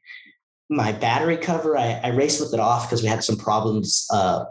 my 0.70 0.92
battery 0.92 1.38
cover. 1.38 1.78
I, 1.78 2.00
I 2.04 2.10
raced 2.10 2.40
with 2.40 2.54
it 2.54 2.60
off 2.60 2.88
because 2.88 3.02
we 3.02 3.08
had 3.08 3.24
some 3.24 3.38
problems 3.38 4.08
uh, 4.14 4.46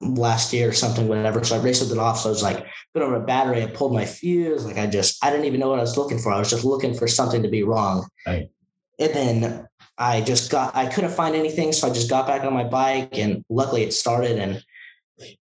last 0.00 0.52
year 0.52 0.70
or 0.70 0.72
something, 0.72 1.06
whatever. 1.06 1.44
So 1.44 1.56
I 1.56 1.62
raced 1.62 1.82
with 1.82 1.92
it 1.92 1.98
off. 1.98 2.18
So 2.18 2.30
I 2.30 2.32
was 2.32 2.42
like, 2.42 2.66
put 2.94 3.02
on 3.02 3.14
a 3.14 3.20
battery. 3.20 3.62
I 3.62 3.66
pulled 3.66 3.92
my 3.92 4.06
fuse. 4.06 4.64
Like 4.64 4.78
I 4.78 4.86
just, 4.86 5.24
I 5.24 5.30
didn't 5.30 5.46
even 5.46 5.60
know 5.60 5.68
what 5.68 5.78
I 5.78 5.82
was 5.82 5.96
looking 5.96 6.18
for. 6.18 6.32
I 6.32 6.38
was 6.38 6.50
just 6.50 6.64
looking 6.64 6.94
for 6.94 7.06
something 7.06 7.42
to 7.42 7.48
be 7.48 7.62
wrong. 7.62 8.08
Right. 8.26 8.48
And 8.98 9.14
then 9.14 9.68
I 10.00 10.22
just 10.22 10.50
got, 10.50 10.74
I 10.74 10.86
couldn't 10.86 11.10
find 11.10 11.36
anything. 11.36 11.72
So 11.72 11.86
I 11.86 11.92
just 11.92 12.08
got 12.08 12.26
back 12.26 12.42
on 12.42 12.54
my 12.54 12.64
bike 12.64 13.18
and 13.18 13.44
luckily 13.50 13.82
it 13.82 13.92
started. 13.92 14.38
And 14.38 14.64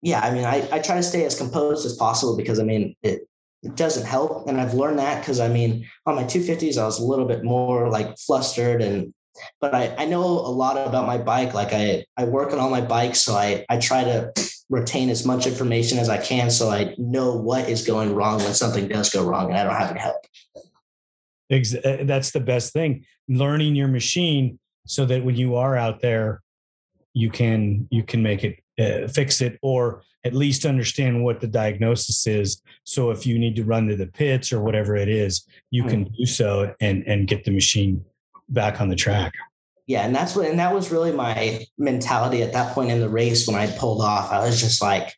yeah, 0.00 0.20
I 0.20 0.32
mean, 0.32 0.44
I, 0.44 0.66
I 0.70 0.78
try 0.78 0.94
to 0.94 1.02
stay 1.02 1.24
as 1.24 1.36
composed 1.36 1.84
as 1.84 1.96
possible 1.96 2.36
because 2.36 2.60
I 2.60 2.62
mean, 2.62 2.94
it, 3.02 3.28
it 3.64 3.74
doesn't 3.74 4.06
help. 4.06 4.46
And 4.46 4.60
I've 4.60 4.74
learned 4.74 5.00
that 5.00 5.20
because 5.20 5.40
I 5.40 5.48
mean, 5.48 5.88
on 6.06 6.14
my 6.14 6.22
250s, 6.22 6.78
I 6.78 6.84
was 6.84 7.00
a 7.00 7.04
little 7.04 7.24
bit 7.26 7.42
more 7.42 7.90
like 7.90 8.16
flustered 8.16 8.80
and 8.80 9.12
but 9.60 9.74
I, 9.74 9.92
I 9.98 10.04
know 10.04 10.22
a 10.22 10.54
lot 10.54 10.76
about 10.76 11.08
my 11.08 11.18
bike. 11.18 11.54
Like 11.54 11.72
I, 11.72 12.04
I 12.16 12.22
work 12.22 12.52
on 12.52 12.60
all 12.60 12.70
my 12.70 12.80
bikes. 12.80 13.20
So 13.20 13.34
I, 13.34 13.66
I 13.68 13.78
try 13.78 14.04
to 14.04 14.32
retain 14.70 15.10
as 15.10 15.26
much 15.26 15.48
information 15.48 15.98
as 15.98 16.08
I 16.08 16.18
can 16.18 16.48
so 16.50 16.70
I 16.70 16.94
know 16.96 17.36
what 17.36 17.68
is 17.68 17.84
going 17.84 18.14
wrong 18.14 18.38
when 18.38 18.54
something 18.54 18.86
does 18.86 19.10
go 19.10 19.24
wrong 19.24 19.50
and 19.50 19.58
I 19.58 19.64
don't 19.64 19.74
have 19.74 19.90
any 19.90 20.00
help. 20.00 20.24
Uh, 21.52 22.04
that's 22.04 22.30
the 22.30 22.40
best 22.40 22.72
thing. 22.72 23.04
Learning 23.28 23.74
your 23.74 23.88
machine 23.88 24.58
so 24.86 25.06
that 25.06 25.24
when 25.24 25.36
you 25.36 25.56
are 25.56 25.76
out 25.76 26.00
there, 26.00 26.42
you 27.14 27.30
can 27.30 27.86
you 27.90 28.02
can 28.02 28.22
make 28.22 28.44
it 28.44 28.58
uh, 28.78 29.08
fix 29.08 29.40
it 29.40 29.58
or 29.62 30.02
at 30.24 30.34
least 30.34 30.64
understand 30.64 31.22
what 31.22 31.40
the 31.40 31.46
diagnosis 31.46 32.26
is. 32.26 32.62
So 32.84 33.10
if 33.10 33.26
you 33.26 33.38
need 33.38 33.56
to 33.56 33.64
run 33.64 33.86
to 33.88 33.96
the 33.96 34.06
pits 34.06 34.52
or 34.52 34.60
whatever 34.60 34.96
it 34.96 35.08
is, 35.08 35.46
you 35.70 35.84
can 35.84 36.06
mm-hmm. 36.06 36.14
do 36.14 36.26
so 36.26 36.74
and 36.80 37.04
and 37.06 37.28
get 37.28 37.44
the 37.44 37.50
machine 37.50 38.04
back 38.48 38.80
on 38.80 38.88
the 38.88 38.96
track. 38.96 39.32
Yeah, 39.86 40.06
and 40.06 40.14
that's 40.14 40.34
what 40.34 40.48
and 40.48 40.58
that 40.58 40.74
was 40.74 40.90
really 40.90 41.12
my 41.12 41.66
mentality 41.78 42.42
at 42.42 42.52
that 42.52 42.74
point 42.74 42.90
in 42.90 43.00
the 43.00 43.08
race 43.08 43.46
when 43.46 43.56
I 43.56 43.66
pulled 43.78 44.00
off. 44.00 44.32
I 44.32 44.44
was 44.44 44.60
just 44.60 44.82
like, 44.82 45.14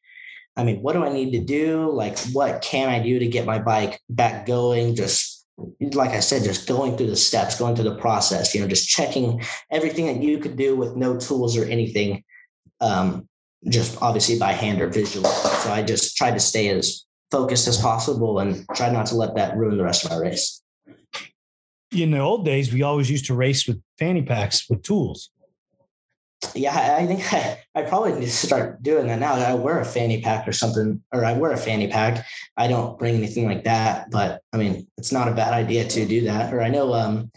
I 0.56 0.64
mean, 0.64 0.82
what 0.82 0.94
do 0.94 1.04
I 1.04 1.12
need 1.12 1.32
to 1.32 1.44
do? 1.44 1.90
Like, 1.90 2.18
what 2.32 2.62
can 2.62 2.88
I 2.88 3.00
do 3.00 3.18
to 3.18 3.26
get 3.26 3.46
my 3.46 3.60
bike 3.60 4.00
back 4.10 4.44
going? 4.44 4.96
Just 4.96 5.35
like 5.94 6.10
I 6.10 6.20
said, 6.20 6.44
just 6.44 6.68
going 6.68 6.96
through 6.96 7.08
the 7.08 7.16
steps, 7.16 7.58
going 7.58 7.74
through 7.74 7.90
the 7.90 7.96
process, 7.96 8.54
you 8.54 8.60
know, 8.60 8.68
just 8.68 8.88
checking 8.88 9.42
everything 9.70 10.06
that 10.06 10.22
you 10.22 10.38
could 10.38 10.56
do 10.56 10.76
with 10.76 10.96
no 10.96 11.16
tools 11.16 11.56
or 11.56 11.64
anything, 11.64 12.24
um, 12.80 13.28
just 13.68 14.00
obviously 14.02 14.38
by 14.38 14.52
hand 14.52 14.82
or 14.82 14.88
visually. 14.88 15.28
So 15.30 15.72
I 15.72 15.82
just 15.82 16.16
tried 16.16 16.34
to 16.34 16.40
stay 16.40 16.68
as 16.68 17.04
focused 17.30 17.66
as 17.68 17.80
possible 17.80 18.38
and 18.38 18.66
try 18.74 18.90
not 18.90 19.06
to 19.06 19.16
let 19.16 19.34
that 19.36 19.56
ruin 19.56 19.78
the 19.78 19.84
rest 19.84 20.04
of 20.04 20.10
my 20.10 20.18
race 20.18 20.62
in 21.92 22.10
the 22.10 22.18
old 22.18 22.44
days, 22.44 22.72
we 22.72 22.82
always 22.82 23.10
used 23.10 23.26
to 23.26 23.34
race 23.34 23.66
with 23.66 23.80
fanny 23.98 24.22
packs 24.22 24.68
with 24.68 24.82
tools. 24.82 25.30
Yeah, 26.54 26.96
I 26.98 27.06
think 27.06 27.32
I, 27.32 27.58
I 27.74 27.82
probably 27.82 28.12
need 28.12 28.26
to 28.26 28.30
start 28.30 28.82
doing 28.82 29.06
that 29.08 29.18
now. 29.20 29.34
I 29.34 29.54
wear 29.54 29.80
a 29.80 29.84
fanny 29.84 30.22
pack 30.22 30.46
or 30.46 30.52
something, 30.52 31.02
or 31.12 31.24
I 31.24 31.32
wear 31.32 31.52
a 31.52 31.56
fanny 31.56 31.88
pack. 31.88 32.26
I 32.56 32.68
don't 32.68 32.98
bring 32.98 33.14
anything 33.14 33.46
like 33.46 33.64
that, 33.64 34.10
but 34.10 34.42
I 34.52 34.56
mean, 34.56 34.86
it's 34.96 35.12
not 35.12 35.28
a 35.28 35.34
bad 35.34 35.52
idea 35.52 35.86
to 35.86 36.06
do 36.06 36.22
that. 36.22 36.52
Or 36.52 36.62
I 36.62 36.68
know, 36.68 36.94
um, 36.94 37.30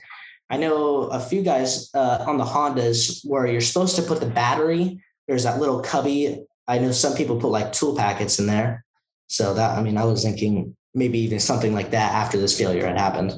I 0.49 0.57
know 0.57 1.03
a 1.03 1.19
few 1.19 1.43
guys 1.43 1.89
uh, 1.93 2.23
on 2.27 2.37
the 2.37 2.45
Hondas 2.45 3.21
where 3.25 3.45
you're 3.45 3.61
supposed 3.61 3.95
to 3.97 4.01
put 4.01 4.19
the 4.19 4.25
battery. 4.25 5.01
There's 5.27 5.43
that 5.43 5.59
little 5.59 5.81
cubby. 5.81 6.43
I 6.67 6.79
know 6.79 6.91
some 6.91 7.15
people 7.15 7.39
put 7.39 7.51
like 7.51 7.71
tool 7.71 7.95
packets 7.95 8.39
in 8.39 8.47
there. 8.47 8.85
So 9.27 9.53
that, 9.53 9.77
I 9.77 9.81
mean, 9.83 9.97
I 9.97 10.05
was 10.05 10.23
thinking 10.23 10.75
maybe 10.93 11.19
even 11.19 11.39
something 11.39 11.73
like 11.73 11.91
that 11.91 12.13
after 12.13 12.37
this 12.37 12.57
failure 12.57 12.85
had 12.85 12.97
happened. 12.97 13.33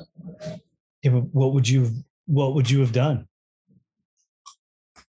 What 1.04 1.54
would 1.54 1.68
you 1.68 1.92
what 2.28 2.56
would 2.56 2.70
you 2.70 2.80
have 2.80 2.94
done? 2.94 3.28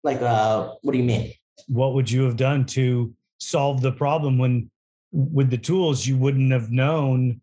Like, 0.02 0.22
uh, 0.22 0.74
what 0.82 0.92
do 0.92 0.98
you 0.98 1.04
mean? 1.04 1.32
What 1.68 1.94
would 1.94 2.10
you 2.10 2.22
have 2.24 2.36
done 2.36 2.64
to 2.66 3.14
solve 3.38 3.80
the 3.80 3.92
problem 3.92 4.38
when 4.38 4.70
with 5.12 5.50
the 5.50 5.58
tools 5.58 6.06
you 6.06 6.16
wouldn't 6.16 6.52
have 6.52 6.70
known? 6.70 7.40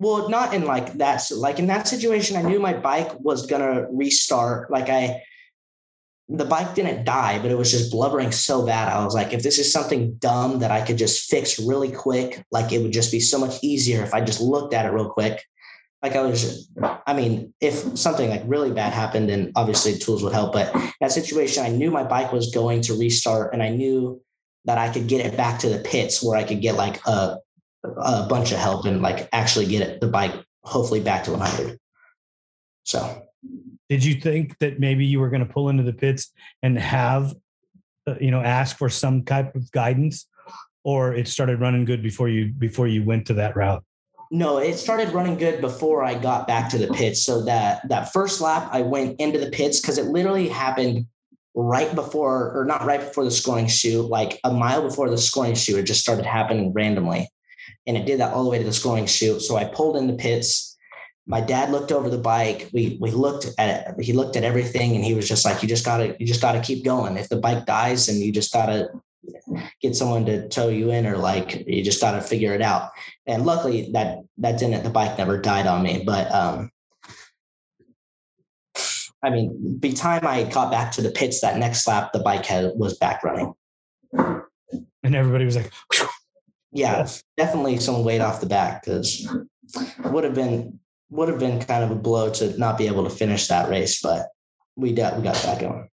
Well, 0.00 0.28
not 0.28 0.54
in 0.54 0.64
like 0.64 0.94
that. 0.94 1.22
Like 1.34 1.58
in 1.58 1.66
that 1.66 1.88
situation, 1.88 2.36
I 2.36 2.42
knew 2.42 2.60
my 2.60 2.74
bike 2.74 3.18
was 3.20 3.46
gonna 3.46 3.86
restart. 3.90 4.70
Like 4.70 4.88
I, 4.88 5.22
the 6.28 6.44
bike 6.44 6.74
didn't 6.74 7.04
die, 7.04 7.38
but 7.38 7.50
it 7.50 7.56
was 7.56 7.72
just 7.72 7.90
blubbering 7.90 8.30
so 8.30 8.64
bad. 8.66 8.92
I 8.92 9.04
was 9.04 9.14
like, 9.14 9.32
if 9.32 9.42
this 9.42 9.58
is 9.58 9.72
something 9.72 10.14
dumb 10.14 10.58
that 10.60 10.70
I 10.70 10.82
could 10.82 10.98
just 10.98 11.30
fix 11.30 11.58
really 11.58 11.90
quick, 11.90 12.44
like 12.52 12.72
it 12.72 12.82
would 12.82 12.92
just 12.92 13.10
be 13.10 13.20
so 13.20 13.38
much 13.38 13.62
easier 13.62 14.02
if 14.02 14.14
I 14.14 14.20
just 14.20 14.40
looked 14.40 14.74
at 14.74 14.86
it 14.86 14.90
real 14.90 15.08
quick 15.08 15.42
like 16.02 16.14
I 16.14 16.22
was, 16.22 16.70
I 17.06 17.12
mean, 17.12 17.52
if 17.60 17.98
something 17.98 18.30
like 18.30 18.42
really 18.46 18.72
bad 18.72 18.92
happened, 18.92 19.28
then 19.28 19.52
obviously 19.56 19.98
tools 19.98 20.22
would 20.22 20.32
help. 20.32 20.52
But 20.52 20.72
that 21.00 21.12
situation, 21.12 21.64
I 21.64 21.70
knew 21.70 21.90
my 21.90 22.04
bike 22.04 22.32
was 22.32 22.54
going 22.54 22.82
to 22.82 22.94
restart, 22.94 23.52
and 23.52 23.62
I 23.62 23.70
knew 23.70 24.20
that 24.64 24.78
I 24.78 24.92
could 24.92 25.08
get 25.08 25.24
it 25.24 25.36
back 25.36 25.58
to 25.60 25.68
the 25.68 25.78
pits 25.78 26.22
where 26.22 26.38
I 26.38 26.44
could 26.44 26.60
get 26.60 26.76
like 26.76 27.04
a 27.06 27.38
a 27.84 28.26
bunch 28.28 28.52
of 28.52 28.58
help 28.58 28.84
and 28.86 29.02
like 29.02 29.28
actually 29.32 29.66
get 29.66 29.82
it 29.82 30.00
the 30.00 30.08
bike 30.08 30.32
hopefully 30.64 31.00
back 31.00 31.24
to 31.24 31.30
100. 31.30 31.78
So, 32.84 33.22
did 33.88 34.04
you 34.04 34.20
think 34.20 34.58
that 34.58 34.78
maybe 34.78 35.06
you 35.06 35.20
were 35.20 35.30
going 35.30 35.46
to 35.46 35.52
pull 35.52 35.68
into 35.68 35.82
the 35.82 35.92
pits 35.92 36.32
and 36.62 36.78
have, 36.78 37.34
uh, 38.06 38.14
you 38.20 38.30
know, 38.30 38.40
ask 38.40 38.76
for 38.76 38.88
some 38.88 39.24
type 39.24 39.54
of 39.54 39.70
guidance, 39.72 40.26
or 40.84 41.14
it 41.14 41.28
started 41.28 41.60
running 41.60 41.84
good 41.84 42.02
before 42.02 42.28
you 42.28 42.52
before 42.52 42.86
you 42.86 43.04
went 43.04 43.26
to 43.26 43.34
that 43.34 43.56
route? 43.56 43.84
No, 44.30 44.58
it 44.58 44.76
started 44.76 45.12
running 45.12 45.38
good 45.38 45.60
before 45.60 46.04
I 46.04 46.14
got 46.14 46.46
back 46.46 46.68
to 46.70 46.78
the 46.78 46.88
pits. 46.88 47.22
So 47.22 47.42
that 47.44 47.88
that 47.88 48.12
first 48.12 48.40
lap, 48.40 48.68
I 48.72 48.82
went 48.82 49.18
into 49.20 49.38
the 49.38 49.50
pits 49.50 49.80
because 49.80 49.96
it 49.96 50.06
literally 50.06 50.48
happened 50.48 51.06
right 51.54 51.94
before, 51.94 52.52
or 52.56 52.64
not 52.64 52.84
right 52.84 53.00
before 53.00 53.24
the 53.24 53.30
scoring 53.30 53.66
chute, 53.66 54.04
like 54.04 54.38
a 54.44 54.52
mile 54.52 54.82
before 54.82 55.08
the 55.08 55.16
scoring 55.16 55.54
chute. 55.54 55.78
It 55.78 55.84
just 55.84 56.00
started 56.00 56.26
happening 56.26 56.72
randomly, 56.74 57.30
and 57.86 57.96
it 57.96 58.04
did 58.04 58.20
that 58.20 58.34
all 58.34 58.44
the 58.44 58.50
way 58.50 58.58
to 58.58 58.64
the 58.64 58.72
scoring 58.72 59.06
chute. 59.06 59.40
So 59.40 59.56
I 59.56 59.64
pulled 59.64 59.96
in 59.96 60.06
the 60.06 60.14
pits. 60.14 60.76
My 61.26 61.40
dad 61.40 61.70
looked 61.70 61.90
over 61.92 62.10
the 62.10 62.18
bike. 62.18 62.68
We 62.74 62.98
we 63.00 63.10
looked 63.10 63.46
at 63.56 63.98
it. 63.98 64.04
He 64.04 64.12
looked 64.12 64.36
at 64.36 64.44
everything, 64.44 64.94
and 64.94 65.04
he 65.04 65.14
was 65.14 65.26
just 65.26 65.46
like, 65.46 65.62
"You 65.62 65.68
just 65.68 65.86
gotta, 65.86 66.16
you 66.18 66.26
just 66.26 66.42
gotta 66.42 66.60
keep 66.60 66.84
going. 66.84 67.16
If 67.16 67.30
the 67.30 67.36
bike 67.36 67.64
dies, 67.64 68.08
and 68.08 68.18
you 68.18 68.30
just 68.30 68.52
gotta 68.52 68.90
get 69.80 69.96
someone 69.96 70.24
to 70.26 70.48
tow 70.48 70.68
you 70.68 70.90
in 70.90 71.06
or 71.06 71.16
like 71.16 71.66
you 71.66 71.82
just 71.82 72.00
got 72.00 72.12
to 72.12 72.20
figure 72.20 72.54
it 72.54 72.62
out. 72.62 72.90
And 73.26 73.44
luckily 73.44 73.90
that 73.92 74.18
that 74.38 74.58
didn't 74.58 74.82
the 74.84 74.90
bike 74.90 75.18
never 75.18 75.40
died 75.40 75.66
on 75.66 75.82
me 75.82 76.02
but 76.04 76.32
um 76.32 76.70
i 79.22 79.30
mean 79.30 79.78
by 79.78 79.88
the 79.88 79.94
time 79.94 80.26
i 80.26 80.44
got 80.44 80.70
back 80.70 80.92
to 80.92 81.02
the 81.02 81.10
pits 81.10 81.40
that 81.40 81.58
next 81.58 81.86
lap 81.86 82.12
the 82.12 82.20
bike 82.20 82.46
had 82.46 82.72
was 82.76 82.96
back 82.98 83.22
running. 83.22 83.52
And 84.12 85.14
everybody 85.14 85.44
was 85.44 85.56
like 85.56 85.72
yeah 86.72 87.06
definitely 87.36 87.78
some 87.78 88.04
weight 88.04 88.20
off 88.20 88.40
the 88.40 88.46
back 88.46 88.84
because 88.84 89.28
would 90.04 90.24
have 90.24 90.34
been 90.34 90.78
would 91.10 91.28
have 91.28 91.38
been 91.38 91.60
kind 91.60 91.84
of 91.84 91.90
a 91.90 91.94
blow 91.94 92.30
to 92.30 92.58
not 92.58 92.76
be 92.76 92.86
able 92.86 93.04
to 93.04 93.10
finish 93.10 93.48
that 93.48 93.68
race 93.68 94.00
but 94.02 94.28
we 94.76 94.92
got 94.92 95.16
we 95.16 95.22
got 95.22 95.36
that 95.36 95.60
going 95.60 95.88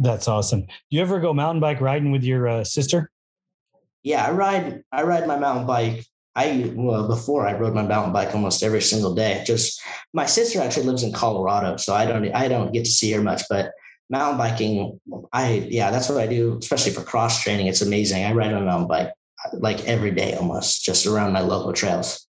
that's 0.00 0.28
awesome. 0.28 0.62
Do 0.62 0.66
you 0.88 1.02
ever 1.02 1.20
go 1.20 1.32
mountain 1.32 1.60
bike 1.60 1.80
riding 1.80 2.10
with 2.10 2.24
your 2.24 2.48
uh, 2.48 2.64
sister? 2.64 3.10
Yeah, 4.02 4.26
I 4.26 4.30
ride. 4.32 4.82
I 4.90 5.02
ride 5.02 5.28
my 5.28 5.38
mountain 5.38 5.66
bike. 5.66 6.06
I 6.34 6.72
well 6.74 7.06
before 7.06 7.46
I 7.46 7.52
rode 7.54 7.74
my 7.74 7.82
mountain 7.82 8.12
bike 8.12 8.34
almost 8.34 8.62
every 8.62 8.80
single 8.80 9.14
day. 9.14 9.42
Just 9.46 9.80
my 10.14 10.26
sister 10.26 10.60
actually 10.60 10.86
lives 10.86 11.02
in 11.02 11.12
Colorado, 11.12 11.76
so 11.76 11.94
I 11.94 12.06
don't 12.06 12.32
I 12.34 12.48
don't 12.48 12.72
get 12.72 12.86
to 12.86 12.90
see 12.90 13.12
her 13.12 13.20
much. 13.20 13.42
But 13.50 13.72
mountain 14.08 14.38
biking, 14.38 15.00
I 15.32 15.66
yeah, 15.68 15.90
that's 15.90 16.08
what 16.08 16.18
I 16.18 16.26
do, 16.26 16.56
especially 16.58 16.92
for 16.92 17.02
cross 17.02 17.42
training. 17.42 17.66
It's 17.66 17.82
amazing. 17.82 18.24
I 18.24 18.32
ride 18.32 18.54
on 18.54 18.62
a 18.62 18.66
mountain 18.66 18.88
bike 18.88 19.12
like 19.52 19.84
every 19.86 20.12
day 20.12 20.34
almost, 20.34 20.82
just 20.82 21.06
around 21.06 21.32
my 21.32 21.40
local 21.40 21.72
trails. 21.72 22.26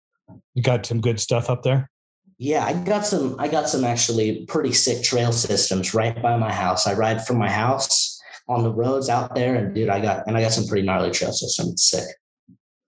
You 0.54 0.62
got 0.62 0.86
some 0.86 1.00
good 1.00 1.20
stuff 1.20 1.50
up 1.50 1.62
there. 1.62 1.90
Yeah, 2.38 2.64
I 2.64 2.72
got 2.72 3.04
some. 3.04 3.34
I 3.38 3.48
got 3.48 3.68
some 3.68 3.84
actually 3.84 4.46
pretty 4.46 4.72
sick 4.72 5.02
trail 5.02 5.32
systems 5.32 5.92
right 5.92 6.20
by 6.22 6.36
my 6.36 6.52
house. 6.52 6.86
I 6.86 6.94
ride 6.94 7.26
from 7.26 7.36
my 7.36 7.50
house 7.50 8.20
on 8.48 8.62
the 8.62 8.72
roads 8.72 9.08
out 9.08 9.34
there, 9.34 9.56
and 9.56 9.74
dude, 9.74 9.88
I 9.88 10.00
got 10.00 10.26
and 10.28 10.36
I 10.36 10.42
got 10.42 10.52
some 10.52 10.66
pretty 10.66 10.86
gnarly 10.86 11.10
trail 11.10 11.32
systems. 11.32 11.72
It's 11.72 11.90
sick. 11.90 12.06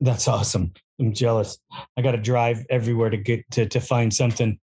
That's 0.01 0.29
awesome. 0.29 0.73
I'm 1.01 1.13
jealous. 1.13 1.59
I 1.97 2.03
got 2.03 2.13
to 2.13 2.19
drive 2.19 2.65
everywhere 2.71 3.11
to 3.11 3.17
get 3.17 3.51
to 3.53 3.67
to 3.67 3.81
find 3.81 4.15
something. 4.15 4.59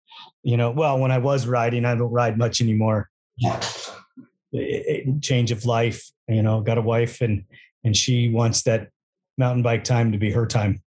You 0.45 0.57
know, 0.57 0.71
well, 0.71 0.99
when 1.01 1.11
I 1.11 1.19
was 1.19 1.49
riding, 1.49 1.85
I 1.85 1.97
don't 1.97 2.13
ride 2.13 2.39
much 2.39 2.61
anymore. 2.61 3.11
Yeah. 3.37 3.61
It, 4.53 5.07
it, 5.09 5.23
change 5.23 5.51
of 5.51 5.67
life. 5.67 6.09
You 6.29 6.43
know, 6.43 6.61
got 6.61 6.79
a 6.79 6.83
wife 6.83 7.23
and 7.23 7.45
and 7.83 7.97
she 7.97 8.29
wants 8.29 8.63
that 8.63 8.91
mountain 9.37 9.65
bike 9.65 9.83
time 9.83 10.13
to 10.13 10.19
be 10.19 10.31
her 10.31 10.47
time. 10.47 10.81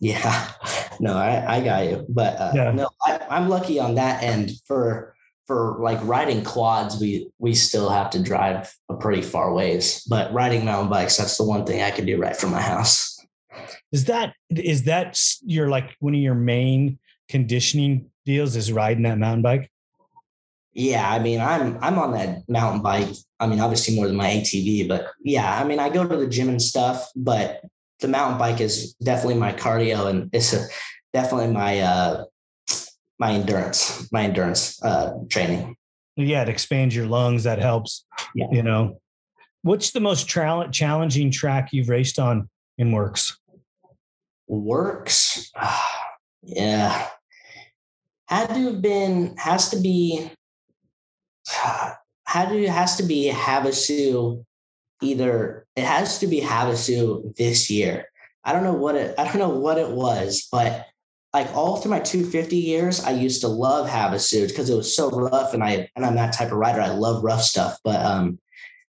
Yeah, 0.00 0.52
no, 1.00 1.14
I, 1.14 1.56
I 1.56 1.64
got 1.64 1.86
you, 1.86 2.06
but 2.08 2.36
uh, 2.38 2.52
yeah. 2.54 2.70
no, 2.70 2.88
I, 3.06 3.20
I'm 3.30 3.48
lucky 3.48 3.78
on 3.78 3.94
that 3.94 4.22
end. 4.22 4.52
For 4.66 5.14
for 5.46 5.78
like 5.80 5.98
riding 6.02 6.44
quads, 6.44 7.00
we 7.00 7.30
we 7.38 7.54
still 7.54 7.88
have 7.88 8.10
to 8.10 8.22
drive 8.22 8.74
a 8.88 8.94
pretty 8.94 9.22
far 9.22 9.54
ways. 9.54 10.04
But 10.08 10.32
riding 10.32 10.64
mountain 10.64 10.90
bikes, 10.90 11.16
that's 11.16 11.36
the 11.36 11.44
one 11.44 11.64
thing 11.64 11.82
I 11.82 11.90
can 11.90 12.04
do 12.04 12.18
right 12.20 12.36
from 12.36 12.50
my 12.50 12.60
house. 12.60 13.18
Is 13.92 14.04
that 14.06 14.34
is 14.50 14.84
that 14.84 15.18
your 15.42 15.68
like 15.68 15.96
one 16.00 16.14
of 16.14 16.20
your 16.20 16.34
main 16.34 16.98
conditioning 17.28 18.10
deals? 18.24 18.56
Is 18.56 18.72
riding 18.72 19.04
that 19.04 19.18
mountain 19.18 19.42
bike? 19.42 19.70
Yeah, 20.74 21.10
I 21.10 21.18
mean, 21.20 21.40
I'm 21.40 21.78
I'm 21.80 21.98
on 21.98 22.12
that 22.12 22.48
mountain 22.48 22.82
bike. 22.82 23.08
I 23.40 23.46
mean, 23.46 23.60
obviously 23.60 23.94
more 23.96 24.06
than 24.06 24.16
my 24.16 24.28
ATV, 24.28 24.88
but 24.88 25.10
yeah, 25.22 25.58
I 25.58 25.64
mean, 25.64 25.78
I 25.78 25.88
go 25.88 26.06
to 26.06 26.16
the 26.16 26.26
gym 26.26 26.48
and 26.48 26.60
stuff, 26.60 27.10
but 27.16 27.62
the 28.00 28.08
mountain 28.08 28.38
bike 28.38 28.60
is 28.60 28.94
definitely 28.94 29.38
my 29.38 29.52
cardio 29.52 30.08
and 30.08 30.30
it's 30.32 30.52
a, 30.52 30.66
definitely 31.12 31.48
my 31.48 31.80
uh 31.80 32.24
my 33.18 33.32
endurance 33.32 34.10
my 34.12 34.24
endurance 34.24 34.82
uh 34.82 35.12
training 35.30 35.76
yeah 36.16 36.42
it 36.42 36.48
expands 36.48 36.94
your 36.94 37.06
lungs 37.06 37.44
that 37.44 37.58
helps 37.58 38.04
yeah. 38.34 38.46
you 38.50 38.62
know 38.62 39.00
what's 39.62 39.90
the 39.90 40.00
most 40.00 40.28
tra- 40.28 40.68
challenging 40.70 41.30
track 41.30 41.72
you've 41.72 41.88
raced 41.88 42.20
on 42.20 42.48
in 42.78 42.92
works? 42.92 43.36
WORCS 44.48 45.50
yeah 46.42 47.08
had 48.28 48.48
to 48.48 48.66
have 48.66 48.82
been 48.82 49.36
has 49.36 49.70
to 49.70 49.80
be 49.80 50.30
had 52.26 52.48
to 52.50 52.68
has 52.68 52.96
to 52.96 53.02
be 53.02 53.30
havasu 53.30 54.44
either 55.02 55.66
it 55.76 55.84
has 55.84 56.18
to 56.20 56.26
be 56.26 56.40
Havasu 56.40 57.34
this 57.36 57.70
year. 57.70 58.06
I 58.44 58.52
don't 58.52 58.64
know 58.64 58.74
what 58.74 58.94
it 58.94 59.14
I 59.18 59.24
don't 59.24 59.38
know 59.38 59.48
what 59.48 59.78
it 59.78 59.90
was, 59.90 60.48
but 60.50 60.86
like 61.32 61.54
all 61.54 61.76
through 61.76 61.90
my 61.90 62.00
250 62.00 62.56
years, 62.56 63.04
I 63.04 63.10
used 63.10 63.42
to 63.42 63.48
love 63.48 63.88
Havasu 63.88 64.48
because 64.48 64.70
it 64.70 64.76
was 64.76 64.96
so 64.96 65.10
rough, 65.10 65.52
and 65.52 65.62
I 65.62 65.90
and 65.94 66.04
I'm 66.04 66.14
that 66.14 66.32
type 66.32 66.50
of 66.50 66.58
rider. 66.58 66.80
I 66.80 66.88
love 66.88 67.22
rough 67.22 67.42
stuff, 67.42 67.78
but 67.84 68.00
um, 68.00 68.38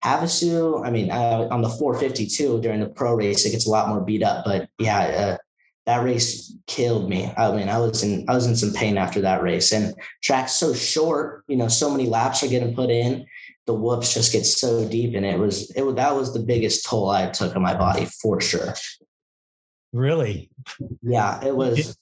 Havasu, 0.04 0.86
I 0.86 0.92
mean, 0.92 1.10
uh, 1.10 1.48
on 1.50 1.62
the 1.62 1.70
452 1.70 2.62
during 2.62 2.80
the 2.80 2.90
pro 2.90 3.16
race, 3.16 3.46
it 3.46 3.52
gets 3.52 3.66
a 3.66 3.72
lot 3.72 3.90
more 3.90 4.02
beat 4.02 4.22
up. 4.22 4.46
But 4.46 4.70
yeah, 4.78 5.00
uh, 5.00 5.38
that 5.88 6.04
race 6.04 6.54
killed 6.68 7.10
me. 7.10 7.32
I 7.38 7.52
mean, 7.56 7.70
I 7.70 7.80
was 7.80 8.04
in 8.04 8.26
I 8.30 8.36
was 8.36 8.46
in 8.46 8.56
some 8.56 8.74
pain 8.74 8.98
after 8.98 9.22
that 9.22 9.42
race, 9.42 9.72
and 9.72 9.96
track's 10.22 10.54
so 10.54 10.74
short. 10.74 11.44
You 11.48 11.58
know, 11.58 11.70
so 11.70 11.90
many 11.90 12.08
laps 12.08 12.44
are 12.44 12.48
getting 12.48 12.76
put 12.76 12.90
in 12.90 13.26
the 13.68 13.74
whoops 13.74 14.14
just 14.14 14.32
get 14.32 14.46
so 14.46 14.88
deep 14.88 15.14
and 15.14 15.26
it 15.26 15.38
was 15.38 15.70
it 15.72 15.84
that 15.96 16.16
was 16.16 16.34
the 16.34 16.40
biggest 16.40 16.86
toll 16.86 17.10
I 17.10 17.30
took 17.30 17.56
on 17.56 17.62
my 17.62 17.76
body 17.76 18.06
for 18.06 18.42
sure. 18.42 18.74
Really? 19.94 20.50
Yeah, 21.02 21.44
it 21.46 21.56
was 21.56 21.98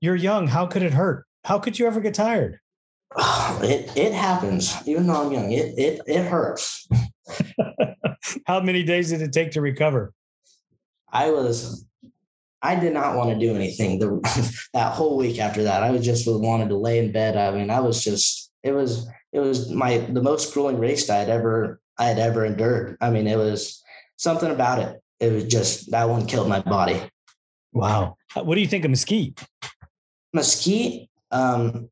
You're 0.00 0.16
young, 0.16 0.48
how 0.48 0.66
could 0.66 0.82
it 0.82 0.92
hurt? 0.92 1.24
How 1.44 1.58
could 1.58 1.78
you 1.78 1.86
ever 1.86 2.00
get 2.00 2.14
tired? 2.14 2.60
It 3.62 3.96
it 3.96 4.12
happens. 4.12 4.76
Even 4.86 5.06
though 5.06 5.24
I'm 5.24 5.32
young, 5.32 5.50
it 5.50 5.78
it 5.78 6.00
it 6.06 6.24
hurts. 6.26 6.86
how 8.46 8.60
many 8.60 8.82
days 8.82 9.08
did 9.08 9.22
it 9.22 9.32
take 9.32 9.52
to 9.52 9.62
recover? 9.62 10.12
I 11.10 11.30
was 11.30 11.86
I 12.60 12.74
did 12.74 12.92
not 12.92 13.16
want 13.16 13.30
to 13.30 13.38
do 13.38 13.54
anything 13.54 13.98
the 13.98 14.20
that 14.74 14.92
whole 14.92 15.16
week 15.16 15.38
after 15.38 15.62
that. 15.62 15.82
I 15.82 15.90
was 15.90 16.04
just 16.04 16.26
wanted 16.26 16.68
to 16.68 16.76
lay 16.76 16.98
in 16.98 17.12
bed. 17.12 17.36
I 17.36 17.50
mean, 17.56 17.70
I 17.70 17.80
was 17.80 18.04
just 18.04 18.50
it 18.62 18.72
was 18.72 19.08
it 19.32 19.40
was 19.40 19.70
my 19.70 19.98
the 19.98 20.22
most 20.22 20.52
grueling 20.52 20.78
race 20.78 21.08
I 21.10 21.16
had 21.16 21.28
ever 21.28 21.80
I 21.98 22.06
had 22.06 22.18
ever 22.18 22.44
endured. 22.44 22.96
I 23.00 23.10
mean, 23.10 23.26
it 23.26 23.36
was 23.36 23.82
something 24.16 24.50
about 24.50 24.78
it. 24.78 25.00
It 25.20 25.32
was 25.32 25.44
just 25.44 25.90
that 25.90 26.08
one 26.08 26.26
killed 26.26 26.48
my 26.48 26.60
body. 26.60 27.00
Wow. 27.72 28.16
What 28.34 28.54
do 28.54 28.60
you 28.60 28.66
think 28.66 28.84
of 28.84 28.90
Mesquite? 28.90 29.42
Mesquite, 30.32 31.08
um, 31.30 31.88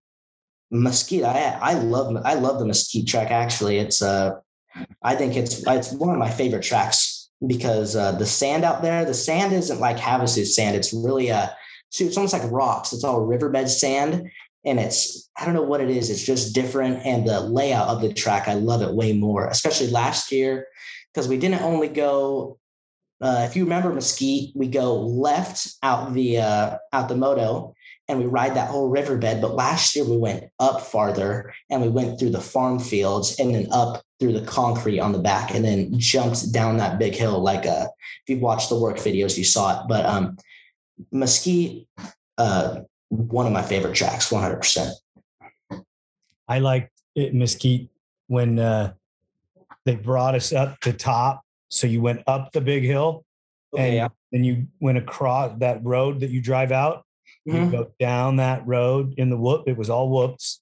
Mesquite. 0.71 1.25
I 1.25 1.59
I 1.61 1.75
love 1.75 2.17
I 2.25 2.35
love 2.35 2.59
the 2.59 2.67
Mesquite 2.67 3.07
track. 3.07 3.31
Actually, 3.31 3.79
it's 3.79 4.03
uh, 4.03 4.33
I 5.03 5.15
think 5.15 5.37
it's 5.37 5.67
it's 5.67 5.93
one 5.93 6.11
of 6.11 6.19
my 6.19 6.31
favorite 6.31 6.63
tracks 6.63 7.31
because 7.47 7.97
uh, 7.97 8.13
the 8.13 8.27
sand 8.27 8.65
out 8.65 8.83
there, 8.83 9.05
the 9.05 9.15
sand 9.15 9.53
isn't 9.53 9.81
like 9.81 9.97
Havasu 9.97 10.47
sand. 10.47 10.77
It's 10.77 10.93
really 10.93 11.29
a 11.29 11.37
uh, 11.37 11.49
it's 12.01 12.17
almost 12.17 12.33
like 12.33 12.51
rocks. 12.51 12.93
It's 12.93 13.05
all 13.05 13.25
riverbed 13.25 13.69
sand, 13.69 14.31
and 14.65 14.81
it's 14.81 15.31
I 15.37 15.45
don't 15.45 15.55
know 15.55 15.63
what 15.63 15.81
it 15.81 15.91
is. 15.91 16.11
It's 16.11 16.25
just 16.25 16.55
different, 16.55 17.05
and 17.05 17.27
the 17.27 17.41
layout 17.41 17.89
of 17.89 18.01
the 18.01 18.13
track 18.13 18.49
I 18.49 18.55
love 18.55 18.83
it 18.83 18.95
way 18.95 19.13
more. 19.13 19.47
Especially 19.49 19.89
last 19.89 20.33
year 20.33 20.67
because 21.13 21.29
we 21.29 21.39
didn't 21.39 21.63
only 21.63 21.89
go. 21.89 22.59
Uh, 23.21 23.47
if 23.49 23.57
you 23.57 23.65
remember 23.65 23.93
Mesquite, 23.93 24.51
we 24.55 24.67
go 24.67 25.01
left 25.01 25.75
out 25.83 26.13
the 26.13 26.39
uh, 26.39 26.77
out 26.93 27.09
the 27.09 27.17
moto 27.17 27.75
and 28.09 28.19
we 28.19 28.27
ride 28.27 28.55
that 28.55 28.69
whole 28.69 28.89
riverbed. 28.89 29.41
But 29.41 29.55
last 29.55 29.97
year 29.97 30.05
we 30.05 30.17
went 30.17 30.45
up 30.61 30.83
farther 30.83 31.55
and 31.71 31.81
we 31.81 31.89
went 31.89 32.19
through 32.19 32.31
the 32.31 32.41
farm 32.41 32.79
fields 32.79 33.39
and 33.39 33.55
then 33.55 33.69
up 33.73 34.03
through 34.21 34.33
the 34.33 34.47
concrete 34.47 35.01
on 35.01 35.13
the 35.13 35.19
back 35.19 35.55
and 35.55 35.65
then 35.65 35.99
jumped 35.99 36.53
down 36.53 36.77
that 36.77 36.99
big 36.99 37.15
hill. 37.15 37.41
Like 37.41 37.67
uh, 37.67 37.87
if 37.87 38.29
you've 38.29 38.43
watched 38.43 38.69
the 38.69 38.77
WORCS 38.77 39.03
videos, 39.03 39.39
you 39.39 39.45
saw 39.45 39.81
it. 39.81 39.89
But 39.89 40.05
um, 40.07 40.37
Mesquite, 41.13 41.89
uh, 42.37 42.81
one 43.15 43.47
of 43.47 43.53
my 43.53 43.63
favorite 43.63 43.95
tracks, 43.95 44.31
100%. 44.31 44.91
I 46.49 46.59
like 46.59 46.91
it, 47.15 47.35
Mesquite 47.35 47.89
when 48.27 48.59
uh, 48.59 48.93
they 49.85 49.95
brought 49.95 50.35
us 50.35 50.53
up 50.53 50.81
the 50.81 50.93
top. 50.93 51.43
So 51.69 51.87
you 51.87 52.01
went 52.01 52.23
up 52.27 52.53
the 52.53 52.61
big 52.61 52.85
hill 52.85 53.25
okay, 53.73 53.87
and 53.87 53.95
yeah. 53.95 54.09
then 54.33 54.45
you 54.45 54.67
went 54.81 54.99
across 54.99 55.59
that 55.59 55.85
road 55.85 56.21
that 56.21 56.31
you 56.31 56.41
drive 56.41 56.73
out. 56.73 57.05
Mm-hmm. 57.49 57.65
You 57.65 57.71
go 57.71 57.91
down 57.99 58.37
that 58.37 58.67
road 58.67 59.15
in 59.17 59.31
the 59.31 59.37
whoop. 59.37 59.65
It 59.67 59.77
was 59.77 59.91
all 59.91 60.09
whoops. 60.09 60.61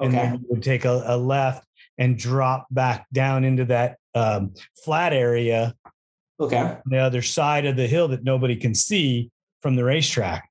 Okay. 0.00 0.06
And 0.06 0.14
then 0.14 0.34
you 0.40 0.46
would 0.50 0.62
take 0.62 0.84
a, 0.84 1.02
a 1.06 1.16
left 1.16 1.66
and 1.98 2.18
drop 2.18 2.66
back 2.70 3.06
down 3.12 3.44
into 3.44 3.64
that 3.66 3.98
um, 4.14 4.54
flat 4.84 5.12
area. 5.12 5.74
Okay. 6.40 6.78
The 6.86 6.98
other 6.98 7.22
side 7.22 7.66
of 7.66 7.76
the 7.76 7.86
hill 7.86 8.08
that 8.08 8.24
nobody 8.24 8.56
can 8.56 8.74
see 8.74 9.30
from 9.62 9.76
the 9.76 9.84
racetrack 9.84 10.48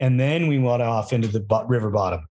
and 0.00 0.18
then 0.18 0.46
we 0.46 0.58
went 0.58 0.82
off 0.82 1.12
into 1.12 1.28
the 1.28 1.44
river 1.66 1.90
bottom. 1.90 2.26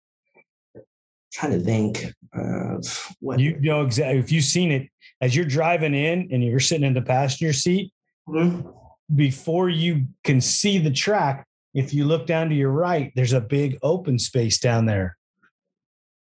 trying 1.32 1.54
to 1.54 1.60
think 1.60 2.06
of 2.34 3.16
what 3.20 3.40
you 3.40 3.60
know 3.60 3.82
exactly. 3.82 4.20
If 4.20 4.32
you've 4.32 4.44
seen 4.44 4.72
it 4.72 4.90
as 5.22 5.36
you're 5.36 5.46
driving 5.46 5.96
in 5.96 6.30
and 6.32 6.44
you're 6.44 6.60
sitting 6.60 6.86
in 6.86 6.94
the 6.94 7.02
passenger 7.02 7.54
seat, 7.54 7.92
mm-hmm. 8.28 8.70
before 9.16 9.70
you 9.70 10.06
can 10.24 10.42
see 10.42 10.78
the 10.78 10.92
track, 10.92 11.48
if 11.74 11.94
you 11.94 12.06
look 12.06 12.28
down 12.28 12.50
to 12.50 12.56
your 12.56 12.72
right, 12.72 13.12
there's 13.16 13.34
a 13.34 13.42
big 13.42 13.78
open 13.82 14.20
space 14.20 14.60
down 14.60 14.86
there, 14.86 15.18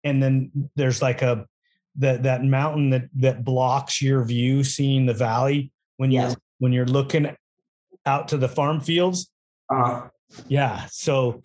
and 0.04 0.22
then 0.22 0.70
there's 0.76 1.02
like 1.02 1.22
a 1.22 1.46
that 1.98 2.24
that 2.24 2.44
mountain 2.44 2.90
that 2.92 3.10
that 3.16 3.44
blocks 3.44 4.02
your 4.02 4.24
view, 4.24 4.64
seeing 4.64 5.06
the 5.06 5.14
valley 5.14 5.72
when 5.98 6.12
you're 6.12 6.34
when 6.60 6.74
you're 6.74 6.86
looking 6.86 7.36
out 8.06 8.28
to 8.30 8.38
the 8.38 8.48
farm 8.48 8.80
fields. 8.80 9.30
Uh-huh 9.70 10.08
yeah. 10.48 10.86
So 10.90 11.42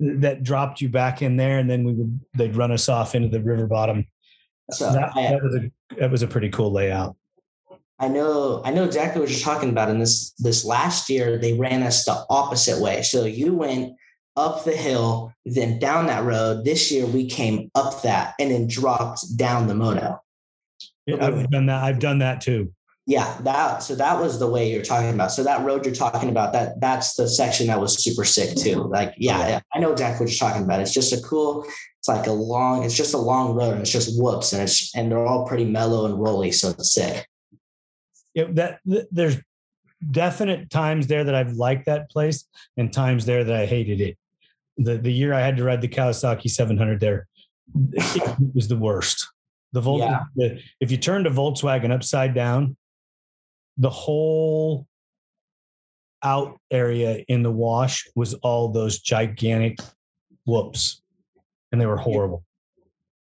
that 0.00 0.42
dropped 0.42 0.80
you 0.80 0.88
back 0.88 1.22
in 1.22 1.36
there, 1.36 1.58
and 1.58 1.70
then 1.70 1.84
we 1.84 1.92
would 1.92 2.20
they'd 2.34 2.56
run 2.56 2.72
us 2.72 2.88
off 2.88 3.14
into 3.14 3.28
the 3.28 3.40
river 3.40 3.66
bottom. 3.66 4.06
So 4.70 4.92
that, 4.92 5.12
I, 5.16 5.22
that 5.22 5.42
was 5.42 5.54
a 5.56 5.70
that 5.98 6.10
was 6.10 6.22
a 6.22 6.26
pretty 6.26 6.48
cool 6.48 6.72
layout. 6.72 7.16
I 7.98 8.08
know 8.08 8.62
I 8.64 8.72
know 8.72 8.84
exactly 8.84 9.20
what 9.20 9.30
you're 9.30 9.38
talking 9.38 9.70
about. 9.70 9.88
And 9.88 10.00
this 10.00 10.32
this 10.38 10.64
last 10.64 11.08
year 11.08 11.38
they 11.38 11.52
ran 11.52 11.82
us 11.82 12.04
the 12.04 12.24
opposite 12.28 12.80
way. 12.82 13.02
So 13.02 13.24
you 13.24 13.54
went 13.54 13.94
up 14.36 14.64
the 14.64 14.72
hill, 14.72 15.32
then 15.44 15.78
down 15.78 16.06
that 16.06 16.24
road. 16.24 16.64
This 16.64 16.90
year 16.90 17.06
we 17.06 17.28
came 17.28 17.70
up 17.74 18.02
that 18.02 18.34
and 18.40 18.50
then 18.50 18.66
dropped 18.66 19.36
down 19.36 19.68
the 19.68 19.74
moto. 19.74 20.20
Yeah, 21.06 21.24
I've 21.24 21.50
done 21.50 21.66
that. 21.66 21.84
I've 21.84 21.98
done 21.98 22.18
that 22.20 22.40
too. 22.40 22.72
Yeah, 23.04 23.36
that 23.42 23.82
so 23.82 23.96
that 23.96 24.20
was 24.20 24.38
the 24.38 24.48
way 24.48 24.70
you're 24.70 24.84
talking 24.84 25.10
about. 25.10 25.32
So 25.32 25.42
that 25.42 25.64
road 25.64 25.84
you're 25.84 25.94
talking 25.94 26.28
about, 26.28 26.52
that 26.52 26.80
that's 26.80 27.14
the 27.14 27.28
section 27.28 27.66
that 27.66 27.80
was 27.80 28.02
super 28.02 28.24
sick 28.24 28.54
too. 28.56 28.84
Like, 28.84 29.14
yeah, 29.16 29.60
I 29.74 29.78
know 29.80 29.90
exactly 29.90 30.24
what 30.24 30.30
you're 30.32 30.48
talking 30.48 30.62
about. 30.62 30.80
It's 30.80 30.94
just 30.94 31.12
a 31.12 31.20
cool, 31.20 31.66
it's 31.98 32.06
like 32.06 32.28
a 32.28 32.32
long, 32.32 32.84
it's 32.84 32.96
just 32.96 33.14
a 33.14 33.18
long 33.18 33.54
road 33.56 33.72
and 33.72 33.80
it's 33.80 33.90
just 33.90 34.20
whoops 34.20 34.52
and 34.52 34.62
it's 34.62 34.94
and 34.94 35.10
they're 35.10 35.26
all 35.26 35.46
pretty 35.46 35.64
mellow 35.64 36.06
and 36.06 36.20
rolly, 36.20 36.52
so 36.52 36.70
it's 36.70 36.94
sick. 36.94 37.26
Yeah, 38.34 38.44
that 38.50 38.78
there's 38.84 39.38
definite 40.08 40.70
times 40.70 41.08
there 41.08 41.24
that 41.24 41.34
I've 41.34 41.54
liked 41.54 41.86
that 41.86 42.08
place 42.08 42.44
and 42.76 42.92
times 42.92 43.26
there 43.26 43.42
that 43.42 43.54
I 43.54 43.66
hated 43.66 44.00
it. 44.00 44.16
The 44.78 44.96
the 44.98 45.12
year 45.12 45.34
I 45.34 45.40
had 45.40 45.56
to 45.56 45.64
ride 45.64 45.80
the 45.80 45.88
Kawasaki 45.88 46.48
700 46.48 47.00
there, 47.00 47.26
it 47.92 48.36
was 48.54 48.68
the 48.68 48.76
worst. 48.76 49.28
The 49.72 49.80
Volt, 49.80 50.00
yeah. 50.00 50.20
the, 50.36 50.60
if 50.80 50.90
you 50.90 50.98
turned 50.98 51.26
a 51.26 51.30
Volkswagen 51.30 51.90
upside 51.90 52.34
down, 52.34 52.76
the 53.76 53.90
whole 53.90 54.86
out 56.22 56.58
area 56.70 57.24
in 57.28 57.42
the 57.42 57.50
wash 57.50 58.08
was 58.14 58.34
all 58.34 58.68
those 58.68 59.00
gigantic 59.00 59.78
whoops, 60.46 61.02
and 61.70 61.80
they 61.80 61.86
were 61.86 61.96
horrible. 61.96 62.44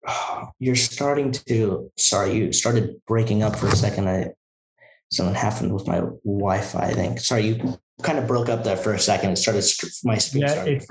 You're 0.59 0.75
starting 0.75 1.31
to. 1.47 1.91
Sorry, 1.97 2.33
you 2.33 2.53
started 2.53 3.01
breaking 3.07 3.43
up 3.43 3.55
for 3.55 3.67
a 3.67 3.75
second. 3.75 4.07
I 4.07 4.31
something 5.11 5.35
happened 5.35 5.73
with 5.73 5.87
my 5.87 6.01
Wi-Fi. 6.23 6.79
I 6.79 6.93
think. 6.93 7.19
Sorry, 7.19 7.47
you 7.47 7.77
kind 8.01 8.19
of 8.19 8.27
broke 8.27 8.49
up 8.49 8.63
there 8.63 8.77
for 8.77 8.93
a 8.93 8.99
second. 8.99 9.31
It 9.31 9.37
started 9.37 9.63
my 10.03 10.17
screen. 10.17 10.43
Yeah, 10.43 10.63
it's, 10.63 10.87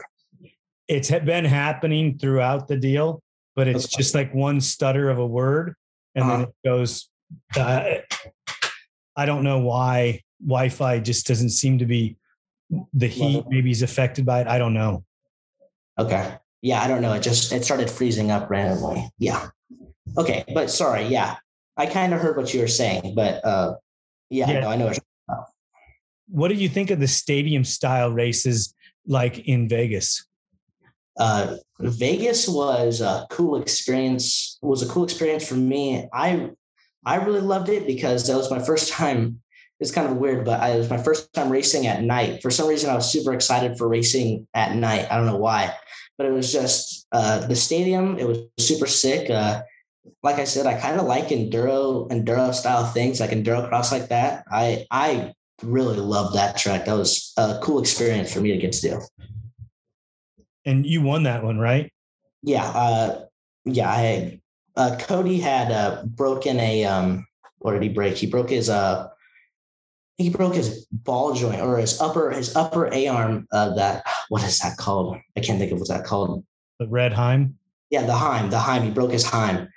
it's 0.88 1.10
been 1.10 1.44
happening 1.44 2.18
throughout 2.18 2.68
the 2.68 2.76
deal, 2.76 3.22
but 3.54 3.68
it's 3.68 3.86
okay. 3.86 3.96
just 3.96 4.14
like 4.14 4.34
one 4.34 4.60
stutter 4.60 5.10
of 5.10 5.18
a 5.18 5.26
word, 5.26 5.74
and 6.14 6.24
uh-huh. 6.24 6.36
then 6.36 6.48
it 6.48 6.54
goes. 6.64 7.08
Uh, 7.56 7.96
I 9.16 9.26
don't 9.26 9.44
know 9.44 9.58
why 9.60 10.22
Wi-Fi 10.44 11.00
just 11.00 11.26
doesn't 11.26 11.50
seem 11.50 11.78
to 11.78 11.86
be 11.86 12.16
the 12.92 13.06
heat. 13.06 13.44
Maybe 13.48 13.70
is 13.70 13.82
affected 13.82 14.26
by 14.26 14.40
it. 14.40 14.46
I 14.46 14.58
don't 14.58 14.74
know. 14.74 15.04
Okay. 15.98 16.36
Yeah, 16.62 16.82
I 16.82 16.88
don't 16.88 17.02
know. 17.02 17.12
It 17.12 17.22
just 17.22 17.52
it 17.52 17.64
started 17.64 17.90
freezing 17.90 18.30
up 18.30 18.48
randomly. 18.48 19.10
Yeah. 19.18 19.48
Okay, 20.16 20.44
but 20.54 20.70
sorry. 20.70 21.06
Yeah, 21.06 21.36
I 21.76 21.86
kind 21.86 22.14
of 22.14 22.20
heard 22.20 22.36
what 22.36 22.54
you 22.54 22.60
were 22.60 22.68
saying, 22.68 23.14
but 23.14 23.44
uh, 23.44 23.74
yeah, 24.30 24.50
yeah. 24.50 24.60
No, 24.60 24.68
I 24.70 24.76
know. 24.76 24.86
What, 24.86 24.98
what 26.28 26.48
do 26.48 26.54
you 26.54 26.68
think 26.68 26.90
of 26.90 27.00
the 27.00 27.06
stadium 27.06 27.64
style 27.64 28.10
races 28.10 28.74
like 29.06 29.40
in 29.40 29.68
Vegas? 29.68 30.26
Uh, 31.18 31.56
Vegas 31.80 32.48
was 32.48 33.00
a 33.00 33.26
cool 33.30 33.60
experience. 33.60 34.58
Was 34.62 34.82
a 34.82 34.88
cool 34.88 35.04
experience 35.04 35.46
for 35.46 35.54
me. 35.56 36.08
I 36.12 36.50
I 37.06 37.16
really 37.16 37.40
loved 37.40 37.68
it 37.68 37.86
because 37.86 38.26
that 38.26 38.36
was 38.36 38.50
my 38.50 38.58
first 38.58 38.92
time. 38.92 39.40
It's 39.80 39.90
kind 39.90 40.08
of 40.08 40.16
weird, 40.16 40.44
but 40.44 40.60
I, 40.60 40.70
it 40.70 40.78
was 40.78 40.90
my 40.90 41.02
first 41.02 41.32
time 41.34 41.50
racing 41.50 41.86
at 41.86 42.02
night. 42.02 42.40
For 42.42 42.50
some 42.50 42.68
reason, 42.68 42.90
I 42.90 42.94
was 42.94 43.10
super 43.10 43.32
excited 43.32 43.76
for 43.76 43.88
racing 43.88 44.46
at 44.54 44.76
night. 44.76 45.10
I 45.10 45.16
don't 45.16 45.26
know 45.26 45.36
why, 45.36 45.74
but 46.16 46.26
it 46.26 46.32
was 46.32 46.52
just 46.52 47.06
uh, 47.12 47.46
the 47.46 47.56
stadium. 47.56 48.18
It 48.18 48.26
was 48.26 48.38
super 48.58 48.86
sick. 48.86 49.28
Uh, 49.28 49.62
like 50.22 50.36
I 50.36 50.44
said, 50.44 50.66
I 50.66 50.78
kind 50.80 51.00
of 51.00 51.06
like 51.06 51.28
enduro 51.28 52.08
enduro 52.10 52.54
style 52.54 52.84
things, 52.86 53.20
like 53.20 53.30
enduro 53.30 53.68
cross 53.68 53.92
like 53.92 54.08
that. 54.08 54.44
I 54.50 54.86
I 54.90 55.32
really 55.62 55.98
loved 55.98 56.36
that 56.36 56.56
track. 56.56 56.84
That 56.86 56.96
was 56.96 57.32
a 57.36 57.58
cool 57.62 57.80
experience 57.80 58.32
for 58.32 58.40
me 58.40 58.52
to 58.52 58.58
get 58.58 58.72
to 58.72 58.80
do. 58.80 59.00
And 60.64 60.86
you 60.86 61.02
won 61.02 61.24
that 61.24 61.44
one, 61.44 61.58
right? 61.58 61.92
Yeah, 62.42 62.64
uh, 62.64 63.24
yeah. 63.64 63.90
I 63.90 64.40
uh, 64.76 64.96
Cody 64.98 65.38
had 65.38 65.70
uh, 65.70 66.04
broken 66.04 66.58
a 66.60 66.84
um, 66.84 67.26
what 67.58 67.72
did 67.72 67.82
he 67.82 67.88
break? 67.88 68.16
He 68.16 68.26
broke 68.26 68.50
his 68.50 68.68
uh, 68.68 69.08
he 70.16 70.30
broke 70.30 70.54
his 70.54 70.86
ball 70.92 71.34
joint 71.34 71.60
or 71.60 71.78
his 71.78 72.00
upper 72.00 72.30
his 72.30 72.54
upper 72.56 72.92
A 72.92 73.08
arm. 73.08 73.46
Uh, 73.52 73.74
that 73.74 74.04
what 74.28 74.42
is 74.42 74.58
that 74.60 74.76
called? 74.76 75.16
I 75.36 75.40
can't 75.40 75.58
think 75.58 75.72
of 75.72 75.78
what's 75.78 75.90
that 75.90 76.04
called. 76.04 76.44
The 76.78 76.88
red 76.88 77.12
Heim. 77.12 77.58
Yeah, 77.90 78.02
the 78.02 78.14
Heim. 78.14 78.50
The 78.50 78.58
Heim. 78.58 78.82
He 78.82 78.90
broke 78.90 79.12
his 79.12 79.24
Heim 79.24 79.68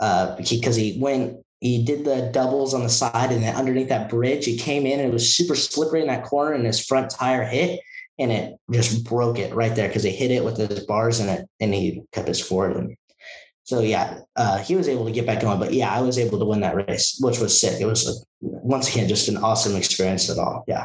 uh, 0.00 0.36
because 0.36 0.76
he 0.76 0.98
went 1.00 1.38
he 1.60 1.84
did 1.84 2.04
the 2.04 2.28
doubles 2.32 2.74
on 2.74 2.82
the 2.82 2.88
side 2.88 3.30
and 3.30 3.42
then 3.42 3.54
underneath 3.54 3.88
that 3.88 4.10
bridge 4.10 4.44
he 4.44 4.58
came 4.58 4.84
in 4.84 4.98
and 4.98 5.08
it 5.08 5.12
was 5.12 5.34
super 5.34 5.54
slippery 5.54 6.00
in 6.00 6.08
that 6.08 6.24
corner 6.24 6.52
and 6.52 6.66
his 6.66 6.84
front 6.84 7.08
tire 7.08 7.44
hit 7.44 7.78
and 8.18 8.32
it 8.32 8.56
just 8.72 9.04
broke 9.04 9.38
it 9.38 9.54
right 9.54 9.76
there 9.76 9.86
because 9.86 10.02
he 10.02 10.10
hit 10.10 10.32
it 10.32 10.44
with 10.44 10.56
his 10.56 10.84
bars 10.86 11.20
in 11.20 11.28
it 11.28 11.48
and 11.60 11.72
he 11.72 12.02
kept 12.12 12.26
his 12.26 12.40
forward 12.40 12.76
and 12.76 12.96
so 13.72 13.80
yeah, 13.80 14.18
uh, 14.36 14.58
he 14.58 14.76
was 14.76 14.86
able 14.86 15.06
to 15.06 15.10
get 15.10 15.24
back 15.24 15.40
going. 15.40 15.58
But 15.58 15.72
yeah, 15.72 15.90
I 15.90 16.02
was 16.02 16.18
able 16.18 16.38
to 16.38 16.44
win 16.44 16.60
that 16.60 16.76
race, 16.76 17.16
which 17.22 17.38
was 17.38 17.58
sick. 17.58 17.80
It 17.80 17.86
was 17.86 18.06
a, 18.06 18.12
once 18.42 18.90
again 18.90 19.08
just 19.08 19.28
an 19.28 19.38
awesome 19.38 19.76
experience 19.76 20.28
at 20.28 20.36
all. 20.36 20.62
Yeah, 20.68 20.84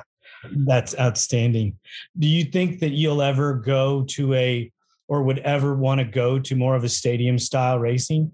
that's 0.65 0.97
outstanding. 0.97 1.77
Do 2.17 2.29
you 2.29 2.45
think 2.45 2.79
that 2.79 2.91
you'll 2.91 3.21
ever 3.21 3.55
go 3.55 4.05
to 4.11 4.33
a 4.35 4.71
or 5.09 5.23
would 5.23 5.39
ever 5.39 5.75
want 5.75 5.99
to 5.99 6.05
go 6.05 6.39
to 6.39 6.55
more 6.55 6.77
of 6.77 6.85
a 6.85 6.89
stadium 6.89 7.38
style 7.38 7.77
racing? 7.77 8.31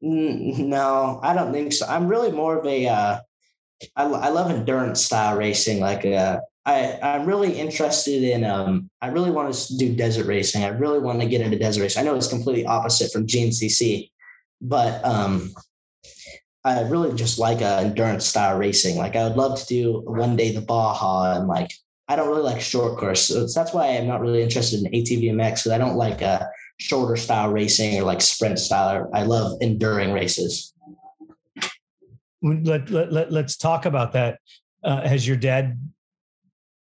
No, 0.00 1.18
I 1.20 1.34
don't 1.34 1.52
think 1.52 1.72
so. 1.72 1.86
I'm 1.86 2.06
really 2.06 2.30
more 2.30 2.58
of 2.58 2.64
a. 2.64 2.86
Uh, 2.86 3.18
I, 3.96 4.04
I 4.04 4.28
love 4.28 4.52
endurance 4.52 5.04
style 5.04 5.36
racing, 5.36 5.80
like 5.80 6.06
uh, 6.06 6.38
I, 6.66 6.98
I'm 7.02 7.26
really 7.26 7.58
interested 7.58 8.22
in, 8.22 8.44
um, 8.44 8.90
I 9.00 9.08
really 9.08 9.30
want 9.30 9.52
to 9.52 9.76
do 9.76 9.94
desert 9.94 10.26
racing. 10.26 10.64
I 10.64 10.68
really 10.68 10.98
want 10.98 11.20
to 11.20 11.26
get 11.26 11.40
into 11.40 11.58
desert 11.58 11.82
racing. 11.82 12.02
I 12.02 12.04
know 12.04 12.14
it's 12.14 12.28
completely 12.28 12.66
opposite 12.66 13.12
from 13.12 13.26
GNCC, 13.26 14.10
but 14.60 15.02
um, 15.04 15.54
I 16.64 16.82
really 16.82 17.14
just 17.14 17.38
like 17.38 17.62
uh, 17.62 17.80
endurance 17.84 18.26
style 18.26 18.58
racing. 18.58 18.98
Like 18.98 19.16
I 19.16 19.24
would 19.24 19.36
love 19.36 19.58
to 19.58 19.66
do 19.66 20.02
one 20.04 20.36
day 20.36 20.54
the 20.54 20.60
Baja 20.60 21.36
and 21.38 21.48
like, 21.48 21.70
I 22.08 22.16
don't 22.16 22.28
really 22.28 22.42
like 22.42 22.60
short 22.60 22.98
course. 22.98 23.26
So 23.26 23.46
that's 23.46 23.72
why 23.72 23.96
I'm 23.96 24.06
not 24.06 24.20
really 24.20 24.42
interested 24.42 24.82
in 24.82 24.92
ATV 24.92 25.32
ATVMX 25.32 25.50
because 25.50 25.72
I 25.72 25.78
don't 25.78 25.96
like 25.96 26.20
uh, 26.20 26.44
shorter 26.78 27.16
style 27.16 27.50
racing 27.50 27.98
or 27.98 28.02
like 28.02 28.20
sprint 28.20 28.58
style. 28.58 29.08
I 29.14 29.22
love 29.22 29.58
enduring 29.62 30.12
races. 30.12 30.74
Let, 32.42 32.90
let, 32.90 33.12
let, 33.12 33.32
let's 33.32 33.56
talk 33.56 33.86
about 33.86 34.12
that. 34.12 34.40
Uh, 34.82 35.06
has 35.06 35.26
your 35.26 35.36
dad 35.36 35.78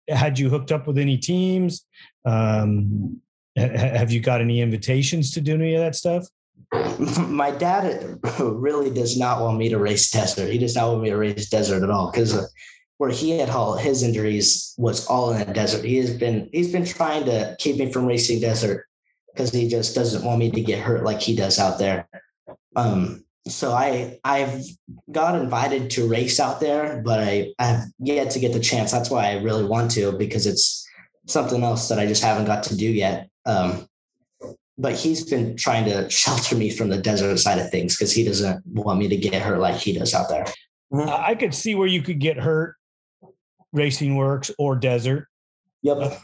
had 0.10 0.38
you 0.40 0.50
hooked 0.50 0.72
up 0.72 0.88
with 0.88 0.98
any 0.98 1.18
teams? 1.18 1.86
Um, 2.26 3.22
have 3.56 4.12
you 4.12 4.20
got 4.20 4.42
any 4.42 4.62
invitations 4.62 5.32
to 5.32 5.42
do 5.42 5.56
any 5.56 5.76
of 5.76 5.82
that 5.82 5.96
stuff? 5.96 6.26
My 7.28 7.52
dad 7.52 8.20
really 8.40 8.90
does 8.90 9.18
not 9.18 9.42
want 9.42 9.58
me 9.58 9.70
to 9.70 9.78
race 9.78 10.12
desert. 10.12 10.52
He 10.52 10.58
does 10.58 10.76
not 10.76 10.90
want 10.90 11.02
me 11.02 11.10
to 11.10 11.18
race 11.18 11.50
desert 11.50 11.84
at 11.84 11.90
all 11.90 12.12
because 12.12 12.36
uh, 12.36 12.46
where 12.98 13.10
he 13.10 13.38
had 13.40 13.50
all 13.50 13.76
his 13.76 14.04
injuries 14.04 14.74
was 14.78 15.08
all 15.08 15.32
in 15.32 15.40
the 15.40 15.54
desert. 15.54 15.84
He 15.84 15.98
has 15.98 16.16
been 16.16 16.50
he's 16.52 16.72
been 16.72 16.86
trying 16.86 17.26
to 17.26 17.56
keep 17.60 17.78
me 17.78 17.92
from 17.92 18.06
racing 18.06 18.42
desert 18.42 18.86
because 19.34 19.52
he 19.52 19.68
just 19.68 19.96
doesn't 19.96 20.24
want 20.24 20.40
me 20.40 20.52
to 20.52 20.62
get 20.62 20.80
hurt 20.80 21.04
like 21.04 21.22
he 21.22 21.36
does 21.36 21.60
out 21.60 21.80
there. 21.80 22.08
Um, 22.76 23.24
so 23.48 23.72
I 23.72 24.20
I've 24.24 24.64
got 25.12 25.40
invited 25.40 25.90
to 25.92 26.08
race 26.08 26.40
out 26.40 26.60
there, 26.60 27.02
but 27.04 27.20
I 27.20 27.54
I've 27.60 27.84
yet 28.00 28.32
to 28.32 28.40
get 28.40 28.54
the 28.54 28.60
chance. 28.60 28.92
That's 28.92 29.10
why 29.10 29.32
I 29.32 29.42
really 29.42 29.66
want 29.66 29.92
to 29.92 30.12
because 30.12 30.46
it's 30.46 30.88
something 31.28 31.64
else 31.64 31.88
that 31.90 32.00
I 32.00 32.06
just 32.06 32.24
haven't 32.24 32.46
got 32.46 32.64
to 32.64 32.76
do 32.78 32.90
yet. 32.90 33.30
Um, 33.46 33.88
but 34.78 34.96
he's 34.96 35.30
been 35.30 35.56
trying 35.56 35.86
to 35.86 36.10
shelter 36.10 36.56
me 36.56 36.70
from 36.70 36.90
the 36.90 36.98
desert 36.98 37.38
side 37.38 37.60
of 37.60 37.70
things 37.70 37.96
because 37.96 38.12
he 38.12 38.24
doesn't 38.24 38.66
want 38.66 39.00
me 39.00 39.08
to 39.08 39.18
get 39.18 39.42
hurt 39.42 39.60
like 39.60 39.76
he 39.76 39.94
does 39.94 40.14
out 40.14 40.30
there. 40.30 40.46
Mm-hmm. 40.92 41.10
I 41.10 41.36
could 41.36 41.54
see 41.54 41.76
where 41.76 41.88
you 41.88 42.02
could 42.02 42.20
get 42.20 42.38
hurt, 42.38 42.76
racing 43.72 44.16
WORCS 44.16 44.52
or 44.58 44.76
desert. 44.76 45.28
Yep. 45.84 45.98
Uh, 45.98 46.18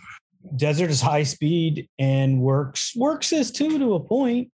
desert 0.56 0.90
is 0.90 1.02
high 1.02 1.24
speed 1.24 1.88
and 2.00 2.42
WORCS 2.42 2.94
WORCS 2.96 3.34
is 3.34 3.52
too 3.52 3.78
to 3.78 3.94
a 3.94 4.00
point. 4.00 4.52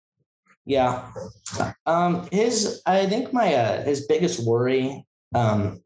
Yeah. 0.66 1.10
Um, 1.86 2.28
his, 2.30 2.82
I 2.86 3.06
think 3.06 3.32
my, 3.32 3.54
uh, 3.54 3.82
his 3.82 4.06
biggest 4.06 4.46
worry, 4.46 5.04
um, 5.34 5.82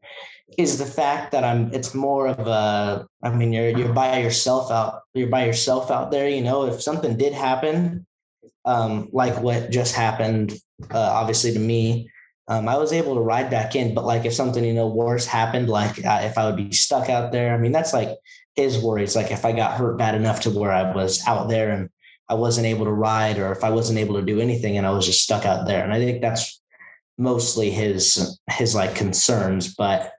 is 0.57 0.77
the 0.77 0.85
fact 0.85 1.31
that 1.31 1.43
I'm, 1.43 1.73
it's 1.73 1.95
more 1.95 2.27
of 2.27 2.47
a, 2.47 3.07
I 3.23 3.29
mean, 3.31 3.51
you're, 3.51 3.69
you're 3.69 3.93
by 3.93 4.19
yourself 4.19 4.71
out, 4.71 5.01
you're 5.13 5.29
by 5.29 5.45
yourself 5.45 5.89
out 5.89 6.11
there, 6.11 6.29
you 6.29 6.41
know, 6.41 6.65
if 6.65 6.81
something 6.81 7.17
did 7.17 7.33
happen, 7.33 8.05
um, 8.63 9.09
like 9.11 9.39
what 9.41 9.71
just 9.71 9.95
happened, 9.95 10.53
uh, 10.91 10.99
obviously 10.99 11.53
to 11.53 11.59
me, 11.59 12.09
um, 12.47 12.69
I 12.69 12.77
was 12.77 12.93
able 12.93 13.15
to 13.15 13.21
ride 13.21 13.49
back 13.49 13.75
in, 13.75 13.95
but 13.95 14.05
like 14.05 14.25
if 14.25 14.33
something, 14.33 14.63
you 14.63 14.73
know, 14.73 14.87
worse 14.87 15.25
happened, 15.25 15.67
like 15.67 16.03
uh, 16.05 16.21
if 16.23 16.37
I 16.37 16.45
would 16.45 16.57
be 16.57 16.71
stuck 16.71 17.09
out 17.09 17.31
there, 17.31 17.53
I 17.53 17.57
mean, 17.57 17.71
that's 17.71 17.93
like 17.93 18.09
his 18.55 18.77
worries. 18.77 19.15
Like 19.15 19.31
if 19.31 19.45
I 19.45 19.51
got 19.51 19.77
hurt 19.77 19.97
bad 19.97 20.15
enough 20.15 20.41
to 20.41 20.51
where 20.51 20.71
I 20.71 20.93
was 20.93 21.25
out 21.27 21.49
there 21.49 21.71
and 21.71 21.89
I 22.29 22.33
wasn't 22.33 22.67
able 22.67 22.85
to 22.85 22.91
ride 22.91 23.37
or 23.37 23.51
if 23.51 23.63
I 23.63 23.69
wasn't 23.71 23.99
able 23.99 24.15
to 24.15 24.21
do 24.25 24.39
anything 24.39 24.77
and 24.77 24.85
I 24.87 24.91
was 24.91 25.05
just 25.05 25.23
stuck 25.23 25.45
out 25.45 25.67
there. 25.67 25.83
And 25.83 25.93
I 25.93 25.99
think 25.99 26.21
that's 26.21 26.61
mostly 27.17 27.69
his 27.71 28.39
his 28.49 28.73
like 28.75 28.95
concerns. 28.95 29.75
But 29.75 30.11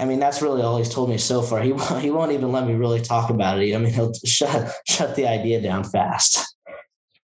I 0.00 0.04
mean, 0.06 0.18
that's 0.18 0.40
really 0.40 0.62
all 0.62 0.78
he's 0.78 0.88
told 0.92 1.10
me 1.10 1.18
so 1.18 1.42
far. 1.42 1.60
He 1.60 1.74
he 2.00 2.10
won't 2.10 2.32
even 2.32 2.52
let 2.52 2.66
me 2.66 2.74
really 2.74 3.00
talk 3.00 3.30
about 3.30 3.60
it. 3.60 3.74
I 3.74 3.78
mean, 3.78 3.92
he'll 3.92 4.12
shut 4.24 4.72
shut 4.88 5.14
the 5.16 5.26
idea 5.26 5.60
down 5.60 5.84
fast. 5.84 6.54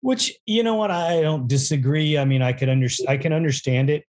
Which 0.00 0.32
you 0.44 0.62
know 0.62 0.74
what, 0.74 0.90
I 0.90 1.22
don't 1.22 1.48
disagree. 1.48 2.18
I 2.18 2.24
mean, 2.26 2.42
I 2.42 2.52
could 2.52 2.68
under 2.68 2.88
I 3.08 3.16
can 3.16 3.32
understand 3.32 3.90
it. 3.90 4.04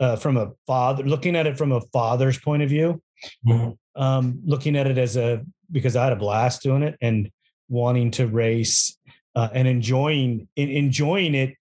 uh, 0.00 0.14
from 0.16 0.36
a 0.36 0.52
father, 0.66 1.02
looking 1.04 1.34
at 1.34 1.46
it 1.48 1.58
from 1.58 1.72
a 1.72 1.80
father's 1.92 2.38
point 2.38 2.62
of 2.62 2.68
view, 2.68 3.02
Mhm. 3.46 3.76
um, 3.96 4.40
looking 4.44 4.76
at 4.76 4.86
it 4.86 4.96
as 4.98 5.16
a 5.16 5.44
because 5.72 5.96
I 5.96 6.04
had 6.04 6.12
a 6.12 6.16
blast 6.16 6.62
doing 6.62 6.82
it 6.84 6.96
and 7.00 7.30
wanting 7.68 8.10
to 8.12 8.26
race 8.26 8.96
uh, 9.34 9.48
and 9.52 9.68
enjoying 9.68 10.48
en- 10.56 10.70
enjoying 10.70 11.34
it 11.34 11.54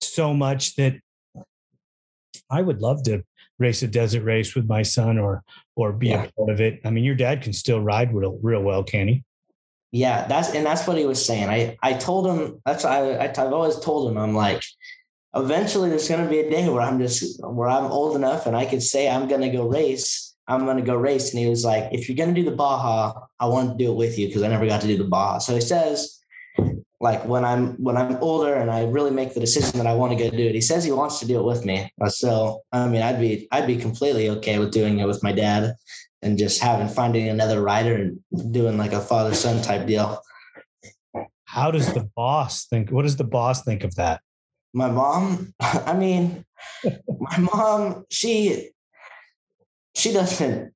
so 0.00 0.34
much 0.34 0.74
that 0.76 0.94
I 2.50 2.62
would 2.62 2.80
love 2.80 3.02
to 3.04 3.22
race 3.58 3.82
a 3.82 3.86
desert 3.88 4.24
race 4.24 4.54
with 4.54 4.66
my 4.66 4.82
son 4.82 5.18
or 5.18 5.42
or 5.76 5.92
be 5.92 6.08
Yeah. 6.08 6.24
a 6.24 6.32
part 6.32 6.50
of 6.50 6.60
it. 6.60 6.80
I 6.84 6.90
mean, 6.90 7.04
your 7.04 7.14
dad 7.14 7.42
can 7.42 7.52
still 7.52 7.80
ride 7.80 8.12
real, 8.14 8.38
real 8.42 8.62
well, 8.62 8.82
can 8.82 9.08
he? 9.08 9.24
Yeah, 9.92 10.26
that's 10.26 10.54
and 10.54 10.64
that's 10.64 10.86
what 10.86 10.96
he 10.98 11.06
was 11.06 11.24
saying. 11.24 11.48
I 11.48 11.76
I 11.82 11.92
told 11.94 12.26
him 12.26 12.60
that's 12.64 12.84
I, 12.84 13.10
I 13.12 13.24
I've 13.28 13.52
always 13.52 13.78
told 13.78 14.10
him 14.10 14.16
I'm 14.18 14.34
like, 14.34 14.62
eventually 15.34 15.90
there's 15.90 16.08
gonna 16.08 16.28
be 16.28 16.40
a 16.40 16.50
day 16.50 16.68
where 16.68 16.80
I'm 16.82 16.98
just 16.98 17.40
where 17.44 17.68
I'm 17.68 17.90
old 17.92 18.16
enough 18.16 18.46
and 18.46 18.56
I 18.56 18.64
could 18.64 18.82
say 18.82 19.08
I'm 19.08 19.28
gonna 19.28 19.52
go 19.52 19.66
race. 19.68 20.31
I'm 20.48 20.66
gonna 20.66 20.82
go 20.82 20.96
race. 20.96 21.30
And 21.30 21.40
he 21.42 21.48
was 21.48 21.64
like, 21.64 21.88
if 21.92 22.08
you're 22.08 22.16
gonna 22.16 22.34
do 22.34 22.44
the 22.44 22.56
Baja, 22.56 23.26
I 23.38 23.46
want 23.46 23.78
to 23.78 23.84
do 23.84 23.92
it 23.92 23.96
with 23.96 24.18
you 24.18 24.26
because 24.26 24.42
I 24.42 24.48
never 24.48 24.66
got 24.66 24.80
to 24.82 24.86
do 24.86 24.96
the 24.96 25.04
Baja. 25.04 25.38
So 25.38 25.54
he 25.54 25.60
says, 25.60 26.20
like 27.00 27.24
when 27.26 27.44
I'm 27.44 27.74
when 27.82 27.96
I'm 27.96 28.16
older 28.16 28.54
and 28.54 28.70
I 28.70 28.84
really 28.84 29.10
make 29.10 29.34
the 29.34 29.40
decision 29.40 29.78
that 29.78 29.86
I 29.86 29.94
want 29.94 30.16
to 30.16 30.24
go 30.24 30.30
do 30.30 30.46
it, 30.46 30.54
he 30.54 30.60
says 30.60 30.84
he 30.84 30.92
wants 30.92 31.18
to 31.20 31.26
do 31.26 31.38
it 31.38 31.44
with 31.44 31.64
me. 31.64 31.90
Uh, 32.00 32.08
so 32.08 32.62
I 32.72 32.86
mean, 32.88 33.02
I'd 33.02 33.20
be 33.20 33.48
I'd 33.50 33.66
be 33.66 33.76
completely 33.76 34.28
okay 34.30 34.58
with 34.58 34.70
doing 34.70 35.00
it 35.00 35.06
with 35.06 35.22
my 35.22 35.32
dad 35.32 35.74
and 36.22 36.38
just 36.38 36.62
having 36.62 36.88
finding 36.88 37.28
another 37.28 37.60
rider 37.60 37.96
and 37.96 38.52
doing 38.52 38.78
like 38.78 38.92
a 38.92 39.00
father 39.00 39.34
son 39.34 39.62
type 39.62 39.86
deal. 39.86 40.22
How 41.44 41.70
does 41.70 41.92
the 41.92 42.08
boss 42.16 42.66
think? 42.66 42.90
What 42.90 43.02
does 43.02 43.16
the 43.16 43.24
boss 43.24 43.62
think 43.62 43.84
of 43.84 43.94
that? 43.96 44.20
My 44.72 44.90
mom, 44.90 45.52
I 45.60 45.94
mean, 45.94 46.44
my 46.84 47.38
mom, 47.38 48.06
she 48.10 48.70
she 49.94 50.12
doesn't 50.12 50.72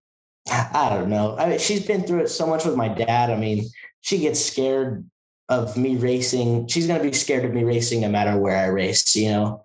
I 0.49 0.91
don't 0.91 1.09
know. 1.09 1.37
I 1.37 1.49
mean, 1.49 1.59
she's 1.59 1.85
been 1.85 2.05
through 2.05 2.21
it 2.21 2.29
so 2.29 2.47
much 2.47 2.64
with 2.64 2.77
my 2.77 2.89
dad. 2.89 3.31
I 3.31 3.37
mean, 3.37 3.69
she 4.03 4.19
gets 4.19 4.45
scared 4.45 5.05
of 5.49 5.77
me 5.77 5.97
racing. 5.97 6.69
She's 6.69 6.87
gonna 6.87 7.03
be 7.03 7.12
scared 7.12 7.45
of 7.45 7.53
me 7.53 7.64
racing 7.64 8.01
no 8.01 8.09
matter 8.09 8.39
where 8.39 8.57
I 8.57 8.67
race, 8.67 9.14
you 9.17 9.31
know. 9.31 9.62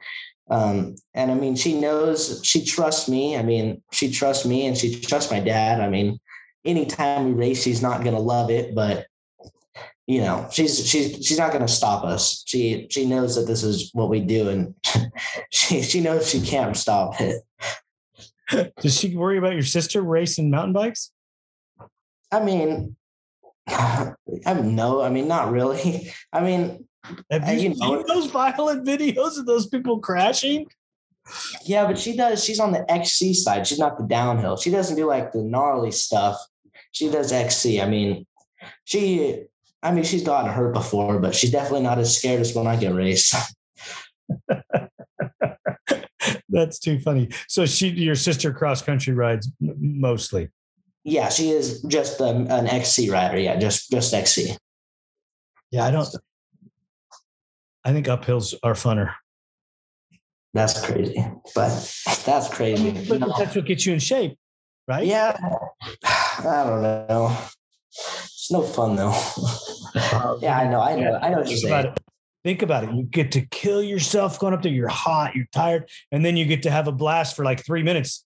Um, 0.49 0.95
and 1.13 1.31
I 1.31 1.35
mean, 1.35 1.55
she 1.55 1.79
knows 1.79 2.41
she 2.43 2.65
trusts 2.65 3.07
me. 3.07 3.37
I 3.37 3.43
mean, 3.43 3.81
she 3.91 4.11
trusts 4.11 4.45
me 4.45 4.65
and 4.65 4.77
she 4.77 4.99
trusts 4.99 5.31
my 5.31 5.39
dad. 5.39 5.81
I 5.81 5.89
mean, 5.89 6.19
anytime 6.65 7.25
we 7.25 7.33
race, 7.33 7.61
she's 7.61 7.81
not 7.81 8.03
gonna 8.03 8.19
love 8.19 8.49
it, 8.49 8.73
but 8.73 9.05
you 10.07 10.21
know, 10.21 10.47
she's 10.51 10.85
she's 10.85 11.25
she's 11.25 11.37
not 11.37 11.53
gonna 11.53 11.67
stop 11.67 12.03
us. 12.03 12.43
She 12.47 12.87
she 12.89 13.05
knows 13.05 13.35
that 13.35 13.45
this 13.45 13.63
is 13.63 13.91
what 13.93 14.09
we 14.09 14.19
do, 14.19 14.49
and 14.49 14.75
she 15.51 15.83
she 15.83 16.01
knows 16.01 16.27
she 16.27 16.41
can't 16.41 16.75
stop 16.75 17.21
it. 17.21 17.43
Does 18.81 18.97
she 18.99 19.15
worry 19.15 19.37
about 19.37 19.53
your 19.53 19.63
sister 19.63 20.01
racing 20.01 20.49
mountain 20.49 20.73
bikes? 20.73 21.11
I 22.31 22.43
mean, 22.43 22.95
I 23.67 24.15
mean, 24.55 24.75
no, 24.75 25.01
I 25.01 25.09
mean, 25.09 25.27
not 25.27 25.51
really. 25.51 26.11
I 26.33 26.41
mean, 26.41 26.87
Have 27.29 27.47
you, 27.53 27.59
you 27.59 27.69
know- 27.75 27.97
seen 27.97 28.07
those 28.07 28.27
violent 28.27 28.85
videos 28.85 29.37
of 29.39 29.45
those 29.45 29.67
people 29.67 29.99
crashing? 29.99 30.67
yeah, 31.65 31.85
but 31.85 31.97
she 31.99 32.15
does. 32.15 32.43
She's 32.43 32.59
on 32.59 32.71
the 32.71 32.89
XC 32.91 33.33
side. 33.35 33.67
She's 33.67 33.79
not 33.79 33.97
the 33.97 34.05
downhill. 34.05 34.57
She 34.57 34.71
doesn't 34.71 34.95
do 34.95 35.05
like 35.05 35.31
the 35.31 35.43
gnarly 35.43 35.91
stuff. 35.91 36.37
She 36.91 37.09
does 37.09 37.31
XC. 37.31 37.79
I 37.81 37.87
mean, 37.87 38.25
she. 38.85 39.43
I 39.83 39.91
mean, 39.91 40.03
she's 40.03 40.23
gotten 40.23 40.51
hurt 40.51 40.73
before, 40.73 41.17
but 41.19 41.33
she's 41.33 41.51
definitely 41.51 41.81
not 41.81 41.97
as 41.97 42.15
scared 42.15 42.39
as 42.41 42.53
when 42.53 42.67
I 42.67 42.75
get 42.75 42.93
raced. 42.93 43.33
That's 46.51 46.77
too 46.79 46.99
funny. 46.99 47.29
So 47.47 47.65
she, 47.65 47.87
your 47.89 48.15
sister, 48.15 48.53
cross 48.53 48.81
country 48.81 49.13
rides 49.13 49.49
mostly. 49.59 50.49
yeah, 51.03 51.29
she 51.29 51.49
is 51.49 51.81
just 51.83 52.21
um, 52.21 52.47
an 52.51 52.67
XC 52.67 53.09
rider. 53.09 53.39
Yeah, 53.39 53.55
just 53.57 53.89
just 53.89 54.13
XC. 54.13 54.55
Yeah, 55.71 55.85
I 55.85 55.91
don't. 55.91 56.07
I 57.83 57.93
think 57.93 58.05
uphills 58.07 58.53
are 58.61 58.73
funner, 58.73 59.13
That's 60.53 60.85
crazy, 60.85 61.25
but 61.55 61.69
that's 62.25 62.47
crazy. 62.49 62.91
but 63.09 63.19
No. 63.21 63.33
that's 63.39 63.55
what 63.55 63.65
gets 63.65 63.85
you 63.87 63.93
in 63.93 63.99
shape, 63.99 64.37
right? 64.87 65.05
Yeah, 65.07 65.35
I 66.03 66.63
don't 66.67 66.81
know. 66.83 67.35
It's 67.89 68.51
no 68.51 68.61
fun 68.61 68.95
though. 68.97 69.15
yeah, 70.41 70.59
I 70.59 70.67
know. 70.69 70.81
I 70.81 70.95
know. 70.95 71.17
I 71.21 71.29
know 71.29 71.37
what 71.39 71.49
you're 71.49 71.57
saying. 71.57 71.93
Think 72.43 72.61
about 72.63 72.83
it. 72.85 72.93
You 72.93 73.03
get 73.03 73.31
to 73.33 73.41
kill 73.41 73.83
yourself 73.83 74.39
going 74.39 74.53
up 74.53 74.63
there. 74.63 74.71
You're 74.71 74.87
hot. 74.87 75.35
You're 75.35 75.47
tired, 75.51 75.89
and 76.11 76.25
then 76.25 76.35
you 76.37 76.45
get 76.45 76.63
to 76.63 76.71
have 76.71 76.87
a 76.87 76.91
blast 76.91 77.35
for 77.35 77.45
like 77.45 77.63
three 77.63 77.83
minutes. 77.83 78.25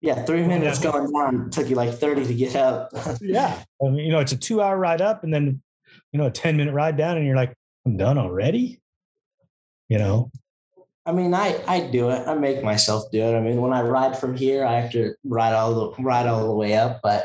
Yeah, 0.00 0.22
three 0.24 0.46
minutes 0.46 0.82
Yeah. 0.84 0.92
going 0.92 1.12
down 1.12 1.50
took 1.50 1.68
you 1.68 1.74
like 1.74 1.94
thirty 1.94 2.24
to 2.26 2.34
get 2.34 2.54
up. 2.54 2.90
Yeah, 3.20 3.60
I 3.84 3.88
mean, 3.90 4.06
you 4.06 4.12
know, 4.12 4.20
it's 4.20 4.32
a 4.32 4.36
two-hour 4.36 4.78
ride 4.78 5.00
up, 5.00 5.24
and 5.24 5.34
then 5.34 5.60
you 6.12 6.18
know, 6.18 6.26
a 6.26 6.30
ten-minute 6.30 6.72
ride 6.72 6.96
down, 6.96 7.16
and 7.16 7.26
you're 7.26 7.34
like, 7.36 7.54
I'm 7.84 7.96
done 7.96 8.18
already. 8.18 8.80
You 9.88 9.98
know, 9.98 10.30
I 11.04 11.10
mean, 11.12 11.34
I 11.34 11.60
I 11.66 11.80
do 11.88 12.10
it. 12.10 12.26
I 12.28 12.34
make 12.34 12.62
myself 12.62 13.10
do 13.10 13.20
it. 13.20 13.36
I 13.36 13.40
mean, 13.40 13.60
when 13.60 13.72
I 13.72 13.82
ride 13.82 14.16
from 14.16 14.36
here, 14.36 14.64
I 14.64 14.80
have 14.80 14.92
to 14.92 15.14
ride 15.24 15.54
all 15.54 15.74
the 15.74 16.02
ride 16.02 16.26
all 16.28 16.46
the 16.46 16.54
way 16.54 16.74
up, 16.76 17.00
but 17.02 17.24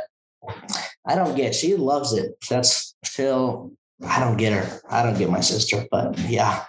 I 1.06 1.14
don't 1.16 1.36
get. 1.36 1.54
She 1.54 1.76
loves 1.76 2.14
it. 2.14 2.32
That's 2.50 2.96
Phil. 3.06 3.72
I 4.08 4.20
don't 4.20 4.38
get 4.38 4.54
her. 4.54 4.82
I 4.90 5.04
don't 5.04 5.18
get 5.18 5.30
my 5.30 5.42
sister, 5.42 5.86
but 5.92 6.18
yeah, 6.20 6.64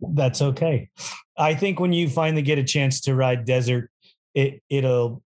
that's 0.00 0.40
okay. 0.40 0.88
I 1.36 1.54
think 1.54 1.80
when 1.80 1.92
you 1.92 2.08
finally 2.08 2.42
get 2.42 2.58
a 2.58 2.64
chance 2.64 3.00
to 3.02 3.14
ride 3.14 3.44
desert, 3.44 3.90
it 4.34 4.62
it'll 4.70 5.22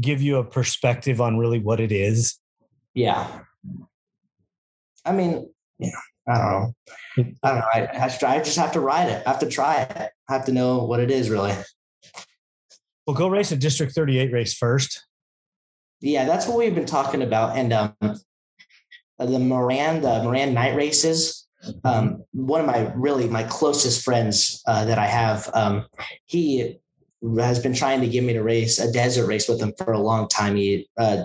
give 0.00 0.22
you 0.22 0.38
a 0.38 0.44
perspective 0.44 1.20
on 1.20 1.38
really 1.38 1.58
what 1.58 1.80
it 1.80 1.92
is. 1.92 2.38
yeah. 2.94 3.40
I 5.04 5.12
mean, 5.12 5.50
yeah. 5.78 5.90
I 6.28 6.38
don't 6.38 6.52
know. 6.52 6.74
I 7.42 7.48
don't 7.48 7.58
know. 7.58 7.66
I, 7.74 7.80
I, 7.80 8.36
I 8.36 8.38
just 8.38 8.56
have 8.56 8.72
to 8.72 8.80
ride 8.80 9.08
it. 9.08 9.22
I 9.26 9.30
have 9.30 9.40
to 9.40 9.48
try 9.48 9.82
it. 9.82 10.10
I 10.28 10.32
have 10.32 10.44
to 10.44 10.52
know 10.52 10.84
what 10.84 11.00
it 11.00 11.10
is 11.10 11.28
really. 11.28 11.52
Well, 13.06 13.16
go 13.16 13.28
race 13.28 13.50
a 13.50 13.56
District 13.56 13.92
38 13.92 14.32
race 14.32 14.54
first. 14.54 15.04
Yeah, 16.00 16.24
that's 16.24 16.46
what 16.46 16.56
we've 16.58 16.74
been 16.74 16.86
talking 16.86 17.22
about. 17.22 17.56
And 17.56 17.72
um, 17.72 17.96
the 19.26 19.38
Moran, 19.38 20.02
the 20.02 20.22
Moran 20.22 20.54
night 20.54 20.74
races. 20.74 21.46
Um, 21.84 22.24
one 22.32 22.60
of 22.60 22.66
my 22.66 22.92
really 22.94 23.28
my 23.28 23.44
closest 23.44 24.04
friends 24.04 24.62
uh, 24.66 24.84
that 24.84 24.98
I 24.98 25.06
have, 25.06 25.48
um, 25.54 25.86
he 26.26 26.78
has 27.38 27.60
been 27.60 27.74
trying 27.74 28.00
to 28.00 28.08
get 28.08 28.24
me 28.24 28.32
to 28.32 28.42
race 28.42 28.80
a 28.80 28.90
desert 28.90 29.26
race 29.26 29.48
with 29.48 29.60
him 29.60 29.72
for 29.78 29.92
a 29.92 29.98
long 29.98 30.28
time. 30.28 30.56
He 30.56 30.88
uh, 30.98 31.24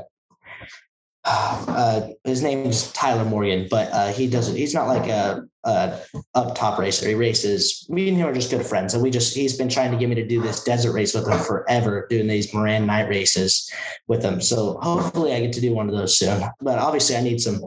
uh, 1.30 2.08
his 2.24 2.42
name 2.42 2.66
is 2.66 2.92
Tyler 2.94 3.26
Morgan, 3.26 3.68
but 3.70 3.92
uh, 3.92 4.08
he 4.14 4.28
doesn't. 4.28 4.56
He's 4.56 4.74
not 4.74 4.88
like 4.88 5.10
a, 5.10 5.44
a 5.66 6.00
up 6.36 6.56
top 6.56 6.80
racer. 6.80 7.08
He 7.08 7.16
races. 7.16 7.86
Me 7.90 8.08
and 8.08 8.18
him 8.18 8.28
are 8.28 8.34
just 8.34 8.50
good 8.50 8.66
friends, 8.66 8.94
and 8.94 9.04
we 9.04 9.12
just 9.12 9.36
he's 9.36 9.58
been 9.58 9.68
trying 9.68 9.92
to 9.92 9.98
get 9.98 10.08
me 10.08 10.16
to 10.16 10.26
do 10.26 10.42
this 10.42 10.64
desert 10.64 10.94
race 10.94 11.14
with 11.14 11.28
him 11.28 11.40
forever, 11.40 12.08
doing 12.10 12.28
these 12.28 12.54
Moran 12.54 12.86
night 12.86 13.10
races 13.10 13.70
with 14.08 14.24
him. 14.24 14.40
So 14.40 14.80
hopefully 14.82 15.34
I 15.34 15.42
get 15.42 15.52
to 15.54 15.62
do 15.62 15.74
one 15.74 15.90
of 15.90 15.96
those 15.96 16.18
soon. 16.18 16.44
But 16.62 16.80
obviously 16.80 17.18
I 17.18 17.22
need 17.22 17.42
some 17.42 17.62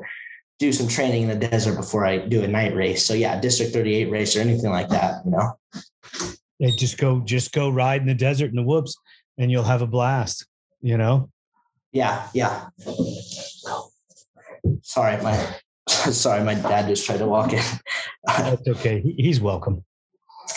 do 0.60 0.72
some 0.72 0.86
training 0.86 1.22
in 1.22 1.28
the 1.28 1.48
desert 1.48 1.74
before 1.74 2.06
I 2.06 2.18
do 2.18 2.44
a 2.44 2.48
night 2.48 2.74
race. 2.74 3.04
So 3.06 3.14
yeah, 3.14 3.40
District 3.40 3.72
38 3.72 4.10
race 4.10 4.36
or 4.36 4.40
anything 4.40 4.70
like 4.70 4.90
that, 4.90 5.24
you 5.24 5.32
know. 5.32 5.58
Yeah, 6.58 6.70
just 6.76 6.98
go, 6.98 7.20
just 7.20 7.52
go 7.52 7.70
ride 7.70 8.02
in 8.02 8.06
the 8.06 8.14
desert 8.14 8.50
in 8.50 8.56
the 8.56 8.62
whoops, 8.62 8.94
and 9.38 9.50
you'll 9.50 9.64
have 9.64 9.80
a 9.80 9.86
blast. 9.86 10.46
You 10.82 10.98
know. 10.98 11.30
Yeah, 11.92 12.28
yeah. 12.34 12.68
Sorry, 14.82 15.22
my 15.22 15.56
sorry, 15.88 16.44
my 16.44 16.54
dad 16.54 16.88
just 16.88 17.06
tried 17.06 17.18
to 17.18 17.26
walk 17.26 17.54
in. 17.54 17.62
That's 18.26 18.68
okay. 18.68 19.00
He's 19.00 19.40
welcome. 19.40 19.84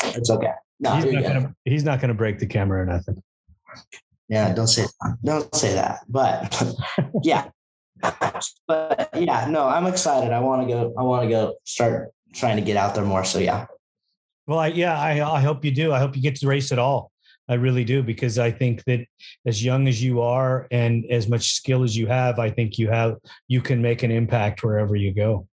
it's 0.03 0.29
okay. 0.29 0.51
No, 0.81 0.95
he's 0.95 1.13
not 1.13 1.23
gonna. 1.23 1.55
He's 1.63 1.83
not 1.85 2.01
gonna 2.01 2.13
break 2.13 2.39
the 2.39 2.47
camera 2.47 2.81
or 2.81 2.85
nothing. 2.85 3.23
Yeah, 4.27 4.53
don't 4.53 4.67
say 4.67 4.85
don't 5.23 5.53
say 5.55 5.73
that. 5.73 5.99
But 6.09 6.61
yeah. 7.23 7.49
But 8.67 9.09
yeah, 9.15 9.45
no, 9.49 9.67
I'm 9.67 9.87
excited. 9.87 10.31
I 10.31 10.39
want 10.39 10.67
to 10.67 10.73
go, 10.73 10.93
I 10.97 11.03
want 11.03 11.23
to 11.23 11.29
go 11.29 11.55
start 11.63 12.11
trying 12.33 12.57
to 12.57 12.61
get 12.61 12.77
out 12.77 12.95
there 12.95 13.05
more. 13.05 13.23
So 13.23 13.39
yeah. 13.39 13.65
Well, 14.47 14.59
I, 14.59 14.67
yeah, 14.67 14.99
I, 14.99 15.37
I 15.37 15.41
hope 15.41 15.63
you 15.63 15.71
do. 15.71 15.93
I 15.93 15.99
hope 15.99 16.15
you 16.15 16.21
get 16.21 16.35
to 16.37 16.47
race 16.47 16.71
at 16.71 16.79
all. 16.79 17.11
I 17.49 17.55
really 17.55 17.83
do 17.83 18.01
because 18.03 18.39
I 18.39 18.51
think 18.51 18.83
that 18.85 19.05
as 19.45 19.63
young 19.63 19.87
as 19.87 20.01
you 20.01 20.21
are 20.21 20.67
and 20.71 21.05
as 21.09 21.27
much 21.27 21.53
skill 21.53 21.83
as 21.83 21.95
you 21.95 22.07
have, 22.07 22.39
I 22.39 22.49
think 22.49 22.77
you 22.77 22.89
have 22.89 23.17
you 23.47 23.61
can 23.61 23.81
make 23.81 24.03
an 24.03 24.11
impact 24.11 24.63
wherever 24.63 24.95
you 24.95 25.13
go. 25.13 25.47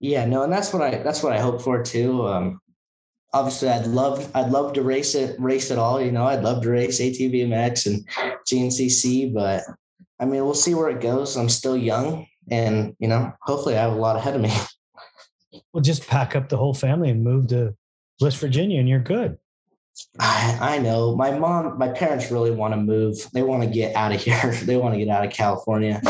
Yeah, 0.00 0.26
no, 0.26 0.42
and 0.42 0.52
that's 0.52 0.72
what 0.72 0.82
I 0.82 1.02
that's 1.02 1.22
what 1.22 1.32
I 1.32 1.38
hope 1.38 1.62
for 1.62 1.82
too. 1.82 2.26
Um, 2.26 2.60
obviously, 3.32 3.68
I'd 3.68 3.86
love 3.86 4.30
I'd 4.34 4.50
love 4.50 4.72
to 4.74 4.82
race 4.82 5.14
it 5.14 5.36
race 5.38 5.70
it 5.70 5.78
all. 5.78 6.00
You 6.00 6.10
know, 6.10 6.26
I'd 6.26 6.42
love 6.42 6.62
to 6.62 6.70
race 6.70 7.00
ATV 7.00 7.46
MX 7.46 7.86
and 7.86 8.08
GNCC, 8.50 9.32
but 9.32 9.62
I 10.18 10.24
mean, 10.24 10.44
we'll 10.44 10.54
see 10.54 10.74
where 10.74 10.88
it 10.90 11.00
goes. 11.00 11.36
I'm 11.36 11.48
still 11.48 11.76
young, 11.76 12.26
and 12.50 12.94
you 12.98 13.08
know, 13.08 13.32
hopefully, 13.42 13.76
I 13.76 13.82
have 13.82 13.92
a 13.92 13.96
lot 13.96 14.16
ahead 14.16 14.34
of 14.34 14.40
me. 14.40 14.52
Well, 15.72 15.82
just 15.82 16.06
pack 16.06 16.36
up 16.36 16.50
the 16.50 16.56
whole 16.56 16.74
family 16.74 17.08
and 17.08 17.24
move 17.24 17.48
to 17.48 17.74
West 18.20 18.38
Virginia, 18.38 18.78
and 18.78 18.88
you're 18.88 18.98
good. 19.00 19.38
I, 20.18 20.58
I 20.60 20.78
know 20.78 21.16
my 21.16 21.30
mom, 21.38 21.78
my 21.78 21.88
parents 21.88 22.30
really 22.30 22.50
want 22.50 22.74
to 22.74 22.80
move. 22.80 23.16
They 23.32 23.42
want 23.42 23.62
to 23.62 23.68
get 23.68 23.94
out 23.94 24.12
of 24.12 24.20
here. 24.22 24.52
they 24.64 24.76
want 24.76 24.94
to 24.94 24.98
get 24.98 25.08
out 25.08 25.24
of 25.24 25.32
California. 25.32 26.00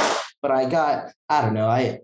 But 0.43 0.51
I 0.51 0.69
got, 0.69 1.13
I 1.29 1.43
don't 1.43 1.55
know. 1.55 1.69
I, 1.69 2.01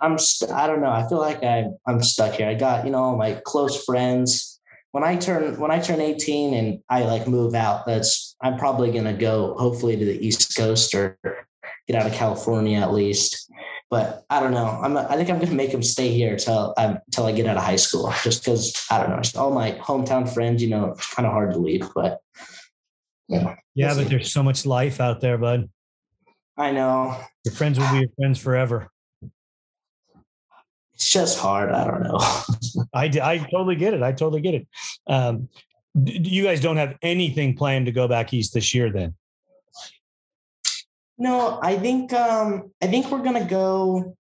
I'm, 0.00 0.18
st- 0.18 0.50
I 0.50 0.66
don't 0.66 0.80
know. 0.80 0.90
I 0.90 1.08
feel 1.08 1.18
like 1.18 1.42
I, 1.42 1.66
I'm 1.86 2.02
stuck 2.02 2.34
here. 2.34 2.48
I 2.48 2.54
got, 2.54 2.84
you 2.84 2.90
know, 2.90 3.16
my 3.16 3.40
close 3.44 3.84
friends. 3.84 4.55
When 4.96 5.04
I 5.04 5.16
turn, 5.16 5.60
when 5.60 5.70
I 5.70 5.78
turn 5.78 6.00
18 6.00 6.54
and 6.54 6.80
I 6.88 7.02
like 7.02 7.28
move 7.28 7.54
out, 7.54 7.84
that's, 7.84 8.34
I'm 8.40 8.56
probably 8.56 8.90
going 8.90 9.04
to 9.04 9.12
go 9.12 9.54
hopefully 9.58 9.94
to 9.94 10.02
the 10.06 10.26
East 10.26 10.56
Coast 10.56 10.94
or 10.94 11.18
get 11.86 12.00
out 12.00 12.06
of 12.06 12.14
California 12.14 12.78
at 12.78 12.94
least. 12.94 13.52
But 13.90 14.24
I 14.30 14.40
don't 14.40 14.52
know. 14.52 14.64
I'm. 14.64 14.96
I 14.96 15.16
think 15.16 15.28
I'm 15.28 15.36
going 15.36 15.50
to 15.50 15.54
make 15.54 15.70
them 15.70 15.82
stay 15.82 16.08
here 16.08 16.34
till 16.38 16.72
I'm 16.78 16.98
till 17.12 17.26
I 17.26 17.32
get 17.32 17.46
out 17.46 17.58
of 17.58 17.62
high 17.62 17.76
school, 17.76 18.10
just 18.24 18.42
because 18.42 18.86
I 18.90 18.98
don't 18.98 19.10
know. 19.10 19.20
All 19.38 19.52
my 19.52 19.72
hometown 19.72 20.32
friends, 20.32 20.62
you 20.62 20.70
know, 20.70 20.92
it's 20.92 21.12
kind 21.12 21.26
of 21.26 21.32
hard 21.32 21.52
to 21.52 21.58
leave. 21.58 21.86
But 21.94 22.20
yeah, 23.28 23.54
yeah, 23.74 23.92
but 23.94 24.08
there's 24.08 24.32
so 24.32 24.42
much 24.42 24.64
life 24.64 24.98
out 24.98 25.20
there, 25.20 25.36
bud. 25.36 25.68
I 26.56 26.72
know. 26.72 27.20
Your 27.44 27.54
friends 27.54 27.78
will 27.78 27.90
be 27.92 27.98
your 27.98 28.08
friends 28.18 28.38
forever. 28.38 28.88
It's 30.96 31.10
just 31.10 31.38
hard. 31.38 31.72
I 31.72 31.84
don't 31.84 32.02
know. 32.04 32.18
I, 32.94 33.04
I 33.22 33.38
totally 33.50 33.76
get 33.76 33.92
it. 33.92 34.02
I 34.02 34.12
totally 34.12 34.40
get 34.40 34.54
it. 34.54 34.66
Um, 35.06 35.50
you 35.94 36.42
guys 36.42 36.62
don't 36.62 36.78
have 36.78 36.96
anything 37.02 37.54
planned 37.54 37.84
to 37.84 37.92
go 37.92 38.08
back 38.08 38.32
east 38.32 38.54
this 38.54 38.74
year, 38.74 38.90
then? 38.90 39.14
No, 41.18 41.58
I 41.62 41.76
think 41.78 42.14
um, 42.14 42.72
I 42.82 42.86
think 42.86 43.10
we're 43.10 43.22
gonna 43.22 43.46
go. 43.46 44.16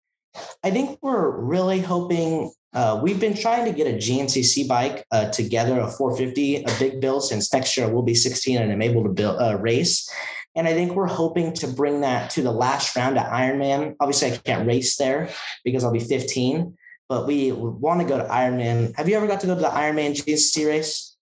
I 0.62 0.70
think 0.70 1.00
we're 1.02 1.30
really 1.40 1.80
hoping. 1.80 2.52
Uh, 2.72 3.00
we've 3.02 3.18
been 3.18 3.34
trying 3.34 3.64
to 3.64 3.72
get 3.72 3.88
a 3.88 3.96
GNCC 3.96 4.68
bike 4.68 5.04
uh, 5.10 5.28
together, 5.30 5.80
a 5.80 5.88
450, 5.88 6.62
a 6.62 6.78
big 6.78 7.00
build 7.00 7.24
since 7.24 7.52
next 7.52 7.76
year 7.76 7.88
we'll 7.88 8.04
be 8.04 8.14
16 8.14 8.58
and 8.58 8.70
I'm 8.70 8.80
able 8.80 9.02
to 9.02 9.08
build 9.08 9.42
uh, 9.42 9.58
race. 9.58 10.08
And 10.56 10.66
I 10.66 10.74
think 10.74 10.92
we're 10.92 11.06
hoping 11.06 11.52
to 11.54 11.68
bring 11.68 12.00
that 12.00 12.30
to 12.30 12.42
the 12.42 12.50
last 12.50 12.96
round 12.96 13.18
at 13.18 13.30
Ironman. 13.30 13.94
Obviously, 14.00 14.32
I 14.32 14.36
can't 14.36 14.66
race 14.66 14.96
there 14.96 15.30
because 15.64 15.84
I'll 15.84 15.92
be 15.92 16.00
15, 16.00 16.76
but 17.08 17.26
we 17.26 17.52
want 17.52 18.00
to 18.00 18.06
go 18.06 18.18
to 18.18 18.24
Ironman. 18.24 18.96
Have 18.96 19.08
you 19.08 19.16
ever 19.16 19.28
got 19.28 19.40
to 19.40 19.46
go 19.46 19.54
to 19.54 19.60
the 19.60 19.68
Ironman 19.68 20.12
GNCC 20.12 20.66
race? 20.66 21.16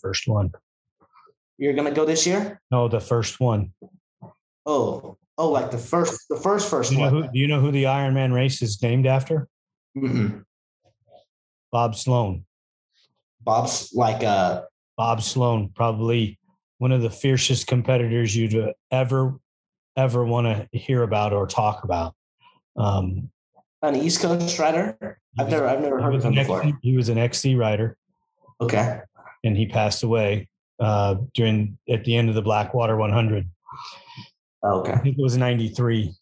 First 0.00 0.26
one. 0.26 0.52
You're 1.58 1.74
gonna 1.74 1.92
go 1.92 2.04
this 2.04 2.26
year? 2.26 2.60
No, 2.70 2.86
the 2.88 3.00
first 3.00 3.40
one. 3.40 3.72
Oh, 4.66 5.16
oh, 5.38 5.50
like 5.50 5.70
the 5.70 5.78
first, 5.78 6.26
the 6.28 6.36
first, 6.36 6.68
first 6.68 6.90
do 6.90 6.96
you 6.96 7.02
one. 7.02 7.14
Know 7.14 7.22
who, 7.22 7.32
do 7.32 7.38
you 7.38 7.48
know 7.48 7.60
who 7.60 7.70
the 7.70 7.84
Ironman 7.84 8.34
race 8.34 8.60
is 8.60 8.82
named 8.82 9.06
after? 9.06 9.48
Mm-mm. 9.96 10.44
Bob 11.72 11.94
Sloan. 11.94 12.44
Bob's 13.42 13.92
like 13.94 14.24
uh 14.24 14.62
Bob 14.96 15.22
Sloan, 15.22 15.70
probably 15.74 16.38
one 16.78 16.92
of 16.92 17.02
the 17.02 17.10
fiercest 17.10 17.66
competitors 17.66 18.36
you'd 18.36 18.72
ever 18.90 19.38
ever 19.96 20.24
want 20.24 20.46
to 20.46 20.78
hear 20.78 21.02
about 21.02 21.32
or 21.32 21.46
talk 21.46 21.84
about. 21.84 22.14
Um, 22.76 23.30
an 23.82 23.96
East 23.96 24.20
Coast 24.20 24.58
rider. 24.58 25.18
I've 25.38 25.48
never 25.48 25.66
I've 25.66 25.80
never 25.80 26.00
heard 26.00 26.14
of 26.14 26.24
him 26.24 26.34
before. 26.34 26.62
XC, 26.62 26.74
he 26.82 26.96
was 26.96 27.08
an 27.08 27.18
XC 27.18 27.54
rider. 27.54 27.96
Okay. 28.60 29.00
And 29.44 29.56
he 29.56 29.66
passed 29.66 30.02
away 30.02 30.48
uh, 30.80 31.16
during 31.34 31.78
at 31.88 32.04
the 32.04 32.16
end 32.16 32.28
of 32.28 32.34
the 32.34 32.42
Blackwater 32.42 32.96
100. 32.96 33.48
Okay. 34.64 34.92
I 34.92 34.98
think 34.98 35.18
it 35.18 35.22
was 35.22 35.36
93. 35.36 36.12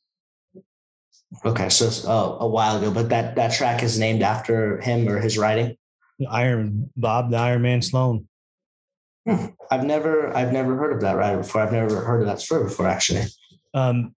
Okay, 1.45 1.69
so 1.69 2.09
uh, 2.09 2.37
a 2.41 2.47
while 2.47 2.77
ago, 2.77 2.93
but 2.93 3.09
that 3.09 3.35
that 3.35 3.53
track 3.53 3.83
is 3.83 3.99
named 3.99 4.23
after 4.23 4.81
him 4.81 5.09
or 5.09 5.19
his 5.19 5.37
riding. 5.37 5.77
Iron 6.31 6.91
Bob 6.97 7.31
the 7.31 7.37
Iron 7.37 7.63
Man 7.63 7.83
Sloan. 7.83 8.29
Hmm. 9.27 9.47
I've 9.71 9.85
never 9.85 10.37
I've 10.37 10.53
never 10.53 10.77
heard 10.77 10.93
of 10.93 11.01
that 11.01 11.17
rider 11.17 11.39
before. 11.39 11.63
I've 11.63 11.73
never 11.73 12.05
heard 12.05 12.21
of 12.21 12.27
that 12.27 12.41
story 12.41 12.65
before, 12.65 12.87
actually. 12.87 13.25
Um, 13.73 14.15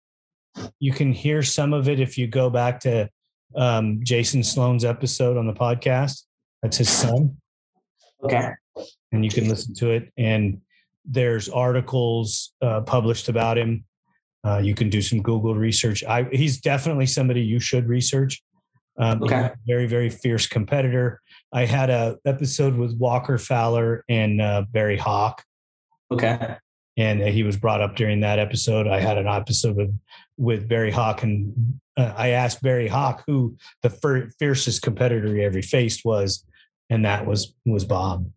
you 0.80 0.94
can 0.94 1.14
hear 1.14 1.44
some 1.44 1.74
of 1.74 1.88
it 1.90 2.00
if 2.00 2.18
you 2.18 2.28
go 2.28 2.50
back 2.50 2.80
to 2.82 3.10
um, 3.56 4.00
Jason 4.04 4.44
Sloan's 4.44 4.86
episode 4.86 5.38
on 5.38 5.48
the 5.48 5.54
podcast. 5.54 6.24
That's 6.62 6.78
his 6.78 6.90
son. 6.90 7.38
Okay. 8.24 8.50
And 9.12 9.24
you 9.24 9.30
can 9.30 9.48
listen 9.48 9.74
to 9.76 9.92
it. 9.92 10.12
And 10.18 10.62
there's 11.06 11.50
articles 11.50 12.54
uh, 12.62 12.82
published 12.82 13.30
about 13.30 13.58
him. 13.58 13.86
Uh, 14.44 14.58
you 14.58 14.76
can 14.76 14.90
do 14.90 15.02
some 15.02 15.22
Google 15.22 15.56
research. 15.56 16.04
I, 16.04 16.24
he's 16.32 16.60
definitely 16.60 17.06
somebody 17.06 17.42
you 17.42 17.60
should 17.60 17.88
research. 17.88 18.42
Um, 18.98 19.24
okay. 19.24 19.52
Very, 19.68 19.88
very 19.88 20.10
fierce 20.10 20.48
competitor. 20.48 21.22
I 21.56 21.64
had 21.64 21.90
a 21.90 22.18
episode 22.26 22.76
with 22.76 22.98
Walker 22.98 23.38
Fowler 23.38 24.04
and 24.10 24.42
uh, 24.42 24.66
Barry 24.70 24.98
Hawk. 24.98 25.42
Okay. 26.12 26.58
And 26.98 27.22
he 27.22 27.44
was 27.44 27.56
brought 27.56 27.82
up 27.82 27.96
during 27.96 28.20
that 28.20 28.40
episode. 28.40 28.88
I 28.88 29.00
had 29.00 29.18
an 29.18 29.28
episode 29.28 29.78
with 29.78 29.98
with 30.38 30.68
Barry 30.68 30.92
Hawk, 30.92 31.24
and 31.24 31.80
uh, 31.96 32.14
I 32.16 32.30
asked 32.30 32.62
Barry 32.62 32.90
Hawk 32.90 33.24
who 33.26 33.56
the 33.84 33.90
fir- 33.90 34.30
fiercest 34.38 34.82
competitor 34.82 35.34
he 35.34 35.44
ever 35.44 35.62
faced 35.62 36.04
was, 36.04 36.46
and 36.90 37.06
that 37.06 37.26
was 37.26 37.54
was 37.66 37.86
Bob. 37.86 38.30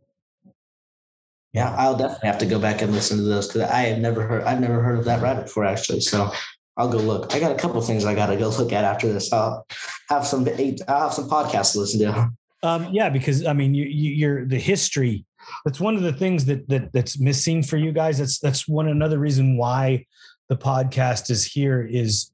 Yeah, 1.52 1.74
I'll 1.76 1.96
definitely 1.96 2.28
have 2.28 2.38
to 2.38 2.46
go 2.46 2.60
back 2.60 2.82
and 2.82 2.92
listen 2.92 3.16
to 3.16 3.24
those 3.24 3.48
because 3.48 3.62
I 3.62 3.80
have 3.82 3.98
never 3.98 4.22
heard 4.22 4.44
I've 4.44 4.60
never 4.60 4.80
heard 4.80 4.98
of 4.98 5.04
that 5.06 5.22
rabbit 5.22 5.46
before 5.46 5.64
actually. 5.64 6.00
So 6.02 6.30
I'll 6.76 6.88
go 6.88 6.98
look. 6.98 7.34
I 7.34 7.40
got 7.40 7.50
a 7.50 7.56
couple 7.56 7.80
things 7.80 8.04
I 8.04 8.14
got 8.14 8.26
to 8.26 8.36
go 8.36 8.48
look 8.50 8.72
at 8.72 8.84
after 8.84 9.12
this. 9.12 9.32
I'll 9.32 9.66
have 10.08 10.24
some 10.24 10.46
I'll 10.86 11.00
have 11.00 11.14
some 11.14 11.28
podcasts 11.28 11.72
to 11.72 11.80
listen 11.80 12.00
to. 12.00 12.30
Um, 12.62 12.88
yeah, 12.92 13.08
because 13.08 13.46
I 13.46 13.52
mean, 13.52 13.74
you, 13.74 13.84
you're 13.84 14.44
the 14.44 14.58
history. 14.58 15.24
That's 15.64 15.80
one 15.80 15.96
of 15.96 16.02
the 16.02 16.12
things 16.12 16.44
that 16.46 16.68
that 16.68 16.92
that's 16.92 17.18
missing 17.18 17.62
for 17.62 17.76
you 17.76 17.92
guys. 17.92 18.18
That's 18.18 18.38
that's 18.38 18.66
one 18.66 18.88
another 18.88 19.18
reason 19.18 19.56
why 19.56 20.06
the 20.48 20.56
podcast 20.56 21.30
is 21.30 21.44
here 21.44 21.82
is 21.82 22.32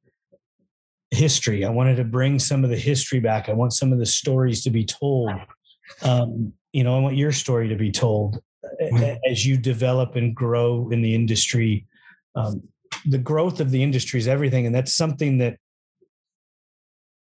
history. 1.10 1.64
I 1.64 1.70
wanted 1.70 1.96
to 1.96 2.04
bring 2.04 2.38
some 2.38 2.64
of 2.64 2.70
the 2.70 2.78
history 2.78 3.20
back. 3.20 3.48
I 3.48 3.52
want 3.52 3.72
some 3.72 3.92
of 3.92 3.98
the 3.98 4.06
stories 4.06 4.62
to 4.64 4.70
be 4.70 4.84
told. 4.84 5.32
Um, 6.02 6.52
you 6.72 6.82
know, 6.82 6.96
I 6.96 7.00
want 7.00 7.16
your 7.16 7.32
story 7.32 7.68
to 7.68 7.76
be 7.76 7.92
told 7.92 8.40
mm-hmm. 8.80 9.16
as 9.30 9.46
you 9.46 9.56
develop 9.56 10.16
and 10.16 10.34
grow 10.34 10.88
in 10.90 11.02
the 11.02 11.14
industry. 11.14 11.86
Um, 12.34 12.62
the 13.06 13.18
growth 13.18 13.60
of 13.60 13.70
the 13.70 13.82
industry 13.82 14.18
is 14.18 14.28
everything, 14.28 14.66
and 14.66 14.74
that's 14.74 14.94
something 14.94 15.38
that 15.38 15.58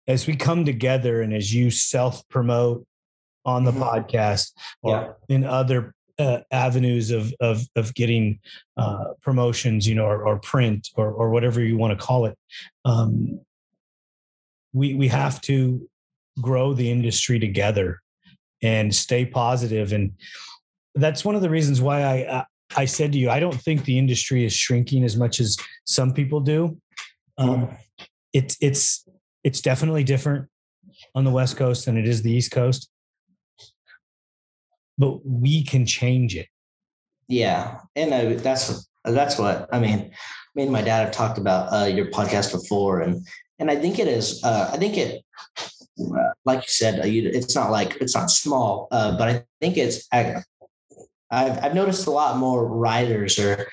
as 0.08 0.28
we 0.28 0.36
come 0.36 0.66
together 0.66 1.22
and 1.22 1.34
as 1.34 1.54
you 1.54 1.72
self 1.72 2.28
promote 2.30 2.86
on 3.46 3.64
the 3.64 3.72
mm-hmm. 3.72 3.84
podcast 3.84 4.52
or 4.82 5.18
yeah. 5.30 5.36
in 5.36 5.44
other 5.44 5.94
uh, 6.18 6.40
avenues 6.52 7.12
of 7.12 7.34
of 7.40 7.62
of 7.76 7.94
getting 7.94 8.40
uh, 8.78 9.06
promotions, 9.22 9.88
you 9.88 9.96
know, 9.96 10.06
or, 10.06 10.26
or 10.26 10.40
print 10.40 10.90
or 10.96 11.12
or 11.12 11.30
whatever 11.30 11.62
you 11.62 11.78
want 11.78 11.98
to 11.98 12.06
call 12.06 12.26
it, 12.26 12.38
um, 12.86 13.40
we 14.74 14.94
we 14.94 15.08
have 15.08 15.42
to 15.42 15.88
grow 16.42 16.74
the 16.74 16.90
industry 16.92 17.40
together 17.40 18.02
and 18.62 18.94
stay 18.94 19.26
positive 19.26 19.94
and 19.94 20.12
that's 20.96 21.24
one 21.24 21.36
of 21.36 21.42
the 21.42 21.50
reasons 21.50 21.82
why 21.82 22.04
I 22.04 22.46
I 22.76 22.86
said 22.86 23.12
to 23.14 23.18
you 23.18 23.30
I 23.30 23.40
don't 23.40 23.60
think 23.62 23.86
the 23.86 23.98
industry 23.98 24.46
is 24.46 24.54
shrinking 24.54 25.04
as 25.04 25.16
much 25.18 25.40
as 25.40 25.58
some 25.86 26.14
people 26.14 26.40
do. 26.40 26.78
Um, 27.38 27.70
it's 28.34 28.58
it's 28.62 29.05
it's 29.46 29.62
definitely 29.62 30.04
different 30.04 30.50
on 31.14 31.24
the 31.24 31.30
West 31.30 31.56
Coast 31.56 31.86
than 31.86 31.98
it 31.98 32.08
is 32.08 32.24
the 32.24 32.32
East 32.32 32.52
Coast, 32.52 32.90
but 34.98 35.24
we 35.24 35.64
can 35.64 35.86
change 35.86 36.36
it. 36.36 36.48
Yeah, 37.28 37.80
and 37.96 38.40
that's 38.40 38.90
that's 39.06 39.38
what 39.38 39.70
I 39.72 39.80
mean. 39.80 40.12
Me 40.56 40.64
and 40.64 40.72
my 40.72 40.82
dad 40.82 41.06
have 41.06 41.12
talked 41.12 41.38
about 41.38 41.72
uh, 41.72 41.86
your 41.86 42.08
podcast 42.08 42.52
before, 42.52 43.02
and 43.02 43.26
and 43.60 43.70
I 43.70 43.76
think 43.76 44.00
it 44.00 44.08
is. 44.08 44.44
Uh, 44.44 44.72
I 44.74 44.78
think 44.78 44.98
it, 44.98 45.24
like 46.44 46.64
you 46.64 46.70
said, 46.70 47.00
uh, 47.00 47.04
it's 47.06 47.56
not 47.56 47.70
like 47.70 47.98
it's 48.02 48.16
not 48.16 48.32
small, 48.32 48.88
uh, 48.92 49.16
but 49.16 49.28
I 49.28 49.44
think 49.62 49.78
it's. 49.78 50.08
I, 50.12 50.42
I've 51.30 51.64
I've 51.64 51.76
noticed 51.76 52.08
a 52.08 52.12
lot 52.12 52.38
more 52.38 52.68
riders 52.68 53.38
or 53.38 53.68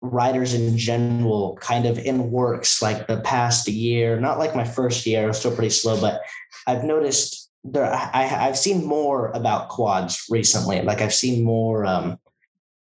writers 0.00 0.54
in 0.54 0.76
general 0.76 1.56
kind 1.60 1.86
of 1.86 1.98
in 1.98 2.30
WORCS 2.30 2.82
like 2.82 3.06
the 3.06 3.20
past 3.20 3.68
year 3.68 4.18
not 4.18 4.38
like 4.38 4.56
my 4.56 4.64
first 4.64 5.06
year 5.06 5.24
i 5.24 5.26
was 5.26 5.38
still 5.38 5.54
pretty 5.54 5.70
slow 5.70 6.00
but 6.00 6.20
i've 6.66 6.84
noticed 6.84 7.50
there 7.64 7.92
I, 7.92 8.22
have 8.22 8.56
seen 8.56 8.86
more 8.86 9.28
about 9.28 9.68
quads 9.68 10.24
recently. 10.30 10.82
Like 10.82 11.00
i've 11.00 11.14
seen 11.14 11.44
more 11.44 11.84
um 11.84 12.18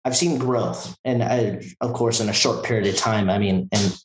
i've 0.05 0.15
seen 0.15 0.37
growth 0.37 0.95
and 1.05 1.23
I, 1.23 1.61
of 1.81 1.93
course 1.93 2.19
in 2.19 2.29
a 2.29 2.33
short 2.33 2.63
period 2.63 2.87
of 2.87 2.95
time 2.95 3.29
i 3.29 3.37
mean 3.37 3.67
and 3.71 3.97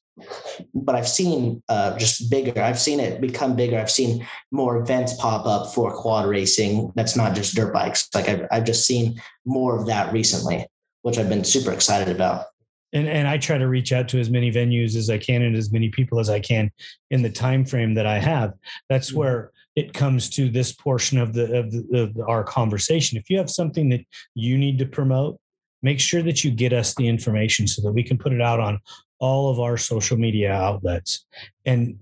but 0.75 0.95
i've 0.95 1.09
seen 1.09 1.63
uh 1.69 1.97
just 1.99 2.31
bigger 2.31 2.61
i've 2.61 2.79
seen 2.79 3.01
it 3.01 3.21
become 3.21 3.57
bigger. 3.57 3.79
I've 3.79 3.91
seen 3.91 4.27
more 4.51 4.79
events 4.79 5.15
pop 5.15 5.47
up 5.47 5.75
for 5.75 5.95
quad 5.95 6.27
racing 6.27 6.93
that's 6.95 7.17
not 7.17 7.35
just 7.35 7.55
dirt 7.55 7.73
bikes. 7.73 8.09
Like 8.15 8.29
i've, 8.29 8.47
I've 8.51 8.65
just 8.65 8.87
seen 8.87 9.21
more 9.45 9.79
of 9.79 9.87
that 9.87 10.13
recently 10.13 10.67
which 11.03 11.19
i've 11.19 11.29
been 11.29 11.45
super 11.45 11.73
excited 11.73 12.15
about 12.15 12.47
and 12.95 13.09
and 13.09 13.29
I 13.29 13.37
try 13.37 13.59
to 13.59 13.69
reach 13.69 13.93
out 13.93 14.09
to 14.09 14.21
as 14.21 14.31
many 14.31 14.51
venues 14.51 14.97
as 14.97 15.11
I 15.11 15.19
can 15.19 15.43
and 15.43 15.57
as 15.57 15.73
many 15.73 15.91
people 15.91 16.19
as 16.21 16.31
I 16.31 16.41
can 16.41 16.71
in 17.11 17.23
the 17.23 17.31
time 17.31 17.65
frame 17.65 17.95
that 17.95 18.07
I 18.07 18.19
have. 18.19 18.55
That's 18.89 19.11
mm-hmm. 19.11 19.19
where 19.19 19.53
it 19.77 19.93
comes 19.93 20.31
to 20.31 20.49
this 20.49 20.73
portion 20.73 21.19
of 21.19 21.35
the 21.35 21.59
of, 21.59 21.73
the, 21.73 22.01
of 22.01 22.15
the, 22.15 22.25
our 22.27 22.45
conversation. 22.45 23.19
If 23.19 23.29
you 23.29 23.37
have 23.39 23.51
something 23.51 23.89
that 23.91 24.07
you 24.35 24.57
need 24.57 24.79
to 24.79 24.87
promote, 24.87 25.39
make 25.83 26.01
sure 26.01 26.23
that 26.23 26.45
you 26.45 26.51
get 26.51 26.73
us 26.73 26.95
the 26.95 27.09
information 27.09 27.67
so 27.67 27.83
that 27.83 27.93
we 27.93 28.05
can 28.05 28.17
put 28.17 28.33
it 28.33 28.41
out 28.41 28.61
on 28.61 28.79
all 29.19 29.51
of 29.51 29.61
our 29.61 29.77
social 29.77 30.17
media 30.17 30.53
outlets 30.53 31.27
and 31.65 31.99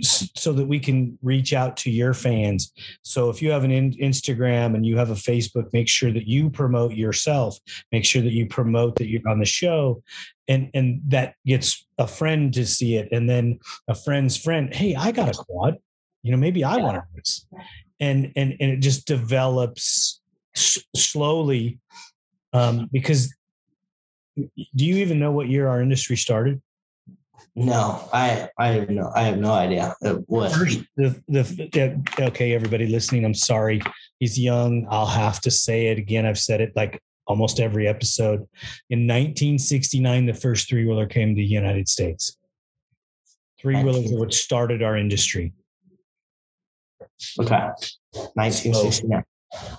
so 0.00 0.52
that 0.52 0.66
we 0.66 0.78
can 0.78 1.18
reach 1.22 1.52
out 1.52 1.76
to 1.78 1.90
your 1.90 2.14
fans. 2.14 2.72
So 3.02 3.30
if 3.30 3.42
you 3.42 3.50
have 3.50 3.64
an 3.64 3.70
in- 3.70 3.94
Instagram 3.94 4.74
and 4.74 4.84
you 4.86 4.96
have 4.96 5.10
a 5.10 5.14
Facebook, 5.14 5.72
make 5.72 5.88
sure 5.88 6.12
that 6.12 6.26
you 6.26 6.50
promote 6.50 6.94
yourself. 6.94 7.58
Make 7.90 8.04
sure 8.04 8.22
that 8.22 8.32
you 8.32 8.46
promote 8.46 8.96
that 8.96 9.08
you're 9.08 9.28
on 9.28 9.38
the 9.38 9.44
show, 9.44 10.02
and 10.48 10.70
and 10.74 11.00
that 11.08 11.34
gets 11.46 11.86
a 11.98 12.06
friend 12.06 12.52
to 12.54 12.66
see 12.66 12.96
it, 12.96 13.08
and 13.12 13.28
then 13.28 13.58
a 13.88 13.94
friend's 13.94 14.36
friend. 14.36 14.74
Hey, 14.74 14.94
I 14.94 15.12
got 15.12 15.28
a 15.28 15.32
quad 15.32 15.78
you 16.22 16.30
know 16.30 16.36
maybe 16.36 16.64
i 16.64 16.76
yeah. 16.76 16.82
want 16.82 17.02
to 17.24 17.42
and 18.00 18.32
and 18.36 18.54
and 18.60 18.70
it 18.72 18.78
just 18.78 19.06
develops 19.06 20.20
s- 20.56 20.82
slowly 20.96 21.78
um, 22.52 22.88
because 22.92 23.34
do 24.36 24.84
you 24.84 24.96
even 24.96 25.18
know 25.18 25.30
what 25.30 25.48
year 25.48 25.68
our 25.68 25.80
industry 25.80 26.16
started 26.16 26.60
no 27.54 28.08
i 28.12 28.48
i 28.58 28.68
have 28.68 28.88
no 28.88 29.10
i 29.14 29.22
have 29.22 29.38
no 29.38 29.52
idea 29.52 29.94
what 30.26 30.52
the, 30.96 31.22
the 31.28 32.02
okay 32.20 32.54
everybody 32.54 32.86
listening 32.86 33.24
i'm 33.24 33.34
sorry 33.34 33.80
he's 34.20 34.38
young 34.38 34.86
i'll 34.90 35.06
have 35.06 35.40
to 35.40 35.50
say 35.50 35.88
it 35.88 35.98
again 35.98 36.24
i've 36.24 36.38
said 36.38 36.60
it 36.60 36.72
like 36.74 37.00
almost 37.26 37.60
every 37.60 37.86
episode 37.86 38.40
in 38.90 39.06
1969 39.06 40.26
the 40.26 40.34
first 40.34 40.68
three 40.68 40.86
wheeler 40.86 41.06
came 41.06 41.34
to 41.34 41.40
the 41.40 41.44
united 41.44 41.88
states 41.88 42.36
three 43.60 43.82
wheelers 43.82 44.10
are 44.10 44.18
what 44.18 44.32
started 44.32 44.82
our 44.82 44.96
industry 44.96 45.52
Okay. 47.38 47.68
1969. 48.34 49.22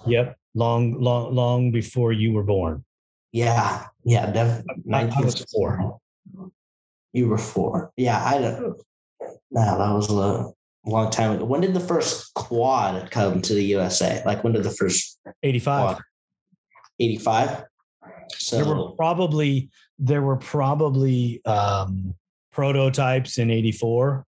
yep. 0.07 0.37
Long, 0.55 0.99
long, 0.99 1.33
long 1.33 1.71
before 1.71 2.11
you 2.11 2.33
were 2.33 2.43
born. 2.43 2.83
Yeah. 3.31 3.87
Yeah. 4.05 4.31
Definitely. 4.31 4.93
I 4.93 5.21
was 5.21 5.45
four. 5.51 5.99
You 7.13 7.29
were 7.29 7.37
four. 7.37 7.91
Yeah. 7.95 8.23
I 8.23 8.39
don't. 8.39 8.81
No, 9.51 9.77
that 9.77 9.93
was 9.93 10.09
a 10.09 10.53
long 10.89 11.11
time 11.11 11.31
ago. 11.31 11.45
When 11.45 11.61
did 11.61 11.73
the 11.73 11.79
first 11.79 12.33
quad 12.33 13.11
come 13.11 13.41
to 13.41 13.53
the 13.53 13.63
USA? 13.63 14.21
Like 14.25 14.43
when 14.43 14.53
did 14.53 14.63
the 14.63 14.71
first 14.71 15.19
85. 15.43 16.01
85. 16.99 17.63
So 18.37 18.57
there 18.57 18.75
were 18.75 18.91
probably 18.91 19.69
there 19.99 20.21
were 20.21 20.37
probably 20.37 21.43
um, 21.45 22.15
prototypes 22.51 23.37
in 23.37 23.49
84 23.49 24.25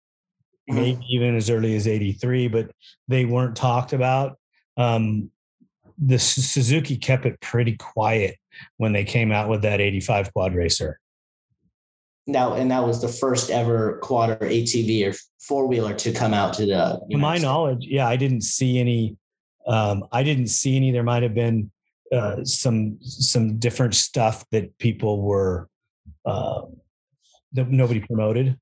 mm-hmm. 0.70 0.80
maybe 0.80 1.06
even 1.10 1.36
as 1.36 1.50
early 1.50 1.76
as 1.76 1.88
83, 1.88 2.48
but 2.48 2.72
they 3.08 3.26
weren't 3.26 3.56
talked 3.56 3.94
about. 3.94 4.38
Um, 4.78 5.30
the 5.98 6.18
Suzuki 6.18 6.98
kept 6.98 7.26
it 7.26 7.40
pretty 7.42 7.78
quiet 7.78 8.38
when 8.78 8.92
they 8.92 9.04
came 9.04 9.32
out 9.32 9.50
with 9.50 9.62
that 9.62 9.80
85 9.82 10.34
quad 10.34 10.56
racer. 10.56 11.00
Now, 12.28 12.54
and 12.54 12.70
that 12.72 12.86
was 12.86 13.02
the 13.02 13.08
first 13.08 13.50
ever 13.50 13.98
quad 14.04 14.30
or 14.30 14.36
ATV 14.38 15.12
or 15.12 15.18
four 15.40 15.68
wheeler 15.68 15.94
to 15.96 16.12
come 16.12 16.34
out 16.34 16.54
to 16.54 16.66
the. 16.66 17.02
To 17.10 17.18
my 17.18 17.36
States. 17.36 17.44
knowledge, 17.44 17.86
yeah, 17.88 18.08
I 18.08 18.16
didn't 18.16 18.42
see 18.42 18.80
any. 18.80 19.18
Um, 19.68 20.06
I 20.12 20.24
didn't 20.24 20.48
see 20.48 20.76
any. 20.76 20.92
There 20.92 21.04
might 21.04 21.24
have 21.24 21.34
been 21.34 21.72
uh, 22.12 22.44
some 22.44 22.98
some 23.02 23.58
different 23.58 23.96
stuff 23.96 24.46
that 24.52 24.78
people 24.78 25.22
were 25.22 25.68
uh, 26.26 26.64
that 27.54 27.70
nobody 27.70 28.00
promoted 28.02 28.58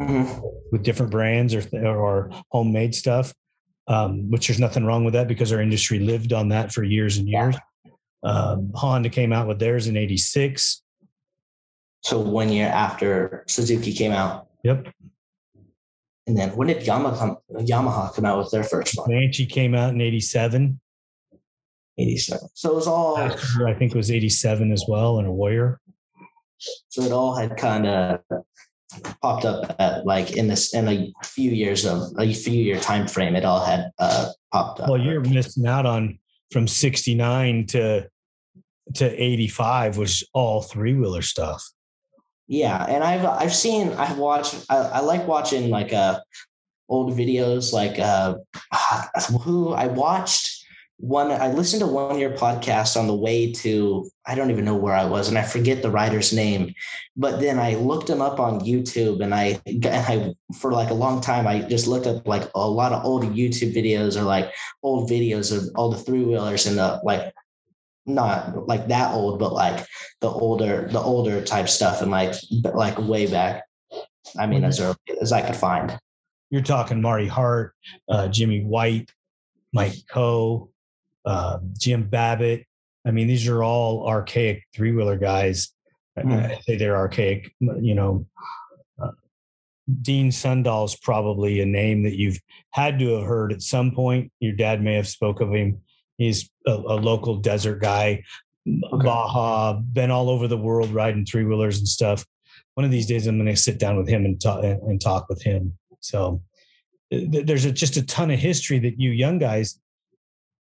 mm-hmm. 0.00 0.46
with 0.72 0.82
different 0.82 1.12
brands 1.12 1.54
or 1.54 1.62
or 1.86 2.30
homemade 2.50 2.94
stuff. 2.94 3.32
Um, 3.86 4.30
which 4.30 4.48
there's 4.48 4.58
nothing 4.58 4.86
wrong 4.86 5.04
with 5.04 5.12
that 5.12 5.28
because 5.28 5.52
our 5.52 5.60
industry 5.60 5.98
lived 5.98 6.32
on 6.32 6.48
that 6.48 6.72
for 6.72 6.82
years 6.82 7.18
and 7.18 7.28
years. 7.28 7.54
Um, 8.22 8.72
Honda 8.74 9.10
came 9.10 9.30
out 9.30 9.46
with 9.46 9.58
theirs 9.58 9.86
in 9.86 9.96
'86. 9.98 10.82
So 12.04 12.18
one 12.20 12.52
year 12.52 12.68
after 12.68 13.44
Suzuki 13.48 13.92
came 13.92 14.12
out. 14.12 14.48
Yep. 14.62 14.88
And 16.26 16.36
then 16.36 16.50
when 16.50 16.68
did 16.68 16.84
Yamaha 16.84 17.18
come, 17.18 17.36
Yamaha 17.52 18.14
come 18.14 18.24
out 18.26 18.38
with 18.38 18.50
their 18.50 18.62
first 18.62 18.96
one? 18.96 19.08
Banshee 19.08 19.46
came 19.46 19.74
out 19.74 19.94
in 19.94 20.00
'87. 20.00 20.80
87. 21.96 22.48
So 22.54 22.72
it 22.72 22.74
was 22.74 22.86
all. 22.86 23.16
I 23.16 23.74
think 23.74 23.92
it 23.92 23.96
was 23.96 24.10
87 24.10 24.72
as 24.72 24.84
well, 24.88 25.18
and 25.18 25.28
a 25.28 25.32
Warrior. 25.32 25.80
So 26.88 27.02
it 27.02 27.12
all 27.12 27.34
had 27.34 27.56
kind 27.56 27.86
of 27.86 28.20
popped 29.22 29.44
up 29.44 29.74
at 29.78 30.06
like 30.06 30.36
in 30.36 30.48
this 30.48 30.74
in 30.74 30.88
a 30.88 31.12
few 31.24 31.50
years 31.50 31.84
of 31.84 32.12
a 32.18 32.32
few 32.32 32.52
year 32.52 32.78
time 32.78 33.08
frame 33.08 33.34
it 33.34 33.44
all 33.44 33.64
had 33.64 33.90
uh 33.98 34.30
popped 34.52 34.78
up 34.78 34.88
well 34.88 35.00
you're 35.00 35.20
missing 35.20 35.66
out 35.66 35.84
on 35.84 36.16
from 36.52 36.68
69 36.68 37.66
to 37.66 38.08
to 38.94 39.22
85 39.22 39.96
was 39.96 40.22
all 40.32 40.62
three 40.62 40.94
wheeler 40.94 41.22
stuff 41.22 41.68
yeah 42.46 42.84
and 42.84 43.02
i've 43.02 43.24
i've 43.24 43.54
seen 43.54 43.92
i've 43.94 44.18
watched 44.18 44.66
i, 44.68 44.76
I 44.76 45.00
like 45.00 45.26
watching 45.26 45.70
like 45.70 45.92
uh 45.92 46.20
old 46.88 47.12
videos 47.12 47.72
like 47.72 47.98
uh 47.98 48.36
who 49.42 49.72
i 49.72 49.86
watched 49.86 50.64
one 50.98 51.32
i 51.32 51.50
listened 51.52 51.80
to 51.80 51.86
one 51.86 52.12
of 52.12 52.18
your 52.18 52.36
podcasts 52.36 52.96
on 52.98 53.06
the 53.06 53.14
way 53.14 53.50
to 53.50 54.08
i 54.26 54.34
don't 54.34 54.50
even 54.50 54.64
know 54.64 54.76
where 54.76 54.94
i 54.94 55.04
was 55.04 55.28
and 55.28 55.36
i 55.36 55.42
forget 55.42 55.82
the 55.82 55.90
writer's 55.90 56.32
name 56.32 56.72
but 57.16 57.40
then 57.40 57.58
i 57.58 57.74
looked 57.74 58.08
him 58.08 58.20
up 58.20 58.38
on 58.38 58.60
youtube 58.60 59.22
and 59.22 59.34
i 59.34 59.60
and 59.66 59.86
i 59.86 60.34
for 60.54 60.72
like 60.72 60.90
a 60.90 60.94
long 60.94 61.20
time 61.20 61.46
i 61.46 61.60
just 61.62 61.86
looked 61.86 62.06
up 62.06 62.26
like 62.28 62.48
a 62.54 62.68
lot 62.68 62.92
of 62.92 63.04
old 63.04 63.24
youtube 63.34 63.74
videos 63.74 64.16
or 64.16 64.22
like 64.22 64.52
old 64.82 65.10
videos 65.10 65.56
of 65.56 65.68
all 65.74 65.90
the 65.90 65.98
three 65.98 66.22
wheelers 66.22 66.66
and 66.66 66.78
the 66.78 67.00
like 67.02 67.34
not 68.06 68.68
like 68.68 68.88
that 68.88 69.12
old 69.12 69.38
but 69.38 69.52
like 69.52 69.84
the 70.20 70.28
older 70.28 70.88
the 70.90 71.00
older 71.00 71.42
type 71.42 71.68
stuff 71.68 72.02
and 72.02 72.10
like 72.10 72.34
like 72.74 72.98
way 72.98 73.26
back 73.26 73.64
i 74.38 74.46
mean 74.46 74.62
as 74.62 74.78
early 74.78 74.96
as 75.20 75.32
i 75.32 75.40
could 75.40 75.56
find 75.56 75.98
you're 76.50 76.62
talking 76.62 77.00
marty 77.00 77.26
hart 77.26 77.74
uh, 78.10 78.28
jimmy 78.28 78.62
white 78.62 79.10
mike 79.72 79.94
coe 80.10 80.70
uh, 81.24 81.58
Jim 81.78 82.04
Babbitt. 82.04 82.66
I 83.06 83.10
mean, 83.10 83.26
these 83.26 83.48
are 83.48 83.62
all 83.62 84.06
archaic 84.06 84.64
three 84.74 84.92
wheeler 84.92 85.18
guys. 85.18 85.70
Mm. 86.18 86.50
I 86.50 86.60
say 86.60 86.76
they're 86.76 86.96
archaic. 86.96 87.52
You 87.60 87.94
know, 87.94 88.26
uh, 89.02 89.10
Dean 90.02 90.30
Sundahl's 90.30 90.96
probably 90.96 91.60
a 91.60 91.66
name 91.66 92.04
that 92.04 92.16
you've 92.16 92.38
had 92.70 92.98
to 93.00 93.16
have 93.16 93.26
heard 93.26 93.52
at 93.52 93.62
some 93.62 93.92
point. 93.92 94.32
Your 94.40 94.52
dad 94.52 94.82
may 94.82 94.94
have 94.94 95.08
spoke 95.08 95.40
of 95.40 95.52
him. 95.52 95.80
He's 96.18 96.50
a, 96.66 96.72
a 96.72 96.96
local 96.96 97.36
desert 97.36 97.80
guy, 97.80 98.22
okay. 98.66 99.04
Baja, 99.04 99.74
been 99.74 100.10
all 100.10 100.30
over 100.30 100.48
the 100.48 100.56
world 100.56 100.90
riding 100.90 101.26
three 101.26 101.44
wheelers 101.44 101.78
and 101.78 101.88
stuff. 101.88 102.24
One 102.74 102.84
of 102.84 102.90
these 102.90 103.06
days, 103.06 103.26
I'm 103.26 103.36
going 103.36 103.46
to 103.46 103.56
sit 103.56 103.78
down 103.78 103.96
with 103.96 104.08
him 104.08 104.24
and 104.24 104.40
talk 104.40 104.64
and 104.64 105.00
talk 105.00 105.28
with 105.28 105.42
him. 105.42 105.76
So 106.00 106.42
there's 107.10 107.64
a, 107.64 107.72
just 107.72 107.96
a 107.96 108.04
ton 108.04 108.30
of 108.30 108.38
history 108.38 108.78
that 108.80 108.98
you 108.98 109.10
young 109.10 109.38
guys 109.38 109.78